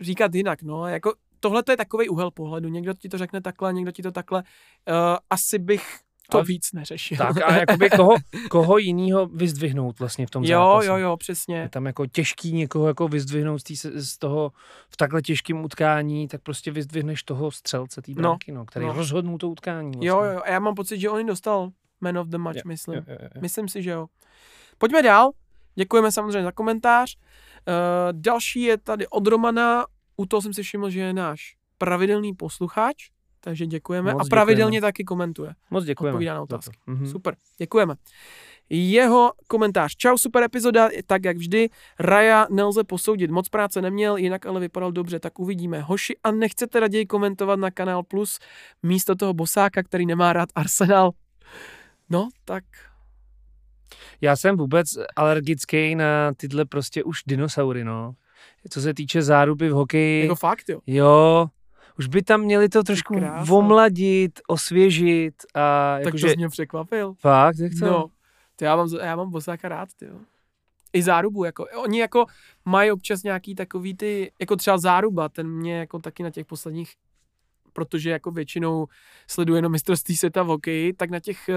[0.00, 3.72] říkat jinak, no, jako tohle to je takový úhel pohledu, někdo ti to řekne takhle,
[3.72, 4.94] někdo ti to takhle, uh,
[5.30, 5.98] asi bych
[6.30, 7.16] to Ale- víc neřešil.
[7.18, 8.14] Tak a jakoby koho,
[8.50, 10.86] koho jinýho vyzdvihnout vlastně v tom jo, zápase.
[10.86, 11.68] jo, jo, Je přesně.
[11.72, 14.52] tam jako těžký někoho jako vyzdvihnout z, tý, z toho
[14.90, 18.92] v takhle těžkém utkání, tak prostě vyzdvihneš toho střelce té No, branky, no, který no.
[18.92, 19.90] rozhodnul to utkání.
[19.90, 20.08] Vlastně.
[20.08, 22.62] Jo, jo, jo, a já mám pocit, že on dostal man of the match, Jo,
[22.66, 22.94] myslím.
[22.96, 23.28] Jo, jo, jo.
[23.40, 24.06] Myslím si, že jo.
[24.78, 25.30] Pojďme dál.
[25.74, 27.16] Děkujeme samozřejmě za komentář.
[27.16, 27.72] Uh,
[28.12, 29.84] další je tady od Romana.
[30.16, 32.96] U toho jsem si všiml, že je náš pravidelný posluchač,
[33.40, 34.12] takže děkujeme.
[34.12, 34.92] Moc a pravidelně děkujeme.
[34.92, 35.54] taky komentuje.
[35.70, 36.14] Moc děkujeme.
[36.14, 36.78] Odpovídá na otázky.
[36.86, 37.06] Mhm.
[37.06, 37.94] Super, děkujeme.
[38.70, 39.96] Jeho komentář.
[39.96, 41.68] Čau, super epizoda, tak jak vždy.
[42.00, 45.80] Raja nelze posoudit, moc práce neměl, jinak ale vypadal dobře, tak uvidíme.
[45.80, 48.38] Hoši, a nechcete raději komentovat na Kanál Plus
[48.82, 51.10] místo toho bosáka, který nemá rád Arsenal?
[52.10, 52.64] No, tak
[54.20, 54.86] Já jsem vůbec
[55.16, 58.14] alergický na tyhle prostě už dinosaury, no.
[58.70, 60.80] Co se týče záruby v hokeji, jako fakt, jo.
[60.86, 61.46] jo,
[61.98, 63.52] už by tam měli to trošku krása.
[63.52, 66.26] omladit, osvěžit a Tak jakože...
[66.26, 67.14] to jsi mě překvapil.
[67.14, 67.86] Fakt, jak to?
[67.86, 68.10] No,
[68.56, 70.18] Ty, já mám, já mám Bosáka rád, ty jo.
[70.92, 72.26] I zárubu, jako, oni jako
[72.64, 76.92] mají občas nějaký takový ty, jako třeba záruba, ten mě jako taky na těch posledních,
[77.72, 78.86] protože jako většinou
[79.26, 81.54] sleduji jenom mistrovství světa v hokeji, tak na těch uh,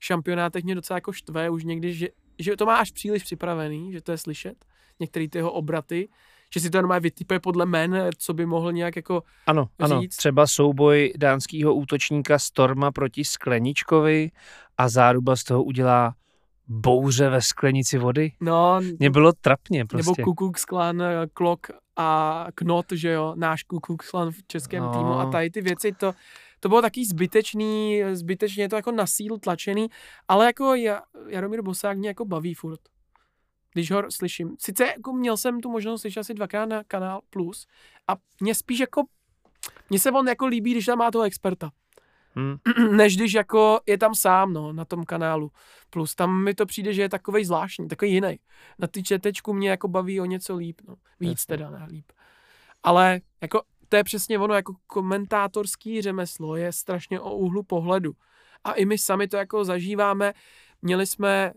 [0.00, 2.08] šampionátech mě docela jako štve už někdy, že,
[2.38, 4.64] že to má až příliš připravený, že to je slyšet,
[5.00, 6.08] některé ty jeho obraty,
[6.54, 10.00] že si to normálně vytypuje podle men, co by mohl nějak jako Ano, ano.
[10.00, 10.16] říct.
[10.16, 14.30] Třeba souboj dánského útočníka Storma proti Skleničkovi
[14.78, 16.14] a záruba z toho udělá
[16.68, 18.32] bouře ve sklenici vody.
[18.40, 20.22] No, Mně bylo trapně nebo prostě.
[20.22, 21.02] Kukuk Klan,
[21.34, 21.66] Klok
[21.96, 24.92] a Knot, že jo, náš Kukuk Klan v českém No.
[24.92, 26.12] týmu a tady ty věci, to,
[26.60, 29.88] to bylo taky zbytečný, zbytečně to jako na sílu tlačený,
[30.28, 32.80] ale jako ja, Jaromír Bosák mě jako baví furt.
[33.72, 34.56] Když ho slyším.
[34.58, 37.66] Sice jako měl jsem tu možnost slyšet asi dvakrát na kanál Plus
[38.08, 39.02] a mě spíš jako,
[39.90, 41.70] mně se on jako líbí, když tam má toho experta.
[42.36, 42.56] Hm.
[42.96, 45.50] než když jako je tam sám, no, na tom kanálu.
[45.90, 48.38] Plus tam mi to přijde, že je takovej zvláštní, takový jiný.
[48.78, 50.94] Na ty četečku mě jako baví o něco líp, no.
[51.20, 51.56] Víc Jasně.
[51.56, 52.12] teda, ne líp.
[52.82, 58.12] Ale jako to je přesně ono, jako komentátorský řemeslo je strašně o úhlu pohledu.
[58.64, 60.32] A i my sami to jako zažíváme.
[60.82, 61.52] Měli jsme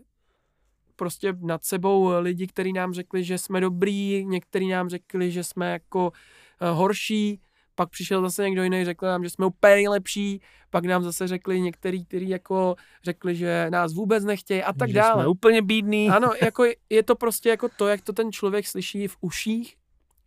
[0.96, 5.70] prostě nad sebou lidi, kteří nám řekli, že jsme dobrý, někteří nám řekli, že jsme
[5.72, 6.12] jako
[6.60, 7.40] eh, horší,
[7.74, 10.40] pak přišel zase někdo jiný, řekl nám, že jsme úplně nejlepší,
[10.70, 14.94] pak nám zase řekli některý, kteří jako řekli, že nás vůbec nechtějí a tak že
[14.94, 15.22] dále.
[15.22, 16.08] Jsme úplně bídný.
[16.10, 19.76] Ano, jako je- je to prostě jako to, jak to ten člověk slyší v uších,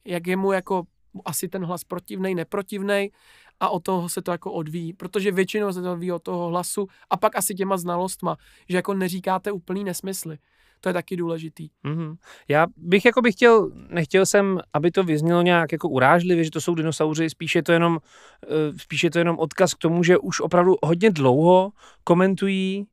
[0.06, 0.84] jak je mu jako
[1.26, 3.11] asi ten hlas protivnej, neprotivnej
[3.60, 6.88] a od toho se to jako odvíjí, protože většinou se to odvíjí od toho hlasu
[7.10, 8.38] a pak asi těma znalostma,
[8.69, 10.38] že jako neříkáte úplný nesmysly.
[10.82, 11.70] To je taky důležitý.
[11.84, 12.16] Mhm.
[12.48, 16.62] Já bych jako bych chtěl, nechtěl jsem, aby to vyznělo nějak jako urážlivě, že to
[16.62, 17.99] jsou dinosauři, spíše to jenom,
[18.44, 18.48] eh,
[18.78, 21.72] spíše to jenom odkaz k tomu, že už opravdu hodně dlouho
[22.04, 22.86] komentují,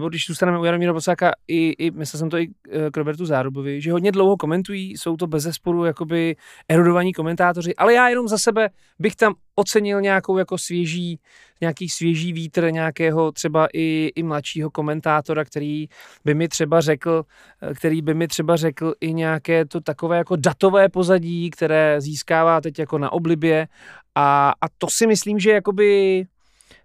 [0.00, 3.26] nebo když zůstaneme u Jaromíra Bosáka, i, i myslel jsem to i eh, k Robertu
[3.26, 6.36] Zárubovi, že hodně dlouho komentují, jsou to bez zesporu jakoby
[6.68, 11.20] erudovaní komentátoři, ale já jenom za sebe bych tam ocenil nějakou jako svěží,
[11.60, 15.86] nějaký svěží vítr nějakého třeba i, i mladšího komentátora, který
[16.24, 17.24] by mi třeba řekl,
[17.62, 22.60] eh, který by mi třeba řekl i nějaké to takové jako datové pozadí, které získává
[22.60, 23.68] teď jako na oblibě.
[24.14, 26.24] A, a to si myslím, že jakoby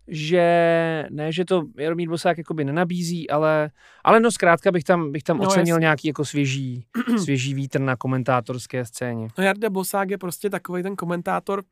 [0.08, 3.72] že ne, že to Jaromír Bosák jakoby nenabízí, ale,
[4.04, 5.82] ale no zkrátka bych tam, bych tam No, ocenil jasně.
[5.82, 6.86] nějaký jako svěží,
[7.24, 9.28] svěží vítr na komentátorské scéně.
[9.38, 11.64] No Jarda Bosák je prostě takový ten komentátor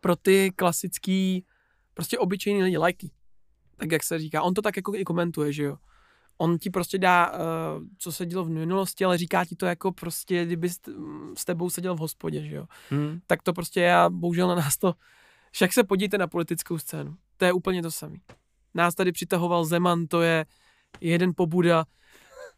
[0.00, 1.44] pro ty klasický,
[1.94, 3.10] prostě obyčejný lidi, lajky.
[3.76, 4.42] Tak jak se říká.
[4.42, 5.76] On to tak jako i komentuje, že jo.
[6.38, 7.38] On ti prostě dá, uh,
[7.98, 10.80] co se dělo v minulosti, ale říká ti to jako prostě, kdyby s,
[11.36, 12.66] s tebou seděl v hospodě, že jo.
[12.90, 13.20] Hmm.
[13.26, 14.94] Tak to prostě já, bohužel na nás to,
[15.56, 17.16] však se podívejte na politickou scénu.
[17.36, 18.16] To je úplně to samé.
[18.74, 20.46] Nás tady přitahoval Zeman, to je
[21.00, 21.84] jeden pobuda,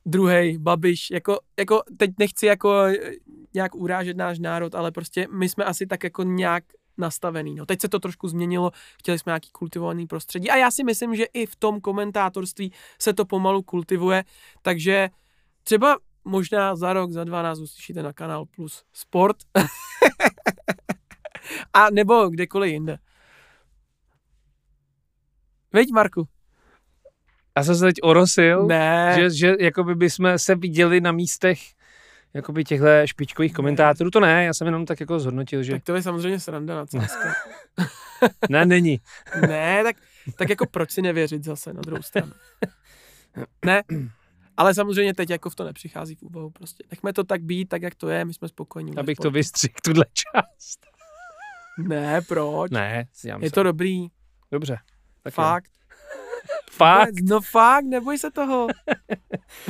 [0.06, 3.10] druhý Babiš, jako, jako teď nechci jako eh,
[3.54, 6.64] nějak urážet náš národ, ale prostě my jsme asi tak jako nějak
[6.96, 7.54] nastavený.
[7.54, 7.66] No.
[7.66, 11.24] Teď se to trošku změnilo, chtěli jsme nějaký kultivovaný prostředí a já si myslím, že
[11.24, 14.24] i v tom komentátorství se to pomalu kultivuje,
[14.62, 15.08] takže
[15.62, 19.36] třeba možná za rok, za dva nás uslyšíte na kanál Plus Sport
[21.74, 22.98] a nebo kdekoliv jinde.
[25.72, 26.28] Veď, Marku?
[27.56, 29.14] Já jsem se teď orosil, Ne.
[29.18, 31.58] že, že jakoby bychom se viděli na místech
[32.34, 34.10] jakoby těchto špičkových komentátorů.
[34.10, 36.86] To ne, já jsem jenom tak jako zhodnotil, že Tak to je samozřejmě sranda na
[36.86, 37.18] CSK.
[38.50, 39.00] ne, není.
[39.48, 39.96] ne, tak,
[40.36, 42.32] tak jako proč si nevěřit zase na druhou stranu.
[43.64, 43.82] Ne,
[44.56, 46.84] ale samozřejmě teď jako v to nepřichází v úvahu prostě.
[46.90, 48.96] Nechme to tak být, tak jak to je, my jsme spokojení.
[48.96, 50.97] Abych to vystřihl, tuhle část.
[51.78, 52.70] Ne, proč?
[52.70, 54.06] Ne, já je to dobrý,
[54.52, 54.78] Dobře.
[55.22, 55.42] Tak jo.
[55.42, 55.70] fakt.
[56.70, 57.14] Fakt?
[57.22, 58.66] No fakt, neboj se toho.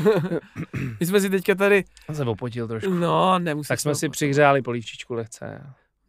[1.00, 2.90] my jsme si teďka tady, Já jsem opotil trošku.
[2.90, 3.68] no nemusíš.
[3.68, 5.62] Tak jsme si přihřáli polívčičku lehce.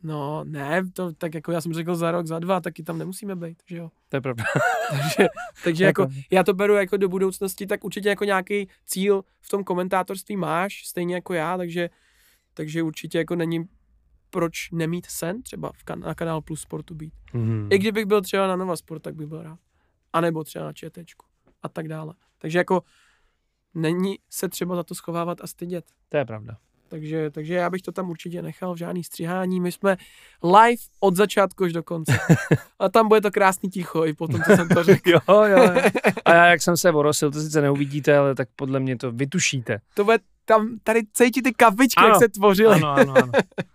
[0.04, 3.36] No ne, to tak jako já jsem řekl za rok, za dva, taky tam nemusíme
[3.36, 3.90] být, že jo.
[4.10, 4.44] To je pravda.
[4.90, 5.28] Takže,
[5.64, 9.50] takže Jako- jako, já to beru jako do budoucnosti, tak určitě jako nějaký cíl v
[9.50, 11.90] tom komentátorství máš, stejně jako já, takže,
[12.54, 13.66] takže určitě jako není
[14.30, 17.14] proč nemít sen třeba v kan- na kanál Plus Sportu být.
[17.34, 17.68] Hmm.
[17.72, 19.60] I kdybych byl třeba na Nova Sport, tak bych byl rád.
[20.14, 21.26] A nebo třeba na ČTčku
[21.64, 22.14] a tak dále.
[22.38, 22.84] Takže jako
[23.74, 25.86] není se třeba za to schovávat a stydět.
[26.10, 26.58] To je pravda.
[26.88, 29.60] Takže, takže já bych to tam určitě nechal v žádný střihání.
[29.60, 29.98] My jsme
[30.44, 32.20] live od začátku až do konce.
[32.80, 35.10] A tam bude to krásný ticho i po tom, co jsem to řekl.
[35.10, 35.82] Jo, jo, jo.
[36.26, 39.82] A já, jak jsem se orosil, to sice neuvidíte, ale tak podle mě to vytušíte.
[39.94, 40.18] To bude
[40.50, 42.08] tam tady cítit ty kavičky, Ano.
[42.08, 42.76] jak se tvořily.
[42.76, 43.32] Ano, ano, ano.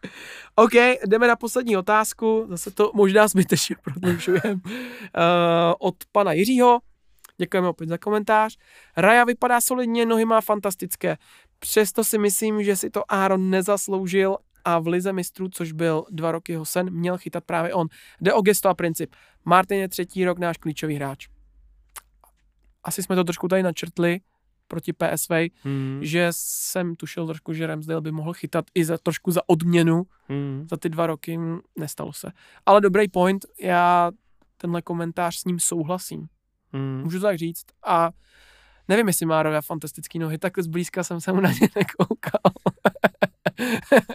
[0.54, 0.72] OK,
[1.06, 2.46] jdeme na poslední otázku.
[2.48, 4.60] Zase to možná zbytečně prodlužujeme.
[5.18, 6.78] Uh, od pana Jiřího.
[7.38, 8.56] Děkujeme opět za komentář.
[8.96, 11.16] Raja vypadá solidně, nohy má fantastické.
[11.58, 16.32] Přesto si myslím, že si to Aaron nezasloužil a v Lize mistrů, což byl dva
[16.32, 17.86] roky jeho sen, měl chytat právě on.
[18.20, 19.14] Jde o gesto a princip.
[19.44, 21.28] Martin je třetí rok náš klíčový hráč.
[22.84, 24.20] Asi jsme to trošku tady načrtli
[24.68, 25.30] proti PSV,
[25.62, 25.98] Hmm.
[26.02, 30.66] že jsem tušil trošku, že Ramsdale by mohl chytat i za trošku za odměnu Hmm.
[30.70, 31.38] za ty dva roky,
[31.78, 32.30] nestalo se.
[32.66, 34.10] Ale dobrý point, já
[34.56, 36.26] tenhle komentář s ním souhlasím.
[36.72, 37.00] Hmm.
[37.04, 37.64] Můžu to tak říct.
[37.86, 38.10] A
[38.88, 42.40] nevím, jestli má Roja fantastický nohy, tak zblízka jsem se mu na ně nekoukal.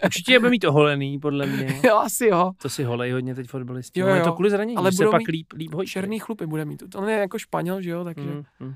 [0.06, 1.82] Určitě bude mít oholený, podle mě.
[1.88, 2.52] jo, asi jo.
[2.62, 4.00] To si holej hodně teď fotbalisti.
[4.00, 5.88] Jo, Jo, je to kvůli zranění, Ale se pak líp, líp hojí.
[5.88, 6.96] Černý chlupy bude mít.
[6.96, 8.44] On je jako Španěl, že jo, takže Hmm.
[8.60, 8.76] Hmm.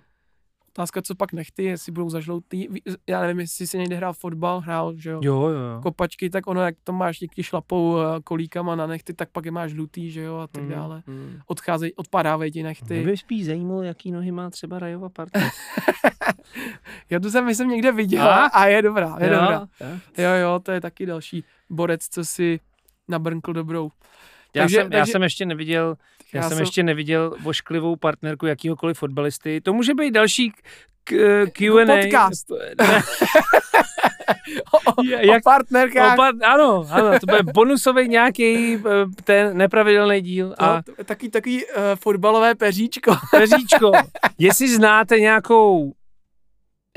[0.77, 2.67] Otázka, co pak nechty, jestli budou zažloutý.
[3.09, 5.19] Já nevím, jestli si někde hrál fotbal, hrál, že jo.
[5.23, 5.79] Jo, jo, jo.
[5.81, 9.51] Kopačky, tak ono, jak to máš někdy šlapou eh, kolíkama na nechty, tak pak je
[9.51, 10.71] máš žlutý, že jo, a tak Hmm.
[10.71, 11.03] dále.
[11.07, 11.39] Hmm.
[11.47, 13.03] Odcházejí, odpadávají ti Mě nechty.
[13.03, 15.39] by spíš zajímalo, jaký nohy má třeba Rajova parta.
[17.09, 18.45] Já tu jsem, myslím, někde viděl A?
[18.45, 19.67] a je dobrá, je dobrá.
[19.81, 19.87] jo.
[20.17, 22.59] Jo, jo, to je taky další borec, co si
[23.07, 23.89] nabrnkl dobrou.
[24.55, 25.95] Já, Takže- jsem, já takže- jsem ještě neviděl,
[26.33, 29.61] já, Já jsem ještě neviděl vošklivou partnerku jakýhokoliv fotbalisty.
[29.61, 30.55] To může být další k,
[31.03, 31.85] k, Q&A.
[31.85, 32.45] podcast.
[32.81, 33.03] Ne,
[34.97, 36.13] O, Jak- o partnerkách.
[36.13, 38.79] opat, ano, ano, to bude bonusový nějaký eh,
[39.23, 40.55] ten nepravidelný díl.
[40.57, 43.15] A to, je taky, takový uh, fotbalové peříčko.
[43.31, 43.91] Peříčko,
[44.37, 45.93] jestli znáte nějakou,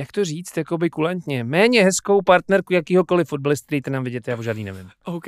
[0.00, 4.42] jak to říct, jakoby kulantně, méně hezkou partnerku jakýhokoliv fotbalisty, dejte nám vidět, já o
[4.42, 4.90] žádný nevím.
[5.04, 5.24] OK,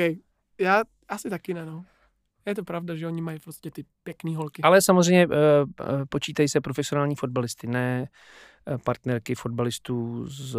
[0.60, 1.84] já asi taky ne, no.
[2.48, 4.62] Je to pravda, že oni mají prostě ty pěkný holky.
[4.62, 5.34] Ale samozřejmě uh,
[6.08, 8.08] počítají se profesionální fotbalisty, ne
[8.68, 10.56] eh, partnerky fotbalistů z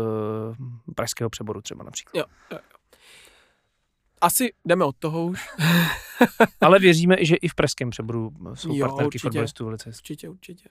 [0.95, 2.19] pražského přeboru třeba například.
[2.19, 2.77] Jo, jo, jo.
[4.21, 5.47] Asi jdeme od toho už.
[6.61, 9.21] Ale věříme, že i v pražském přeboru jsou Jo, partnerky určitě.
[9.21, 9.89] fotbalistů velice.
[9.89, 10.69] Určitě, určitě.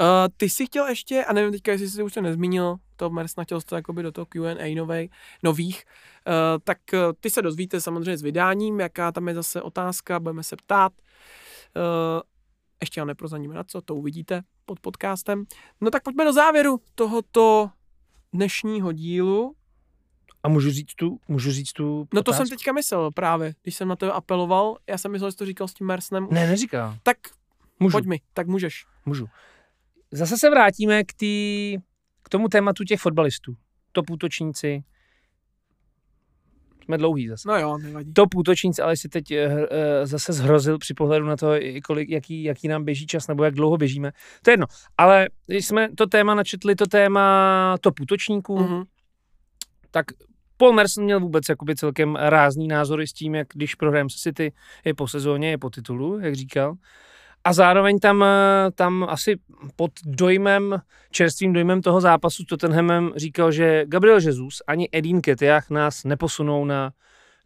[0.00, 0.06] Uh,
[0.36, 3.60] ty jsi chtěl ještě, a nevím teďka, jestli jsi už to nezmínil, to Mersna chtěl
[3.60, 5.10] to jakoby do toho Q&A novej,
[5.42, 5.84] nových,
[6.26, 6.32] uh,
[6.64, 10.56] tak uh, ty se dozvíte samozřejmě s vydáním, jaká tam je zase otázka, budeme se
[10.56, 10.92] ptát.
[11.76, 11.82] Uh,
[12.80, 15.44] ještě já neprozaníme na co, to uvidíte pod podcastem.
[15.80, 17.70] No tak pojďme do závěru tohoto
[18.32, 19.54] dnešního dílu.
[20.42, 22.46] A můžu říct tu, můžu říct tu No to otázku?
[22.46, 25.68] jsem teďka myslel právě, když jsem na to apeloval, já jsem myslel, že to říkal
[25.68, 26.28] s tím Mersnem.
[26.30, 26.96] Ne, neříkal.
[27.02, 27.16] Tak
[27.80, 27.92] Můžu.
[27.92, 28.86] pojď mi, tak můžeš.
[29.06, 29.26] Můžu.
[30.12, 31.76] Zase se vrátíme k, tý,
[32.22, 33.54] k tomu tématu těch fotbalistů.
[33.92, 34.82] Top útočníci.
[36.84, 37.48] Jsme dlouhý zase.
[37.48, 38.12] No jo, nevadí.
[38.12, 39.36] Top útočníci, ale si teď uh,
[40.04, 41.50] zase zhrozil při pohledu na to,
[41.84, 44.12] kolik, jaký, jaký nám běží čas, nebo jak dlouho běžíme.
[44.42, 44.66] To je jedno.
[44.98, 48.82] Ale když jsme to téma načetli, to téma top útočníků, Mhm.
[49.90, 50.06] tak
[50.56, 54.52] Paul Merson měl vůbec jakoby celkem rázný názory s tím, jak když prohrajeme se City,
[54.84, 56.74] je po sezóně, je po titulu, jak říkal.
[57.44, 59.36] A zároveň tam, eh, tam asi
[59.76, 65.70] pod dojmem, čerstvým dojmem toho zápasu s Tottenhamem říkal, že Gabriel Jesus ani Edin Ketiach
[65.70, 66.92] nás neposunou na,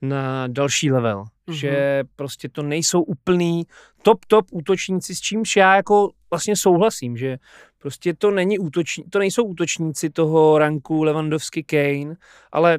[0.02, 1.24] na další level.
[1.46, 1.56] Mhm.
[1.56, 3.62] Že prostě to nejsou úplný
[4.02, 7.36] top, top útočníci, s čímž já jako vlastně souhlasím, že
[7.78, 12.14] prostě to, není útoční, to nejsou útočníci toho ranku Lewandowski Kane,
[12.52, 12.78] ale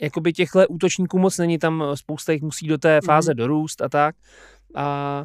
[0.00, 3.36] jakoby těchhle útočníků moc není, tam spousta jich musí do té fáze Mhm.
[3.36, 4.16] dorůst a tak.
[4.74, 5.24] A,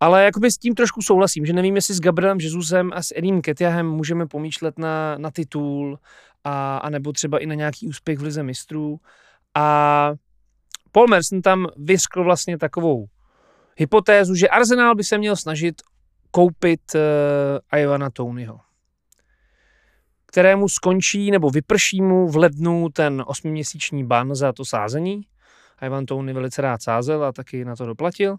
[0.00, 3.42] ale jakoby s tím trošku souhlasím, že nevím, jestli s Gabrielem Jesusem a s Edim
[3.42, 5.98] Ketiahem můžeme pomýšlet na, na titul
[6.44, 8.96] a, a nebo třeba i na nějaký úspěch v Lize mistrů.
[9.54, 10.12] A
[10.92, 13.06] Paul Merson tam vyskl vlastně takovou
[13.76, 15.82] hypotézu, že Arsenal by se měl snažit
[16.30, 18.66] koupit uh, Ivana Tonyho
[20.36, 25.20] kterému skončí nebo vyprší mu v lednu ten osmiměsíční ban za to sázení.
[25.82, 28.36] Ivan Tony velice rád sázel a taky na to doplatil.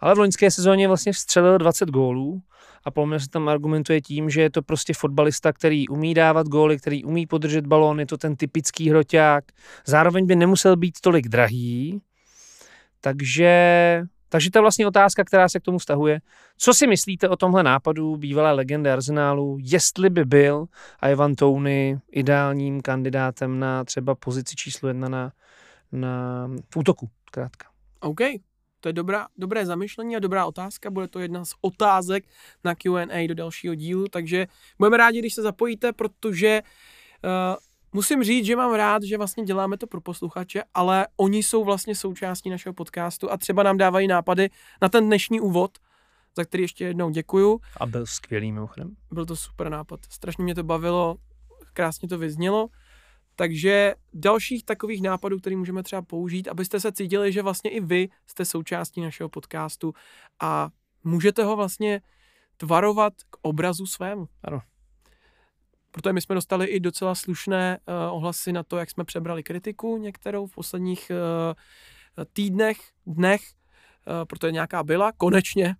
[0.00, 2.42] Ale v loňské sezóně vlastně vstřelil 20 gólů
[2.84, 6.78] a Paul se tam argumentuje tím, že je to prostě fotbalista, který umí dávat góly,
[6.78, 9.44] který umí podržet balón, je to ten typický hroťák.
[9.86, 12.00] Zároveň by nemusel být tolik drahý,
[13.00, 16.20] takže, takže ta vlastně otázka, která se k tomu vztahuje,
[16.58, 20.66] co si myslíte o tomhle nápadu bývalé legendy Arsenálu, jestli by byl
[21.10, 25.32] Ivan Tony ideálním kandidátem na třeba pozici číslo jedna na,
[25.92, 27.66] na v útoku, zkrátka.
[28.00, 28.20] OK,
[28.80, 30.90] to je dobrá, dobré zamyšlení a dobrá otázka.
[30.90, 32.24] Bude to jedna z otázek
[32.64, 34.46] na Q&A do dalšího dílu, takže
[34.78, 36.62] budeme rádi, když se zapojíte, protože
[37.24, 37.56] uh,
[37.92, 41.94] musím říct, že mám rád, že vlastně děláme to pro posluchače, ale oni jsou vlastně
[41.94, 44.50] součástí našeho podcastu a třeba nám dávají nápady
[44.82, 45.78] na ten dnešní úvod,
[46.36, 47.60] za který ještě jednou děkuju.
[47.76, 48.96] A byl skvělý mimochodem.
[49.10, 50.00] Byl to super nápad.
[50.08, 51.16] Strašně mě to bavilo,
[51.72, 52.68] krásně to vyznělo.
[53.40, 58.08] Takže dalších takových nápadů, který můžeme třeba použít, abyste se cítili, že vlastně i vy
[58.26, 59.94] jste součástí našeho podcastu
[60.40, 60.68] a
[61.04, 62.00] můžete ho vlastně
[62.56, 64.28] tvarovat k obrazu svému.
[64.42, 64.60] Ano.
[65.90, 69.96] Protože my jsme dostali i docela slušné uh, ohlasy na to, jak jsme přebrali kritiku
[69.96, 72.76] některou v posledních uh, týdnech,
[73.06, 75.76] dnech, uh, protože nějaká byla, konečně.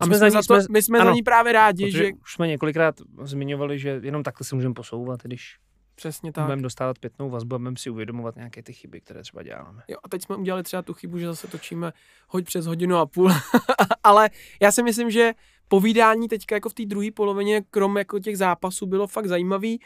[0.00, 2.12] A my jsme, za, to, my jsme ano, za ní právě rádi, že...
[2.12, 5.58] Už jsme několikrát zmiňovali, že jenom takhle se můžeme posouvat, když
[5.96, 6.44] Přesně tak.
[6.44, 9.82] Budeme dostávat pětnou vazbu a budeme si uvědomovat nějaké ty chyby, které třeba děláme.
[9.88, 11.92] Jo, a teď jsme udělali třeba tu chybu, že zase točíme
[12.28, 13.30] hoď přes hodinu a půl.
[14.04, 14.30] Ale
[14.62, 15.32] já si myslím, že
[15.68, 19.80] povídání teďka jako v té druhé polovině, krom jako těch zápasů, bylo fakt zajímavý.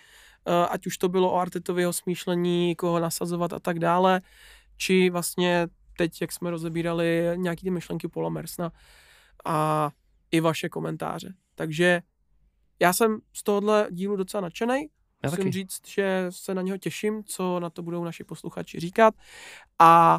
[0.46, 4.20] Eh, ať už to bylo o Artetového smýšlení, koho nasazovat a tak dále,
[4.76, 8.72] či vlastně teď, jak jsme rozebírali nějaký ty myšlenky Paula Mersna
[9.44, 9.90] a
[10.30, 11.34] i vaše komentáře.
[11.54, 12.02] Takže
[12.80, 14.88] já jsem z tohohle dílu docela nadšený.
[15.22, 15.52] Já Musím taky.
[15.52, 19.14] říct, že se na něho těším, co na to budou naši posluchači říkat.
[19.78, 20.18] A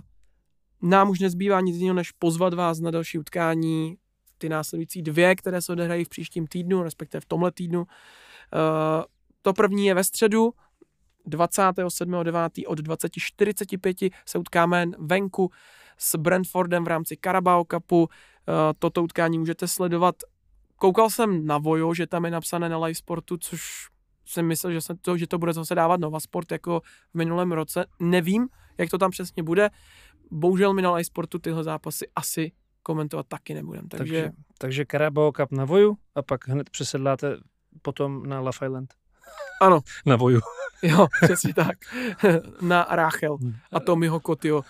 [0.82, 3.98] nám už nezbývá nic jiného, než pozvat vás na další utkání,
[4.38, 7.80] ty následující dvě, které se odehrají v příštím týdnu, respektive v tomhle týdnu.
[7.80, 7.86] Uh,
[9.42, 10.52] to první je ve středu,
[11.28, 12.64] 27.9.
[12.68, 15.52] od 20.45 se utkáme venku
[15.98, 18.02] s Brentfordem v rámci Carabao Cupu.
[18.02, 18.08] Uh,
[18.80, 20.16] toto utkání můžete sledovat.
[20.76, 23.88] Koukal jsem na Vojo, že tam je napsané na Live Sportu, což
[24.26, 26.82] jsem myslel, že, se to, že to bude zase dávat Nova Sport jako
[27.12, 27.86] v minulém roce.
[28.00, 29.70] Nevím, jak to tam přesně bude.
[30.32, 32.52] Bohužel my na iSportu tyhle zápasy asi
[32.84, 33.88] komentovat taky nebudem.
[33.88, 34.14] Takže...
[34.14, 37.38] takže, takže Carabao Cup na Voju a pak hned přesedláte
[37.82, 38.94] potom na Love Island.
[39.62, 39.80] Ano.
[40.06, 40.40] na Voju.
[40.82, 41.78] Jo, přesně tak.
[42.62, 43.38] Na Rachel
[43.72, 44.64] a Tommyho Kotyho.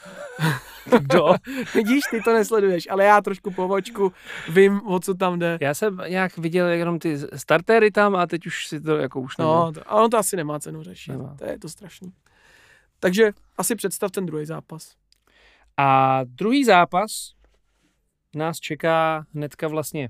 [1.00, 1.34] Kdo?
[1.76, 4.14] Vidíš, ty to nesleduješ, ale já trošku po vočku
[4.50, 5.58] vím, o co tam jde.
[5.62, 9.38] Já jsem nějak viděl jenom ty startéry tam a teď už si to jako už
[9.38, 11.12] No, to, ale to asi nemá cenu řešit.
[11.12, 11.36] Nemá.
[11.40, 12.14] To je to strašný.
[13.00, 14.94] Takže asi představ ten druhý zápas.
[15.78, 17.12] A druhý zápas
[18.36, 20.10] nás čeká hnedka vlastně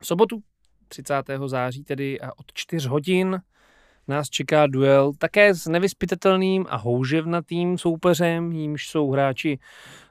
[0.00, 0.42] v sobotu
[0.88, 1.14] 30.
[1.46, 3.40] září tedy a od 4 hodin
[4.08, 9.58] nás čeká duel také s nevyspytatelným a houževnatým soupeřem, jímž jsou hráči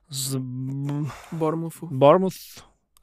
[0.09, 0.35] z
[1.31, 1.87] Bournemouthu.
[1.91, 2.35] Bournemouth,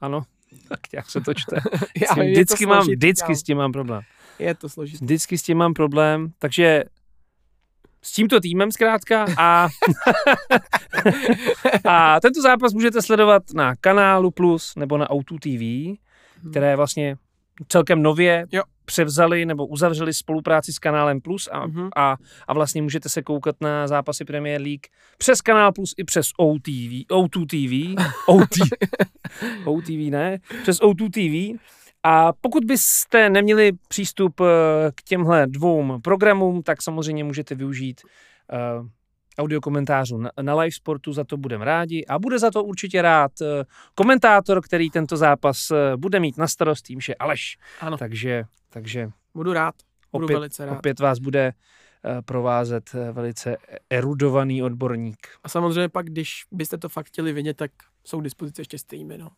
[0.01, 0.23] ano,
[0.69, 1.55] tak jak se to čte.
[2.01, 4.01] Já, vždycky, mám, vždycky s tím mám problém.
[4.39, 5.05] Je to složité.
[5.05, 6.83] Vždycky s tím mám problém, takže
[8.01, 9.67] s tímto týmem zkrátka a,
[11.85, 16.51] a tento zápas můžete sledovat na kanálu Plus nebo na Auto TV, hmm.
[16.51, 17.17] které vlastně
[17.67, 18.63] celkem nově jo.
[18.85, 21.89] převzali nebo uzavřeli spolupráci s kanálem Plus a, mm-hmm.
[21.95, 22.15] a,
[22.47, 27.07] a vlastně můžete se koukat na zápasy Premier League přes kanál Plus i přes OTV,
[27.11, 28.69] O2 TV, OT,
[29.65, 31.59] OTV ne, přes O2 TV.
[32.03, 34.45] A pokud byste neměli přístup eh,
[34.95, 38.87] k těmhle dvou programům, tak samozřejmě můžete využít uh,
[39.39, 43.01] audio komentářů na, na live sportu, za to budeme rádi a bude za to určitě
[43.01, 43.47] rád uh,
[43.95, 47.57] komentátor, který tento zápas uh, bude mít na starost tím, že Aleš.
[47.81, 47.97] Ano.
[47.97, 49.75] Takže, takže budu rád,
[50.11, 50.77] budu opět, velice rád.
[50.77, 51.53] Opět vás bude
[52.05, 53.57] uh, provázet velice
[53.89, 55.27] erudovaný odborník.
[55.43, 57.71] A samozřejmě pak, když byste to fakt chtěli vidět, tak
[58.05, 59.29] jsou k dispozici ještě streamy, no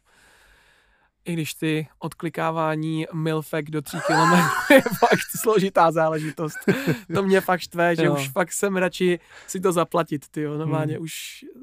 [1.25, 6.57] i když ty odklikávání milfek do tří kilometrů je fakt složitá záležitost.
[7.13, 8.13] To mě fakt štve, že jo.
[8.13, 11.03] už fakt jsem radši si to zaplatit, ty normálně hmm.
[11.03, 11.13] už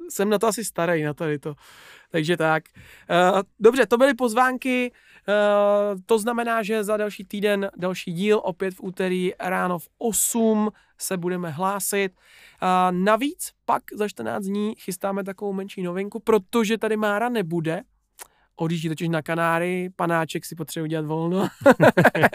[0.08, 1.54] jsem na to asi starý, na tady to.
[2.10, 2.64] Takže tak.
[3.32, 4.92] Uh, dobře, to byly pozvánky,
[5.28, 10.70] uh, to znamená, že za další týden další díl, opět v úterý ráno v 8
[10.98, 12.12] se budeme hlásit.
[12.62, 17.82] Uh, navíc pak za 14 dní chystáme takovou menší novinku, protože tady Mára nebude,
[18.56, 21.48] odjíždí totiž na Kanáry, panáček si potřebuje udělat volno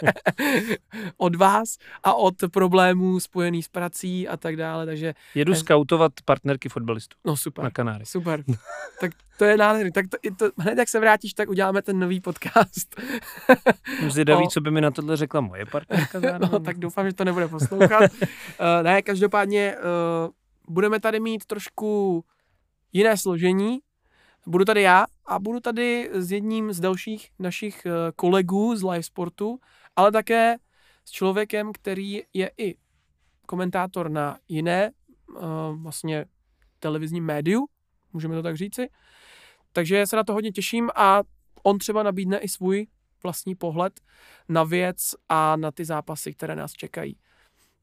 [1.17, 5.13] od vás a od problémů spojených s prací a tak dále, takže...
[5.35, 7.17] Jedu skautovat partnerky fotbalistů.
[7.25, 7.63] No super.
[7.63, 8.05] Na Kanáry.
[8.05, 8.43] Super.
[9.01, 9.91] tak to je nádherný.
[9.91, 13.01] Tak to, to, hned jak se vrátíš, tak uděláme ten nový podcast.
[14.07, 14.49] Zvědavý, o...
[14.49, 16.37] co by mi na tohle řekla moje partnerka.
[16.51, 18.11] no, tak doufám, že to nebude poslouchat.
[18.21, 18.27] uh,
[18.83, 22.23] ne, každopádně uh, budeme tady mít trošku
[22.93, 23.79] jiné složení,
[24.47, 29.03] Budu tady já a budu tady s jedním z dalších našich eh, kolegů z live
[29.03, 29.59] sportu,
[29.95, 30.55] ale také
[31.05, 32.75] s člověkem, který je i
[33.47, 34.91] komentátor na jiné
[35.27, 35.41] uh,
[35.81, 36.25] vlastně
[36.79, 37.67] televizní médiu,
[38.13, 38.89] můžeme to tak říci.
[39.71, 41.21] Takže se na to hodně těším a
[41.63, 42.87] on třeba nabídne i svůj
[43.23, 43.99] vlastní pohled
[44.49, 47.17] na věc a na ty zápasy, které nás čekají.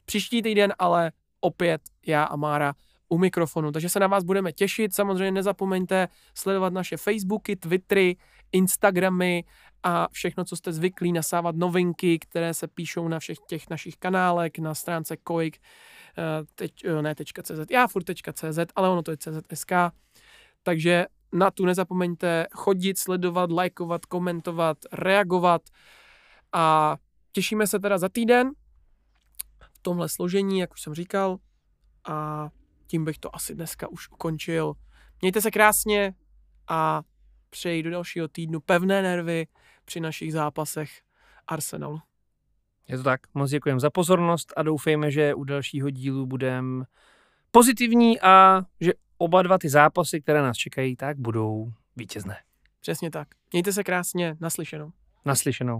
[0.05, 2.73] Příští týden ale opět já a Mára
[3.09, 3.71] u mikrofonu.
[3.71, 4.95] Takže se na vás budeme těšit.
[4.95, 8.17] Samozřejmě nezapomeňte sledovat naše Facebooky, Twittery,
[8.51, 9.43] Instagramy
[9.83, 14.51] a všechno, co jste zvyklí, nasávat novinky, které se píšou na všech těch našich kanálech,
[14.59, 15.57] na stránce koik,
[16.17, 16.21] eh,
[16.55, 19.71] teď, eh, ne .cz, já furt.cz, ale ono to je CZ.sk.
[20.63, 25.61] Takže na tu nezapomeňte chodit, sledovat, lajkovat, komentovat, reagovat
[26.53, 26.97] A
[27.31, 28.51] těšíme se teda za týden
[29.73, 31.37] v tomhle složení, jak už jsem říkal.
[32.07, 32.49] A
[32.87, 34.73] tím bych to asi dneska už ukončil.
[35.21, 36.13] Mějte se krásně
[36.67, 37.01] a
[37.49, 39.47] přeji do dalšího týdnu pevné nervy
[39.85, 40.89] při našich zápasech
[41.47, 41.99] Arsenalu.
[42.87, 43.21] Je to tak.
[43.33, 46.85] Moc děkujeme za pozornost a doufejme, že u dalšího dílu budeme
[47.51, 52.37] pozitivní a že oba dva ty zápasy, které nás čekají, tak budou vítězné.
[52.81, 53.27] Přesně tak.
[53.51, 54.91] Mějte se krásně, naslyšenou.
[55.25, 55.73] Naslyšenou.